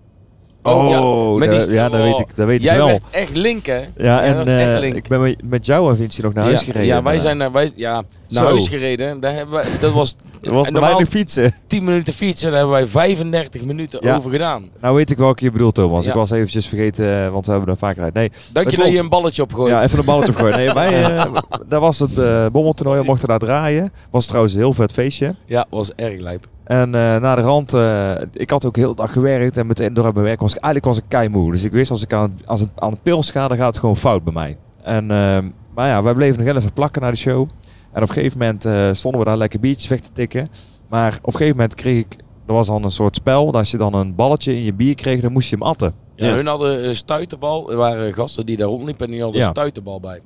Oh, 0.63 0.89
ja, 0.89 1.39
met 1.39 1.49
die 1.49 1.57
dat- 1.59 1.67
st- 1.67 1.71
ja, 1.73 1.89
dat 1.89 1.99
oh. 1.99 2.05
weet 2.05 2.19
ik, 2.19 2.27
dat 2.35 2.45
weet 2.47 2.55
ik 2.55 2.61
Jij 2.63 2.77
wel. 2.77 2.87
werd 2.87 3.03
echt 3.11 3.35
link, 3.35 3.65
hè? 3.65 3.77
Ja, 3.77 3.85
Jij 3.97 4.23
en 4.23 4.73
eh, 4.73 4.79
link. 4.79 4.95
ik 4.95 5.07
ben 5.07 5.21
met- 5.21 5.41
met 5.49 5.65
jou 5.65 5.89
en 5.89 5.95
Vinci 5.97 6.21
nog 6.21 6.33
naar 6.33 6.43
huis 6.43 6.59
ja, 6.59 6.65
gereden. 6.65 6.85
Ja, 6.87 7.03
wij 7.03 7.19
zijn 7.19 7.37
naar, 7.37 7.51
wij, 7.51 7.71
ja, 7.75 7.93
naar 7.93 8.03
Zo. 8.27 8.49
huis 8.49 8.67
gereden. 8.67 9.19
Daar 9.19 9.33
hebben 9.33 9.55
wij, 9.55 9.65
dat 9.79 9.93
was 9.93 10.15
Er 10.41 10.53
was 10.53 10.69
normaal 10.69 11.05
fietsen. 11.09 11.53
10 11.67 11.83
minuten 11.83 12.13
fietsen. 12.13 12.49
Daar 12.49 12.59
hebben 12.59 12.77
wij 12.77 12.87
35 12.87 13.63
minuten 13.63 13.99
Ja. 14.03 14.15
over 14.15 14.31
gedaan. 14.31 14.69
Nou 14.81 14.95
weet 14.95 15.11
ik 15.11 15.17
welke 15.17 15.43
je 15.43 15.51
bedoelt, 15.51 15.75
Thomas. 15.75 16.05
Ik 16.07 16.13
was 16.13 16.31
eventjes 16.31 16.67
vergeten, 16.67 17.25
eh, 17.25 17.31
want 17.31 17.45
we 17.45 17.51
hebben 17.51 17.69
er 17.69 17.77
vaak 17.77 17.97
uit. 17.99 18.13
Nee, 18.13 18.31
Dank 18.51 18.65
Dat 18.65 18.75
je 18.75 18.81
dat 18.83 18.91
je 18.91 18.99
een 18.99 19.09
balletje 19.09 19.41
opgooit. 19.41 19.69
ja, 19.71 19.83
even 19.83 19.99
een 19.99 20.05
balletje 20.05 20.31
opgooien. 20.31 20.57
Nee, 20.57 20.73
wij, 20.73 21.03
eh, 21.03 21.25
daar 21.69 21.79
was 21.79 21.99
het 21.99 22.15
bommeltoernooi, 22.51 22.99
we 22.99 23.05
mochten 23.05 23.27
daar 23.27 23.39
draaien. 23.39 23.91
Was 24.09 24.25
trouwens 24.25 24.53
een 24.53 24.59
heel 24.59 24.73
vet 24.73 24.91
feestje. 24.91 25.35
Ja, 25.45 25.65
was 25.69 25.91
erg 25.95 26.19
lijp. 26.19 26.47
En 26.69 26.95
eh 26.95 27.17
na 27.19 27.35
de 27.35 27.41
rand, 27.41 27.73
eh, 27.73 28.11
ik 28.33 28.49
had 28.49 28.65
ook 28.65 28.75
heel 28.75 28.95
dag 28.95 29.11
gewerkt 29.11 29.57
en 29.57 29.67
meteen 29.67 29.93
door 29.93 30.13
mijn 30.13 30.25
werk 30.25 30.39
was 30.39 30.55
ik 30.55 30.63
eigenlijk 30.63 30.85
was 30.85 30.97
ik 31.03 31.09
keimoe. 31.09 31.51
Dus 31.51 31.63
ik 31.63 31.71
wist 31.71 31.91
als 31.91 32.01
ik 32.03 32.13
aan, 32.13 32.39
als 32.45 32.59
het 32.59 32.69
aan 32.75 32.91
de 32.91 32.97
pils 33.03 33.31
ga, 33.31 33.47
dan 33.47 33.57
gaat 33.57 33.67
het 33.67 33.77
gewoon 33.77 33.97
fout 33.97 34.23
bij 34.23 34.33
mij. 34.33 34.57
En, 34.81 35.11
ehm, 35.11 35.49
maar 35.75 35.87
ja, 35.87 36.03
wij 36.03 36.13
bleven 36.13 36.37
nog 36.37 36.45
heel 36.47 36.55
even 36.55 36.73
plakken 36.73 37.01
naar 37.01 37.11
de 37.11 37.17
show. 37.17 37.49
En 37.91 38.01
op 38.03 38.09
een 38.09 38.15
gegeven 38.15 38.37
moment 38.37 38.65
eh, 38.65 38.89
stonden 38.91 39.19
we 39.19 39.25
daar 39.25 39.37
lekker 39.37 39.59
biertjes 39.59 39.87
weg 39.87 39.99
te 39.99 40.11
tikken. 40.11 40.49
Maar 40.89 41.17
op 41.21 41.25
een 41.25 41.31
gegeven 41.31 41.55
moment 41.55 41.75
kreeg 41.75 41.99
ik, 42.05 42.15
er 42.47 42.53
was 42.53 42.67
dan 42.67 42.83
een 42.83 42.91
soort 42.91 43.15
spel, 43.15 43.45
dat 43.45 43.55
als 43.55 43.71
je 43.71 43.77
dan 43.77 43.93
een 43.93 44.15
balletje 44.15 44.55
in 44.55 44.63
je 44.63 44.73
bier 44.73 44.95
kreeg, 44.95 45.21
dan 45.21 45.31
moest 45.31 45.49
je 45.49 45.55
hem 45.55 45.65
atten. 45.65 45.93
Ja, 46.15 46.27
Ja. 46.27 46.33
Hun 46.33 46.47
hadden 46.47 46.85
een 46.87 46.95
stuiterbal. 46.95 47.71
Er 47.71 47.77
waren 47.77 48.13
gasten 48.13 48.45
die 48.45 48.57
daar 48.57 48.67
rondliepen 48.67 49.05
en 49.05 49.11
die 49.11 49.21
hadden 49.21 49.39
Ja. 49.41 49.47
een 49.47 49.53
stuiterbal 49.53 49.99
bij. 49.99 50.21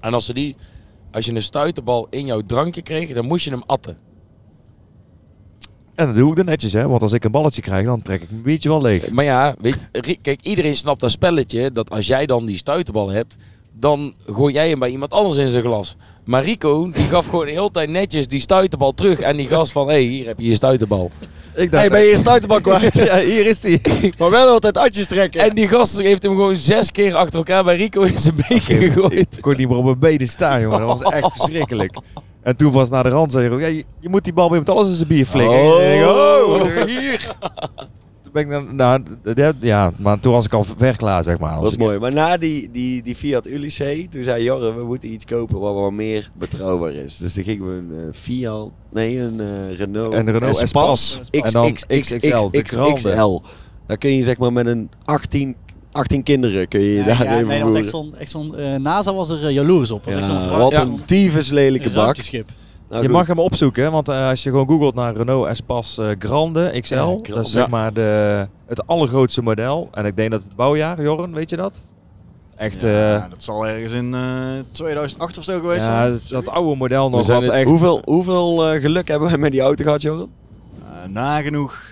En 0.00 0.14
als, 0.14 0.24
ze 0.24 0.34
die, 0.34 0.56
als 1.12 1.24
je 1.26 1.34
een 1.34 1.42
stuiterbal 1.42 2.06
in 2.10 2.26
jouw 2.26 2.40
drankje 2.46 2.82
kreeg, 2.82 3.12
dan 3.12 3.26
moest 3.26 3.44
je 3.44 3.50
hem 3.50 3.62
atten. 3.66 3.96
En 5.94 6.06
dat 6.06 6.14
doe 6.14 6.30
ik 6.30 6.36
dan 6.36 6.44
netjes, 6.44 6.72
hè. 6.72 6.88
Want 6.88 7.02
als 7.02 7.12
ik 7.12 7.24
een 7.24 7.30
balletje 7.30 7.62
krijg, 7.62 7.86
dan 7.86 8.02
trek 8.02 8.22
ik 8.22 8.30
mijn 8.30 8.42
biertje 8.42 8.68
wel 8.68 8.82
leeg. 8.82 9.10
Maar 9.10 9.24
ja, 9.24 9.54
weet, 9.58 9.88
kijk, 10.22 10.40
iedereen 10.42 10.74
snapt 10.74 11.00
dat 11.00 11.10
spelletje. 11.10 11.72
Dat 11.72 11.90
als 11.90 12.06
jij 12.06 12.26
dan 12.26 12.46
die 12.46 12.56
stuiterbal 12.56 13.08
hebt, 13.08 13.36
dan 13.72 14.14
gooi 14.26 14.54
jij 14.54 14.68
hem 14.68 14.78
bij 14.78 14.90
iemand 14.90 15.12
anders 15.12 15.36
in 15.36 15.48
zijn 15.48 15.62
glas. 15.62 15.96
Maar 16.24 16.42
Rico, 16.42 16.90
die 16.90 17.04
gaf 17.04 17.26
gewoon 17.26 17.44
de 17.44 17.50
hele 17.50 17.70
tijd 17.70 17.88
netjes 17.88 18.28
die 18.28 18.40
stuiterbal 18.40 18.92
terug. 18.92 19.20
En 19.20 19.36
die 19.36 19.46
gast 19.46 19.72
van, 19.72 19.86
hé, 19.86 19.92
hey, 19.92 20.02
hier 20.02 20.26
heb 20.26 20.38
je 20.38 20.46
je 20.46 20.54
stuiterbal. 20.54 21.10
Ik 21.54 21.70
Hey, 21.70 21.90
ben 21.90 22.00
je 22.00 22.06
je 22.08 22.16
stuiterbal 22.16 22.60
kwijt? 22.60 22.94
ja, 23.08 23.18
hier 23.18 23.46
is 23.46 23.60
die. 23.60 23.80
maar 24.18 24.30
wel 24.30 24.48
altijd 24.48 24.78
atjes 24.78 25.06
trekken. 25.06 25.40
En 25.40 25.54
die 25.54 25.68
gast 25.68 25.98
heeft 25.98 26.22
hem 26.22 26.32
gewoon 26.32 26.56
zes 26.56 26.90
keer 26.90 27.14
achter 27.14 27.38
elkaar 27.38 27.64
bij 27.64 27.76
Rico 27.76 28.02
in 28.02 28.18
zijn 28.18 28.34
beker 28.48 28.82
gegooid. 28.82 29.36
Ik 29.36 29.40
kon 29.40 29.56
niet 29.56 29.68
meer 29.68 29.76
op 29.76 29.84
mijn 29.84 29.98
benen 29.98 30.26
staan, 30.26 30.60
jongen. 30.60 30.80
Dat 30.80 31.02
was 31.02 31.12
echt 31.12 31.32
verschrikkelijk. 31.36 31.96
En 32.44 32.56
toen 32.56 32.72
was 32.72 32.88
naar 32.88 33.02
de 33.02 33.08
rand, 33.08 33.32
zei 33.32 33.58
ja, 33.58 33.66
je, 33.66 33.84
je 34.00 34.08
moet 34.08 34.24
die 34.24 34.32
bal 34.32 34.50
weer 34.50 34.58
met 34.58 34.70
alles 34.70 34.88
in 34.88 34.94
zijn 34.94 35.08
bier 35.08 35.26
flikken. 35.26 35.58
Oh. 35.58 35.76
Denk, 35.76 36.04
oh, 36.04 36.84
hier. 36.84 37.36
Toen 38.22 38.32
ben 38.32 38.42
ik 38.42 38.50
dan, 38.50 38.76
nou, 38.76 39.02
ja, 39.60 39.92
maar 39.98 40.20
toen 40.20 40.32
was 40.32 40.44
ik 40.44 40.52
al 40.52 40.64
ver 40.76 40.96
klaar, 40.96 41.22
zeg 41.22 41.38
maar. 41.38 41.60
Dat 41.60 41.70
is 41.70 41.76
mooi. 41.76 41.98
Maar 41.98 42.12
na 42.12 42.36
die, 42.36 42.70
die, 42.70 43.02
die 43.02 43.14
Fiat 43.14 43.46
Ulysse, 43.46 44.06
toen 44.10 44.22
zei 44.22 44.42
Jorre, 44.42 44.74
we 44.74 44.84
moeten 44.84 45.12
iets 45.12 45.24
kopen 45.24 45.60
wat 45.60 45.74
wat 45.74 45.92
meer 45.92 46.30
betrouwbaar 46.38 46.92
is. 46.92 47.16
Dus 47.16 47.34
toen 47.34 47.44
gingen 47.44 47.66
we 47.66 47.72
een 47.74 48.08
eh, 48.08 48.14
Fiat, 48.14 48.70
nee, 48.92 49.18
een 49.18 49.40
eh, 49.40 49.78
Renault, 49.78 50.14
Een 50.14 50.30
Renault 50.30 50.60
Espace. 50.60 51.18
En 51.30 51.52
dan 51.52 51.72
XXL, 51.72 52.50
de. 52.50 53.40
Daar 53.86 53.98
kun 53.98 54.10
je 54.10 54.22
zeg 54.22 54.38
maar 54.38 54.52
met 54.52 54.66
een 54.66 54.90
18, 55.04 55.56
18 55.94 56.22
kinderen 56.22 56.68
kun 56.68 56.80
je 56.80 56.90
je 56.90 56.96
Ja, 56.96 57.04
daar 57.04 57.24
ja, 57.24 57.34
even 57.34 57.46
nee, 57.48 57.64
was 57.64 57.74
echt 57.74 57.88
zo'n, 57.88 58.14
echt 58.18 58.30
zo'n 58.30 58.56
eh, 58.56 58.74
NASA 58.74 59.14
was 59.14 59.30
er 59.30 59.46
eh, 59.46 59.50
jaloers 59.52 59.90
op. 59.90 60.06
Echt 60.06 60.24
zo'n 60.24 60.34
Ja, 60.34 60.40
vrouw- 60.40 60.58
wat 60.58 60.70
ja, 60.72 60.80
een 60.80 61.04
tyfus 61.04 61.50
lelijke 61.50 61.90
bak. 61.90 62.16
Nou, 62.16 63.02
je 63.02 63.08
goed. 63.08 63.08
mag 63.18 63.26
hem 63.28 63.38
opzoeken, 63.38 63.92
want 63.92 64.08
eh, 64.08 64.28
als 64.28 64.42
je 64.42 64.50
gewoon 64.50 64.66
googelt 64.68 64.94
naar 64.94 65.16
Renault 65.16 65.48
Espace 65.48 66.16
Grande 66.18 66.78
XL, 66.80 66.94
Ja, 66.94 67.16
dat 67.34 67.44
is 67.46 67.50
zeg 67.50 67.62
Ja. 67.62 67.68
maar 67.68 67.92
de, 67.92 68.46
het 68.66 68.86
allergrootste 68.86 69.42
model. 69.42 69.88
En 69.92 70.06
ik 70.06 70.16
denk 70.16 70.30
dat 70.30 70.42
het 70.42 70.56
bouwjaar, 70.56 71.02
Jorren, 71.02 71.32
weet 71.32 71.50
je 71.50 71.56
dat? 71.56 71.82
Echt, 72.56 72.82
Ja, 72.82 73.28
dat 73.28 73.42
zal 73.42 73.66
ergens 73.66 73.92
in 73.92 74.14
eh 74.14 74.20
2008 74.70 75.38
of 75.38 75.44
zo 75.44 75.60
geweest 75.60 75.86
ja, 75.86 76.00
zijn. 76.02 76.12
dat, 76.12 76.28
dat 76.44 76.48
oude 76.54 76.76
model 76.76 77.10
nog 77.10 77.26
wat 77.26 77.48
echt... 77.48 77.68
Hoeveel, 77.68 78.00
hoeveel 78.04 78.56
geluk 78.80 79.08
hebben 79.08 79.30
we 79.30 79.36
met 79.38 79.52
die 79.52 79.60
auto 79.60 79.84
gehad, 79.84 80.02
Joren? 80.02 80.28
Eh, 80.82 81.08
nagenoeg 81.08 81.82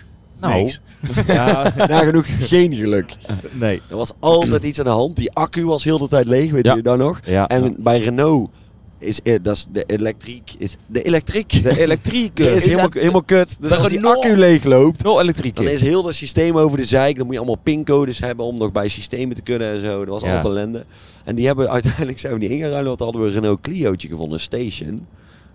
Nou, 0.50 0.62
niks. 0.62 0.80
Ja, 1.26 1.72
Nagenoeg 1.88 2.26
geen 2.48 2.74
geluk. 2.74 3.12
nee. 3.52 3.82
Er 3.90 3.96
was 3.96 4.12
altijd 4.20 4.64
iets 4.64 4.78
aan 4.78 4.84
de 4.84 4.90
hand. 4.90 5.16
Die 5.16 5.32
accu 5.32 5.64
was 5.66 5.84
heel 5.84 5.98
de 5.98 6.08
tijd 6.08 6.26
leeg, 6.26 6.50
weet 6.50 6.66
Ja. 6.66 6.74
je 6.74 6.82
dat 6.82 6.98
nog? 6.98 7.20
Ja. 7.24 7.48
En 7.48 7.76
bij 7.78 7.98
Renault 7.98 8.50
is, 8.98 9.22
eh, 9.22 9.38
dat 9.42 9.56
is 9.56 9.66
de 9.72 9.84
elektriek. 9.86 10.50
Is 10.58 10.76
de 10.86 11.02
elektriek. 11.02 11.62
De 11.62 11.80
elektriek 11.80 12.38
is 12.38 12.54
is 12.60 12.64
helemaal, 12.64 12.88
helemaal 12.92 13.22
kut. 13.22 13.56
Dus 13.62 13.72
als 13.72 13.88
die 13.88 14.06
accu 14.06 14.36
leeg 14.36 14.64
loopt, 14.64 15.02
nul 15.04 15.20
elektriek. 15.20 15.56
dan 15.56 15.68
is 15.68 15.80
heel 15.80 16.06
het 16.06 16.14
systeem 16.16 16.56
over 16.56 16.78
de 16.78 16.84
zeik. 16.84 17.16
Dan 17.16 17.24
moet 17.24 17.34
je 17.34 17.40
allemaal 17.40 17.60
pincodes 17.62 18.18
hebben 18.18 18.44
om 18.46 18.58
nog 18.58 18.72
bij 18.72 18.88
systemen 18.88 19.36
te 19.36 19.42
kunnen 19.42 19.72
en 19.72 19.80
zo. 19.80 19.98
Dat 20.04 20.08
was 20.14 20.22
Ja. 20.22 20.28
altijd 20.36 20.46
ellende. 20.54 20.84
En 21.24 21.34
die 21.34 21.46
hebben 21.46 21.70
uiteindelijk 21.78 22.18
zijn 22.18 22.32
we 22.32 22.38
die 22.38 22.48
ingeruild. 22.48 22.86
Want 22.86 23.00
hadden 23.00 23.20
we 23.20 23.26
een 23.26 23.32
Renault 23.32 23.60
Clio'tje 23.60 24.08
gevonden, 24.08 24.34
een 24.34 24.40
station. 24.40 25.06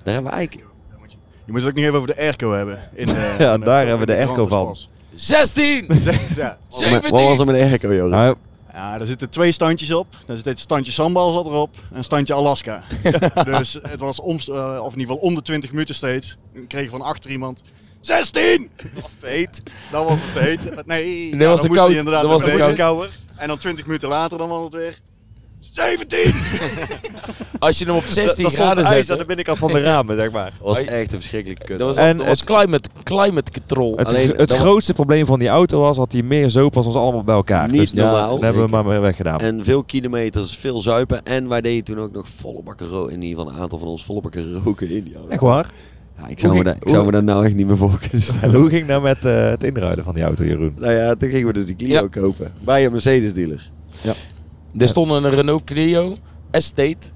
Daar 0.04 0.14
hebben 0.14 0.32
we 0.32 0.38
eigenlijk... 0.38 0.67
Je 1.48 1.54
moet 1.54 1.62
het 1.62 1.70
ook 1.70 1.76
nog 1.76 1.84
even 1.86 1.96
over 1.96 2.08
de 2.08 2.18
airco 2.18 2.52
hebben. 2.54 2.90
In, 2.94 3.06
de- 3.06 3.36
Ja, 3.40 3.54
in 3.54 3.60
de- 3.60 3.66
daar 3.66 3.88
hebben 3.88 4.00
we 4.08 4.14
de 4.14 4.18
airco 4.18 4.34
van. 4.36 4.48
brandweerspas. 4.48 4.90
16! 5.14 5.88
ja. 6.36 6.58
Wat 7.02 7.12
was 7.12 7.40
er 7.40 7.46
met 7.46 7.56
de 7.56 7.62
airco, 7.62 7.94
joh? 7.94 8.10
Nou, 8.10 8.36
ja, 8.74 8.98
daar 8.98 9.08
zitten 9.08 9.30
twee 9.30 9.52
standjes 9.52 9.92
op. 9.94 10.08
Daar 10.26 10.36
zit 10.38 10.46
het 10.46 10.60
standje 10.60 10.92
sambal 10.92 11.32
zat 11.32 11.46
erop 11.46 11.76
en 11.92 11.98
een 11.98 12.04
standje 12.04 12.34
Alaska. 12.34 12.84
dus 13.46 13.80
het 13.82 14.00
was 14.00 14.20
om, 14.20 14.38
eh, 14.48 14.80
of 14.84 14.94
in 14.94 15.00
ieder 15.00 15.14
geval 15.14 15.30
om 15.30 15.36
de 15.36 15.42
20 15.42 15.72
minuten 15.72 15.96
steeds. 15.96 16.38
Dan 16.54 16.68
kreeg 16.68 16.90
van 16.90 17.02
achter 17.02 17.32
iemand 17.32 17.62
16! 18.02 18.70
Dat 18.94 19.02
was 19.02 19.12
te 19.20 19.28
heet. 19.28 19.62
Dat 19.92 20.08
was 20.08 20.18
het 20.22 20.44
heet. 20.44 20.86
Nee, 20.86 21.30
Dat 21.32 21.40
ja, 21.40 21.48
was 21.48 21.56
dan 21.56 21.62
te 21.62 21.68
moest 21.68 21.80
koud. 21.80 21.92
inderdaad 21.92 22.22
Dat 22.22 22.32
was 22.32 22.44
beneden. 22.44 22.76
kouder. 22.76 23.10
En 23.36 23.48
dan 23.48 23.58
20 23.58 23.86
minuten 23.86 24.10
later 24.10 24.38
dan 24.38 24.50
was 24.50 24.64
het 24.64 24.74
weer 24.74 25.00
17! 25.60 26.20
Als 27.60 27.78
je 27.78 27.86
hem 27.86 27.96
op 27.96 28.04
16 28.06 28.44
dat 28.44 28.52
stond 28.54 28.54
graden 28.70 28.84
ijs 28.86 29.10
aan 29.12 29.18
de 29.18 29.26
binnenkant 29.26 29.58
van 29.58 29.72
de 29.74 29.82
ramen, 29.82 30.16
zeg 30.16 30.32
maar. 30.32 30.52
Dat 30.60 30.68
was 30.68 30.80
echt 30.80 31.12
een 31.14 31.20
verschrikkelijke 31.20 31.64
kut. 31.66 31.78
Dat 31.78 31.88
was, 31.88 31.98
En 31.98 32.18
dat 32.18 32.28
was 32.28 32.40
het- 32.40 32.48
climate, 32.48 32.90
climate 33.04 33.52
control. 33.52 33.98
Het, 33.98 34.08
Alleen, 34.08 34.30
het 34.36 34.50
dat- 34.50 34.58
grootste 34.60 34.94
probleem 34.94 35.26
van 35.26 35.40
die 35.40 35.48
auto 35.48 35.80
was 35.80 35.98
dat 35.98 36.12
hij 36.12 36.22
meer 36.22 36.50
zoop 36.50 36.74
was 36.74 36.86
als 36.86 36.96
allemaal 36.96 37.24
bij 37.24 37.36
elkaar. 37.36 37.70
Niet 37.72 37.80
Dus 37.80 37.92
ja, 37.92 38.04
normaal. 38.04 38.30
dat 38.34 38.42
hebben 38.42 38.64
we 38.66 38.70
maar 38.72 38.86
weer 38.88 39.02
weggedaan. 39.02 39.40
En 39.40 39.64
veel 39.64 39.84
kilometers, 39.84 40.56
veel 40.58 40.82
zuipen. 40.82 41.26
En 41.26 41.48
wij 41.50 41.62
deden 41.62 41.84
toen 41.84 42.00
ook 42.00 42.12
nog 42.12 42.28
volle 42.30 42.62
bakken 42.64 42.88
roken. 42.88 43.14
In 43.14 43.22
ieder 43.22 43.38
geval 43.40 43.54
een 43.56 43.62
aantal 43.62 43.80
van 43.80 43.88
ons 43.88 44.06
volle 44.06 44.22
bakken 44.22 44.54
roken 44.64 44.90
in 44.90 45.04
die 45.04 45.16
auto. 45.16 45.30
Echt 45.30 45.42
waar? 45.42 45.72
Ja, 46.22 46.28
ik 46.28 46.40
zou, 46.40 46.58
me, 46.58 46.64
daar, 46.64 46.76
ik 46.76 46.82
zou 46.90 46.96
me 46.98 47.04
hoe- 47.04 47.12
daar 47.12 47.24
nou 47.24 47.46
echt 47.46 47.56
niet 47.56 47.68
meer 47.68 47.78
voor 47.78 48.00
kunnen 48.00 48.22
stellen. 48.32 48.60
Hoe 48.60 48.70
ging 48.70 48.88
dat 48.88 49.02
met 49.02 49.26
eh, 49.26 49.50
het 49.50 49.64
inruilen 49.64 50.04
van 50.04 50.14
die 50.14 50.24
auto, 50.24 50.44
Jeroen? 50.44 50.74
Nou 50.78 50.94
ja, 50.94 51.16
toen 51.16 51.30
gingen 51.30 51.48
we 51.48 51.54
dus 51.54 51.66
die 51.66 51.76
Clio 51.76 52.02
Ja. 52.02 52.08
kopen. 52.22 52.54
Bij 52.64 52.86
een 52.86 52.92
Mercedes 52.92 53.34
dealer. 53.34 53.70
Er 54.78 54.88
stond 54.88 55.12
een 55.12 55.30
Renault 55.30 55.64
Clio 55.64 56.14
Estate. 56.52 57.10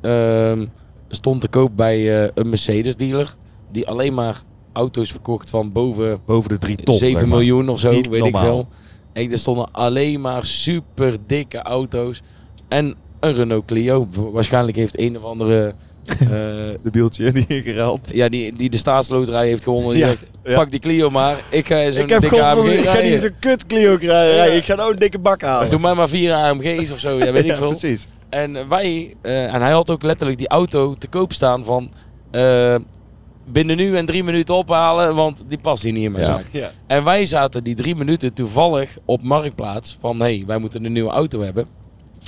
Ehm, 0.00 0.66
stond 1.08 1.40
te 1.40 1.48
koop 1.48 1.70
bij 1.76 2.22
eh, 2.22 2.30
een 2.34 2.48
Mercedes 2.48 2.96
dealer. 2.96 3.34
Die 3.72 3.88
alleen 3.88 4.14
maar 4.14 4.42
auto's 4.72 5.10
verkocht 5.10 5.50
van 5.50 5.72
boven 5.72 6.20
Boven 6.26 6.48
de 6.48 6.58
3 6.58 6.76
ton. 6.76 6.94
7 6.94 7.18
zeg 7.18 7.28
maar. 7.28 7.38
miljoen 7.38 7.68
of 7.68 7.80
zo, 7.80 7.90
Niet 7.90 8.08
weet 8.08 8.20
normaal. 8.20 8.42
ik 8.42 8.48
veel. 8.48 8.68
En 9.12 9.30
er 9.32 9.38
stonden 9.38 9.72
alleen 9.72 10.20
maar 10.20 10.44
super 10.44 11.16
dikke 11.26 11.58
auto's. 11.62 12.22
En 12.68 12.96
een 13.20 13.34
Renault 13.34 13.64
Clio. 13.64 14.08
Waarschijnlijk 14.32 14.76
heeft 14.76 14.98
een 14.98 15.16
of 15.16 15.24
andere... 15.24 15.74
eh, 16.20 16.28
De 16.28 16.90
bieltje 16.90 17.32
die 17.32 17.44
ingeruild. 17.48 18.10
ja, 18.14 18.28
die, 18.28 18.56
die 18.56 18.70
de 18.70 18.76
staatsloterij 18.76 19.46
heeft 19.48 19.62
gewonnen. 19.62 19.90
Die 19.92 20.00
Ja, 20.02 20.06
zegt, 20.08 20.26
ja. 20.44 20.54
pak 20.54 20.70
die 20.70 20.80
Clio 20.80 21.10
maar. 21.10 21.36
Ik 21.50 21.66
ga 21.66 21.90
zo'n 21.90 22.06
dikke 22.06 22.42
AMG 22.42 22.64
ik 22.72 22.78
ga 22.78 22.92
niet 22.92 22.94
rijden. 22.94 23.18
zo'n 23.18 23.34
kut 23.40 23.66
Clio 23.66 23.96
krijgen. 23.96 24.36
Ja. 24.36 24.44
Ik 24.44 24.64
ga 24.64 24.74
nou 24.74 24.92
een 24.92 24.98
dikke 24.98 25.18
bak 25.18 25.42
halen. 25.42 25.70
Doe 25.70 25.80
mij 25.80 25.94
maar 25.94 26.08
vier 26.08 26.32
AMG's 26.34 26.90
of 26.92 26.98
zo, 26.98 27.18
ja, 27.18 27.32
weet 27.32 27.44
ik 27.44 27.56
veel. 27.56 27.68
precies. 27.68 28.06
En 28.28 28.68
wij, 28.68 29.14
eh, 29.22 29.54
en 29.54 29.60
hij 29.62 29.72
had 29.72 29.90
ook 29.90 30.02
letterlijk 30.02 30.38
die 30.38 30.48
auto 30.48 30.94
te 30.94 31.08
koop 31.08 31.32
staan 31.32 31.64
van 31.64 31.90
eh, 32.30 32.74
binnen 33.50 33.76
nu 33.76 33.96
en 33.96 34.06
drie 34.06 34.24
minuten 34.24 34.54
ophalen, 34.54 35.14
want 35.14 35.44
die 35.48 35.58
past 35.58 35.82
hier 35.82 35.92
niet 35.92 36.04
in 36.04 36.12
mijn 36.12 36.24
Ja. 36.24 36.30
zaak. 36.30 36.44
Ja. 36.50 36.70
En 36.86 37.04
wij 37.04 37.26
zaten 37.26 37.64
die 37.64 37.74
drie 37.74 37.94
minuten 37.94 38.34
toevallig 38.34 38.96
op 39.04 39.22
Marktplaats 39.22 39.96
van 40.00 40.20
hé, 40.20 40.24
hey, 40.36 40.44
wij 40.46 40.58
moeten 40.58 40.84
een 40.84 40.92
nieuwe 40.92 41.10
auto 41.10 41.40
hebben. 41.42 41.66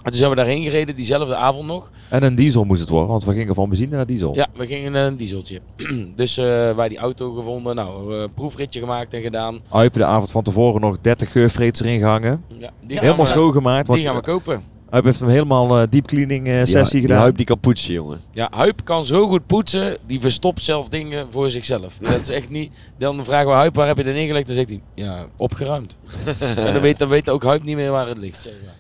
En 0.03 0.11
toen 0.11 0.19
zijn 0.19 0.31
we 0.31 0.37
daarheen 0.37 0.63
gereden, 0.63 0.97
diezelfde 0.97 1.35
avond 1.35 1.67
nog. 1.67 1.91
En 2.09 2.23
een 2.23 2.35
diesel 2.35 2.65
moest 2.65 2.81
het 2.81 2.89
worden, 2.89 3.09
want 3.09 3.25
we 3.25 3.33
gingen 3.33 3.55
van 3.55 3.69
benzine 3.69 3.97
naar 3.97 4.07
diesel. 4.07 4.35
Ja, 4.35 4.47
we 4.57 4.67
gingen 4.67 4.95
een 4.95 5.17
dieseltje. 5.17 5.61
dus 6.17 6.37
eh, 6.39 6.45
wij 6.77 6.89
die 6.89 6.99
auto 6.99 7.33
gevonden, 7.33 7.75
nou, 7.75 8.23
eh, 8.23 8.29
proefritje 8.35 8.81
gemaakt 8.81 9.15
en 9.15 9.21
gedaan. 9.23 9.61
Huip 9.69 9.93
de 9.93 10.05
avond 10.05 10.31
van 10.31 10.43
tevoren 10.43 10.81
nog 10.81 11.01
30 11.01 11.33
geurvreters 11.33 11.89
erin 11.89 11.99
gehangen. 11.99 12.45
Ja, 12.59 12.71
die 12.87 12.99
helemaal 12.99 13.27
schoongemaakt. 13.27 13.87
Want 13.87 13.99
Die 13.99 14.09
gaan 14.09 14.17
we 14.17 14.23
kopen. 14.23 14.63
Huip 14.91 15.05
heeft 15.05 15.21
hem 15.21 15.29
helemaal 15.29 15.81
eh 15.81 15.87
deep 15.91 16.07
cleaning 16.07 16.47
eh, 16.47 16.55
sessie 16.65 17.01
die 17.01 17.01
gedaan. 17.01 17.21
huip 17.21 17.37
die 17.37 17.47
kan 17.47 17.61
poetsen, 17.61 17.93
jongen. 17.93 18.21
Ja, 18.33 18.49
Huip 18.51 18.81
kan 18.85 19.05
zo 19.05 19.29
goed 19.29 19.47
poetsen, 19.47 19.97
die 20.07 20.21
verstopt 20.21 20.63
zelf 20.63 20.89
dingen 20.89 21.33
voor 21.33 21.51
zichzelf. 21.51 21.99
Dat 21.99 22.21
is 22.21 22.29
echt 22.29 22.51
niet... 22.51 22.73
Dan 22.99 23.25
vragen 23.25 23.47
we 23.47 23.53
Huip, 23.53 23.75
waar 23.75 23.87
heb 23.87 23.97
je 23.97 24.05
er 24.05 24.13
neergelegd? 24.13 24.47
Dan 24.47 24.55
zegt 24.55 24.69
hij, 24.69 24.81
ja, 24.95 25.27
opgeruimd. 25.37 25.97
en 26.57 26.73
dan 26.73 26.83
weet, 26.83 26.99
dan 26.99 27.09
weet 27.09 27.31
ook 27.31 27.43
Huip 27.43 27.63
niet 27.63 27.77
meer 27.77 27.91
waar 27.91 28.09
het 28.09 28.19
ligt. 28.19 28.39
Zeg 28.39 28.53
maar. 28.65 28.75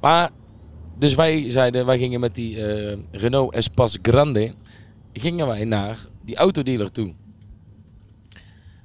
Maar, 0.00 0.30
dus 0.98 1.14
wij 1.14 1.50
zeiden, 1.50 1.86
wij 1.86 1.98
gingen 1.98 2.20
met 2.20 2.34
die 2.34 2.66
eh, 2.66 2.96
Renault 3.10 3.54
Espace 3.54 3.98
Grande, 4.02 4.52
gingen 5.12 5.46
wij 5.46 5.64
naar 5.64 5.96
die 6.24 6.36
autodealer 6.36 6.92
toe. 6.92 7.12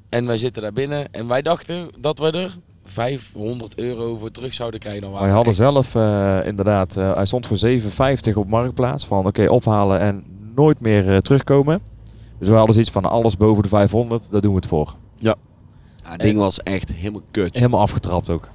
En 0.09 0.25
wij 0.25 0.37
zitten 0.37 0.61
daar 0.61 0.73
binnen 0.73 1.11
en 1.13 1.27
wij 1.27 1.41
dachten 1.41 1.89
dat 1.99 2.19
we 2.19 2.31
er 2.31 2.55
500 2.83 3.77
euro 3.77 4.17
voor 4.17 4.31
terug 4.31 4.53
zouden 4.53 4.79
krijgen. 4.79 5.11
Wij 5.11 5.29
hadden 5.29 5.47
echt- 5.47 5.55
zelf 5.55 5.95
eh, 5.95 6.39
inderdaad, 6.45 6.97
eh, 6.97 7.13
hij 7.15 7.25
stond 7.25 7.47
voor 7.47 7.57
7,50 7.57 8.35
op 8.35 8.47
Marktplaats. 8.49 9.05
Van 9.05 9.27
oké, 9.27 9.45
ophalen 9.45 9.99
en 9.99 10.23
nooit 10.55 10.79
meer 10.79 11.09
eh, 11.11 11.17
terugkomen. 11.17 11.79
Dus 12.39 12.47
we 12.47 12.53
hadden 12.55 12.73
zoiets 12.73 12.91
van 12.91 13.05
alles 13.05 13.37
boven 13.37 13.63
de 13.63 13.69
500, 13.69 14.31
daar 14.31 14.41
doen 14.41 14.49
we 14.51 14.57
het 14.57 14.67
voor. 14.67 14.95
Ja, 15.17 15.35
het 16.03 16.21
ding 16.21 16.37
was 16.37 16.59
echt 16.63 16.93
helemaal 16.93 17.21
kut. 17.31 17.55
Helemaal 17.55 17.79
afgetrapt 17.79 18.29
ook. 18.29 18.49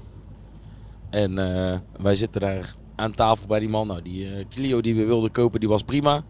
En 1.10 1.38
eh, 1.38 1.78
wij 2.00 2.14
zitten 2.14 2.40
daar 2.40 2.74
aan 2.94 3.12
tafel 3.12 3.46
bij 3.46 3.60
die 3.60 3.68
man. 3.68 3.86
Nou, 3.86 4.02
die 4.02 4.26
eh, 4.26 4.44
Clio 4.48 4.80
die 4.80 4.94
we 4.94 5.04
wilden 5.04 5.30
kopen, 5.30 5.60
die 5.60 5.68
was 5.68 5.82
prima. 5.82 6.24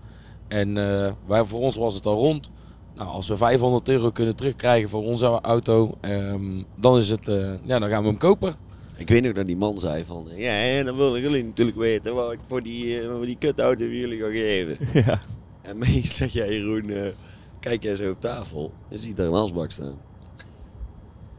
En 0.50 0.76
eh, 0.76 1.12
wij, 1.26 1.44
voor 1.44 1.60
ons 1.60 1.76
was 1.76 1.94
het 1.94 2.06
al 2.06 2.18
rond. 2.18 2.50
Nou, 2.94 3.08
als 3.08 3.28
we 3.28 3.36
500 3.36 3.88
euro 3.88 4.10
kunnen 4.10 4.36
terugkrijgen 4.36 4.88
voor 4.88 5.02
onze 5.02 5.26
auto, 5.26 5.94
ehm, 6.00 6.62
dan 6.76 6.96
is 6.96 7.08
het, 7.08 7.28
eh, 7.28 7.54
ja, 7.64 7.78
dan 7.78 7.88
gaan 7.88 8.02
we 8.02 8.08
hem 8.08 8.18
kopen. 8.18 8.54
Ik 8.96 9.08
weet 9.08 9.22
nog 9.22 9.32
dat 9.32 9.46
die 9.46 9.56
man 9.56 9.78
zei 9.78 10.04
van, 10.04 10.26
ja, 10.34 10.62
en 10.62 10.84
dan 10.84 10.96
willen 10.96 11.20
jullie 11.20 11.44
natuurlijk 11.44 11.76
weten 11.76 12.14
wat 12.14 12.32
ik 12.32 12.38
voor 12.46 12.62
die, 12.62 13.02
voor 13.02 13.26
die 13.26 13.36
kutauto 13.38 13.84
jullie 13.84 14.18
ga 14.18 14.30
geven. 14.30 14.76
Ja. 15.04 15.20
En 15.62 15.78
meest 15.84 16.12
zeg 16.12 16.32
jij 16.32 16.48
Jeroen, 16.48 16.90
eh, 16.90 17.12
kijk 17.60 17.82
jij 17.82 17.96
zo 17.96 18.10
op 18.10 18.20
tafel, 18.20 18.72
je 18.88 18.98
ziet 18.98 19.16
daar 19.16 19.26
een 19.26 19.34
asbak 19.34 19.70
staan. 19.70 19.98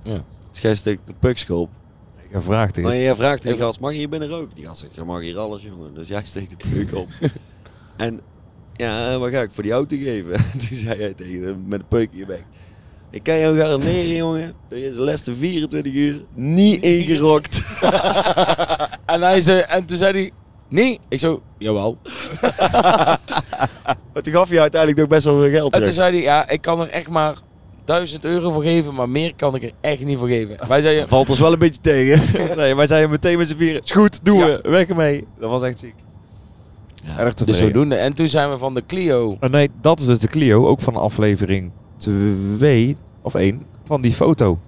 Ja. 0.04 0.23
Dus 0.51 0.62
jij 0.62 0.75
steekt 0.75 1.08
de 1.08 1.13
pukskop. 1.19 1.69
Heb 2.32 2.41
gevraagd 2.41 2.78
Maar 2.78 2.98
jij 2.98 3.15
vraagt 3.15 3.44
die 3.44 3.58
gast, 3.58 3.80
mag 3.80 3.91
je 3.91 3.98
hier 3.98 4.10
binnen 4.10 4.30
roken? 4.30 4.56
Die 4.56 4.65
gast 4.65 4.80
zegt, 4.80 4.96
je 4.96 5.04
mag 5.04 5.22
hier 5.22 5.38
alles 5.38 5.62
jongen. 5.62 5.94
Dus 5.94 6.08
jij 6.08 6.22
steekt 6.24 6.50
de 6.50 6.70
puk 6.70 6.96
op. 6.96 7.08
en 7.98 8.22
ja, 8.74 9.17
wat 9.17 9.30
ga 9.30 9.41
ik 9.41 9.52
voor 9.52 9.63
die 9.63 9.72
auto 9.72 9.98
geven? 9.98 10.34
Toen 10.67 10.78
zei 10.78 11.00
hij 11.00 11.13
tegen 11.13 11.44
hem 11.44 11.63
met 11.67 11.80
een 11.80 11.88
peuk 11.88 12.12
in 12.12 12.17
je 12.17 12.26
bek. 12.26 12.44
Ik 13.10 13.24
kan 13.24 13.39
jou 13.39 13.58
garanderen 13.58 14.15
jongen, 14.15 14.54
dat 14.70 14.80
je 14.80 14.91
de 14.91 15.00
laatste 15.00 15.36
24 15.36 15.94
uur 15.94 16.22
niet 16.34 16.84
ingerokt. 16.84 17.62
En, 19.06 19.22
hij 19.22 19.41
zei, 19.41 19.60
en 19.60 19.86
toen 19.86 19.98
zei 19.98 20.12
hij, 20.13 20.32
nee. 20.70 21.00
Ik 21.10 21.20
zo, 21.20 21.41
jawel. 21.58 21.98
Maar 24.13 24.22
toen 24.22 24.34
gaf 24.34 24.50
je 24.50 24.60
uiteindelijk 24.60 25.00
nog 25.00 25.10
best 25.10 25.24
wel 25.24 25.39
veel 25.39 25.50
geld 25.50 25.74
En 25.74 25.84
toen 25.84 25.91
terug. 25.91 25.94
zei 25.94 26.12
hij, 26.12 26.22
ja, 26.22 26.50
ik 26.50 26.62
kan 26.62 26.80
er 26.80 26.89
echt 26.89 27.10
maar 27.10 27.36
1000 27.91 28.25
euro 28.25 28.51
voor 28.51 28.62
geven, 28.63 28.93
maar 28.93 29.10
meer 29.10 29.36
kan 29.36 29.56
ik 29.56 29.63
er 29.63 29.71
echt 29.82 30.06
niet 30.06 30.17
voor 30.17 30.27
geven. 30.27 30.58
Wij 30.67 30.82
zeiden, 30.82 31.08
Valt 31.08 31.30
ons 31.30 31.39
wel 31.39 31.54
een 31.54 31.60
beetje 31.60 31.82
tegen. 31.82 32.21
Nee, 32.58 32.75
wij 32.75 32.88
zeiden 32.88 33.10
meteen 33.10 33.38
met 33.38 33.47
z'n 33.47 33.56
vieren. 33.56 33.82
Is 33.84 33.91
goed, 33.91 34.25
doen 34.25 34.38
Ja. 34.38 34.45
we. 34.45 34.69
Weg 34.69 34.88
ermee. 34.88 35.27
Dat 35.39 35.49
was 35.49 35.62
echt 35.62 35.80
ziek. 35.80 35.93
Ja. 37.08 37.17
Erg 37.17 37.34
dus 37.34 37.58
zodoende. 37.58 37.95
En 37.95 38.13
toen 38.13 38.27
zijn 38.27 38.49
we 38.51 38.58
van 38.58 38.73
de 38.73 38.86
Clio. 38.86 39.38
Oh, 39.39 39.49
nee, 39.49 39.69
dat 39.82 39.99
is 39.99 40.06
dus 40.06 40.19
de 40.19 40.27
Clio, 40.27 40.67
ook 40.67 40.82
van 40.82 40.95
aflevering 40.95 41.71
2 42.58 42.97
of 43.21 43.34
1 43.36 43.62
van 43.86 44.01
die 44.01 44.13
foto. 44.13 44.60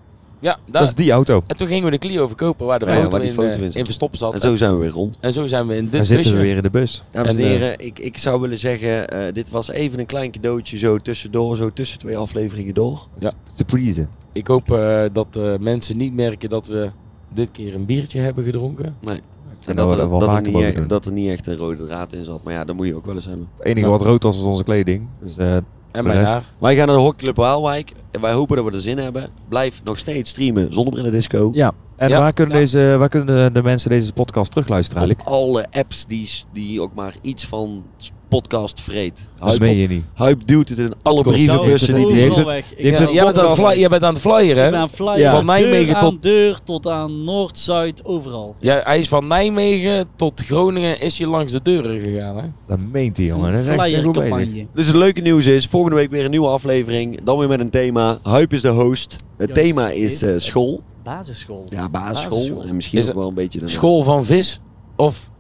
Ja, 0.43 0.57
daar, 0.65 0.81
Dat 0.81 0.83
is 0.87 0.93
die 0.93 1.11
auto. 1.11 1.41
en 1.47 1.57
toen 1.57 1.67
gingen 1.67 1.83
we 1.85 1.91
de 1.91 1.97
Clio 1.97 2.27
verkopen 2.27 2.65
waar 2.65 2.79
de 2.79 2.85
Ja, 2.85 2.91
foto, 2.93 3.09
waar 3.09 3.19
die 3.19 3.29
in, 3.29 3.35
foto 3.35 3.47
eh, 3.49 3.57
in 3.57 3.63
in, 3.63 3.71
zat. 3.71 3.85
verstopt 3.85 4.17
zat. 4.17 4.33
En 4.33 4.39
zo 4.39 4.55
zijn 4.55 4.71
we 4.73 4.77
weer 4.77 4.89
rond. 4.89 5.17
En 5.19 5.31
zo 5.31 5.47
zijn 5.47 5.67
we 5.67 5.75
in 5.75 5.89
dit 5.89 6.05
zitten 6.05 6.33
we 6.33 6.39
weer 6.39 6.55
in 6.55 6.61
de 6.61 6.69
bus. 6.69 7.03
Dames 7.11 7.31
en 7.33 7.37
En, 7.39 7.43
eh, 7.45 7.49
heren, 7.51 7.79
ik, 7.85 7.99
ik 7.99 8.17
zou 8.17 8.41
willen 8.41 8.57
zeggen, 8.59 9.09
eh, 9.09 9.33
dit 9.33 9.49
was 9.49 9.69
even 9.69 9.99
een 9.99 10.05
klein 10.05 10.31
cadeautje 10.31 10.77
zo 10.77 10.97
tussendoor, 10.97 11.57
zo 11.57 11.69
tussen 11.73 11.99
twee 11.99 12.17
afleveringen 12.17 12.73
door. 12.73 13.07
Ja. 13.19 13.31
Surprise. 13.55 14.07
Ik 14.31 14.47
hoop 14.47 14.71
eh, 14.71 15.03
dat 15.13 15.35
eh, 15.35 15.53
mensen 15.59 15.97
niet 15.97 16.13
merken 16.13 16.49
dat 16.49 16.67
we 16.67 16.89
dit 17.33 17.51
keer 17.51 17.75
een 17.75 17.85
biertje 17.85 18.19
hebben 18.19 18.43
gedronken. 18.43 18.95
En 19.03 19.19
En 19.67 19.75
dat, 19.75 19.91
er, 19.91 20.09
dat 20.09 20.35
er 20.35 20.41
niet 20.41 20.55
echt, 20.63 20.89
dat 20.89 21.05
er 21.05 21.11
niet 21.11 21.29
echt 21.29 21.47
een 21.47 21.55
rode 21.55 21.85
draad 21.85 22.13
in 22.13 22.23
zat. 22.23 22.43
Maar 22.43 22.53
ja, 22.53 22.63
dat 22.65 22.75
moet 22.75 22.87
je 22.87 22.95
ook 22.95 23.05
wel 23.05 23.15
eens 23.15 23.25
hebben. 23.25 23.47
Het 23.57 23.65
enige 23.65 23.87
wat 23.87 24.01
rood 24.01 24.23
was, 24.23 24.35
was 24.35 24.45
onze 24.45 24.63
kleding. 24.63 25.07
Dus 25.21 25.37
eh, 25.37 25.57
En 25.93 26.03
mijn 26.03 26.25
haar. 26.25 26.43
Wij 26.57 26.75
gaan 26.75 26.87
naar 26.87 26.95
de 26.95 27.01
hockeyclub 27.01 27.35
Waalwijk. 27.35 27.91
En 28.11 28.21
wij 28.21 28.33
hopen 28.33 28.55
dat 28.55 28.65
we 28.65 28.71
er 28.71 28.81
zin 28.81 28.97
hebben. 28.97 29.29
Blijf 29.49 29.81
nog 29.83 29.97
steeds 29.97 30.29
streamen. 30.29 30.73
Zonnebrillen 30.73 31.11
Disco. 31.11 31.49
ja. 31.53 31.71
En 32.03 32.09
Ja. 32.09 32.19
waar, 32.19 32.33
kunnen 32.33 32.55
Ja. 32.55 32.61
deze, 32.61 32.95
waar 32.97 33.09
kunnen 33.09 33.53
de, 33.53 33.61
mensen 33.63 33.89
deze 33.89 34.13
podcast 34.13 34.51
terugluisteren 34.51 35.03
Op 35.03 35.07
eigenlijk? 35.09 35.35
alle 35.37 35.65
apps 35.71 36.05
die, 36.07 36.29
die 36.53 36.81
ook 36.81 36.93
maar 36.95 37.13
iets 37.21 37.45
van 37.45 37.83
podcast 38.29 38.81
vreet. 38.81 39.31
Dat 39.39 39.49
Hype, 39.51 39.63
meen 39.63 39.75
je 39.75 39.87
niet. 39.87 40.03
Hype 40.15 40.45
duwt 40.45 40.69
het 40.69 40.77
in 40.79 40.93
alle 41.01 41.21
brievenbussen. 41.21 41.93
Die, 41.95 42.05
die 42.05 42.13
die 42.13 42.23
heeft 42.23 42.35
het- 42.35 42.45
weg. 42.45 42.65
Heeft 42.77 42.99
het 42.99 43.11
Jij 43.11 43.23
bent, 43.23 43.39
aan 43.39 43.55
fly, 43.55 43.79
jij 43.79 43.89
bent 43.89 44.03
aan 44.03 44.13
het 44.13 44.23
Ik 44.23 44.29
ben 44.55 44.57
hè? 44.57 44.75
aan 44.75 45.17
Ja. 45.19 45.31
van 45.31 45.45
Nijmegen 45.45 45.85
deur 45.85 45.99
tot- 45.99 46.11
aan 46.11 46.17
deur 46.21 46.59
tot 46.63 46.87
aan 46.87 47.23
Noord, 47.23 47.59
Zuid, 47.59 48.05
overal. 48.05 48.55
Ja, 48.59 48.81
hij 48.83 48.99
is 48.99 49.07
van 49.07 49.27
Nijmegen 49.27 50.07
tot 50.15 50.41
Groningen 50.45 50.99
is 50.99 51.17
hij 51.17 51.27
langs 51.27 51.51
de 51.51 51.61
deuren 51.61 51.99
gegaan, 51.99 52.37
hè? 52.37 52.43
Dat 52.67 52.79
meent 52.91 53.17
hij, 53.17 53.25
jongen. 53.25 53.51
Dat 53.51 53.59
is 53.61 53.67
echt 53.67 53.81
Flyer 53.81 54.03
goed. 54.03 54.67
Dus 54.73 54.87
het 54.87 54.95
leuke 54.95 55.21
nieuws 55.21 55.45
is, 55.45 55.65
volgende 55.67 55.95
week 55.95 56.09
weer 56.11 56.23
een 56.25 56.31
nieuwe 56.31 56.47
aflevering. 56.47 57.19
Dan 57.23 57.37
weer 57.37 57.47
met 57.47 57.59
een 57.59 57.69
thema. 57.69 58.19
Hype 58.23 58.55
is 58.55 58.61
de 58.61 58.69
host. 58.69 59.15
Het 59.37 59.49
Juist, 59.55 59.63
thema 59.63 59.89
is 59.89 60.21
is- 60.21 60.21
eh, 60.29 60.33
school. 60.37 60.81
Basisschool. 61.03 61.65
Ja, 61.69 61.89
basisschool. 61.89 62.29
Basisschool. 62.29 62.63
En 62.63 62.75
misschien 62.75 62.97
Is 62.99 63.03
ook 63.03 63.09
het 63.09 63.19
wel 63.19 63.27
een 63.27 63.33
beetje... 63.33 63.59
daarna. 63.59 63.73
School 63.73 64.03
van 64.03 64.25
vis 64.25 64.59
of... 64.95 65.31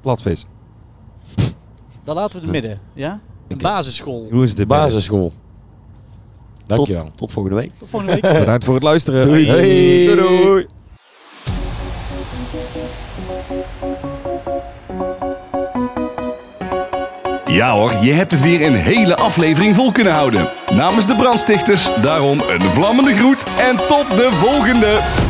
Platvis. 0.00 0.46
Dan 2.04 2.14
laten 2.14 2.34
we 2.40 2.42
het 2.42 2.52
midden. 2.52 2.80
Ja? 2.92 3.12
Een 3.12 3.54
Oké. 3.54 3.62
basisschool. 3.62 4.26
Hoe 4.30 4.42
is 4.42 4.50
het 4.50 4.58
in 4.58 4.66
Basisschool. 4.66 5.32
Dankjewel. 6.66 7.10
Tot 7.14 7.32
volgende 7.32 7.56
week. 7.58 7.72
Tot 7.78 7.88
volgende 7.88 8.20
week. 8.20 8.38
Bedankt 8.38 8.64
voor 8.64 8.74
het 8.74 8.82
luisteren. 8.82 9.26
Doei. 9.26 9.46
Hey. 9.46 10.06
Doei, 10.06 10.42
doei. 10.44 10.66
Ja 17.58 17.70
hoor, 17.70 17.92
je 18.00 18.12
hebt 18.12 18.32
het 18.32 18.40
weer 18.40 18.66
een 18.66 18.74
hele 18.74 19.16
aflevering 19.16 19.74
vol 19.74 19.92
kunnen 19.92 20.12
houden. 20.12 20.48
Namens 20.74 21.06
de 21.06 21.14
brandstichters, 21.14 21.88
daarom 22.02 22.40
een 22.40 22.60
vlammende 22.60 23.14
groet 23.14 23.44
en 23.56 23.76
tot 23.76 24.10
de 24.10 24.28
volgende! 24.32 25.27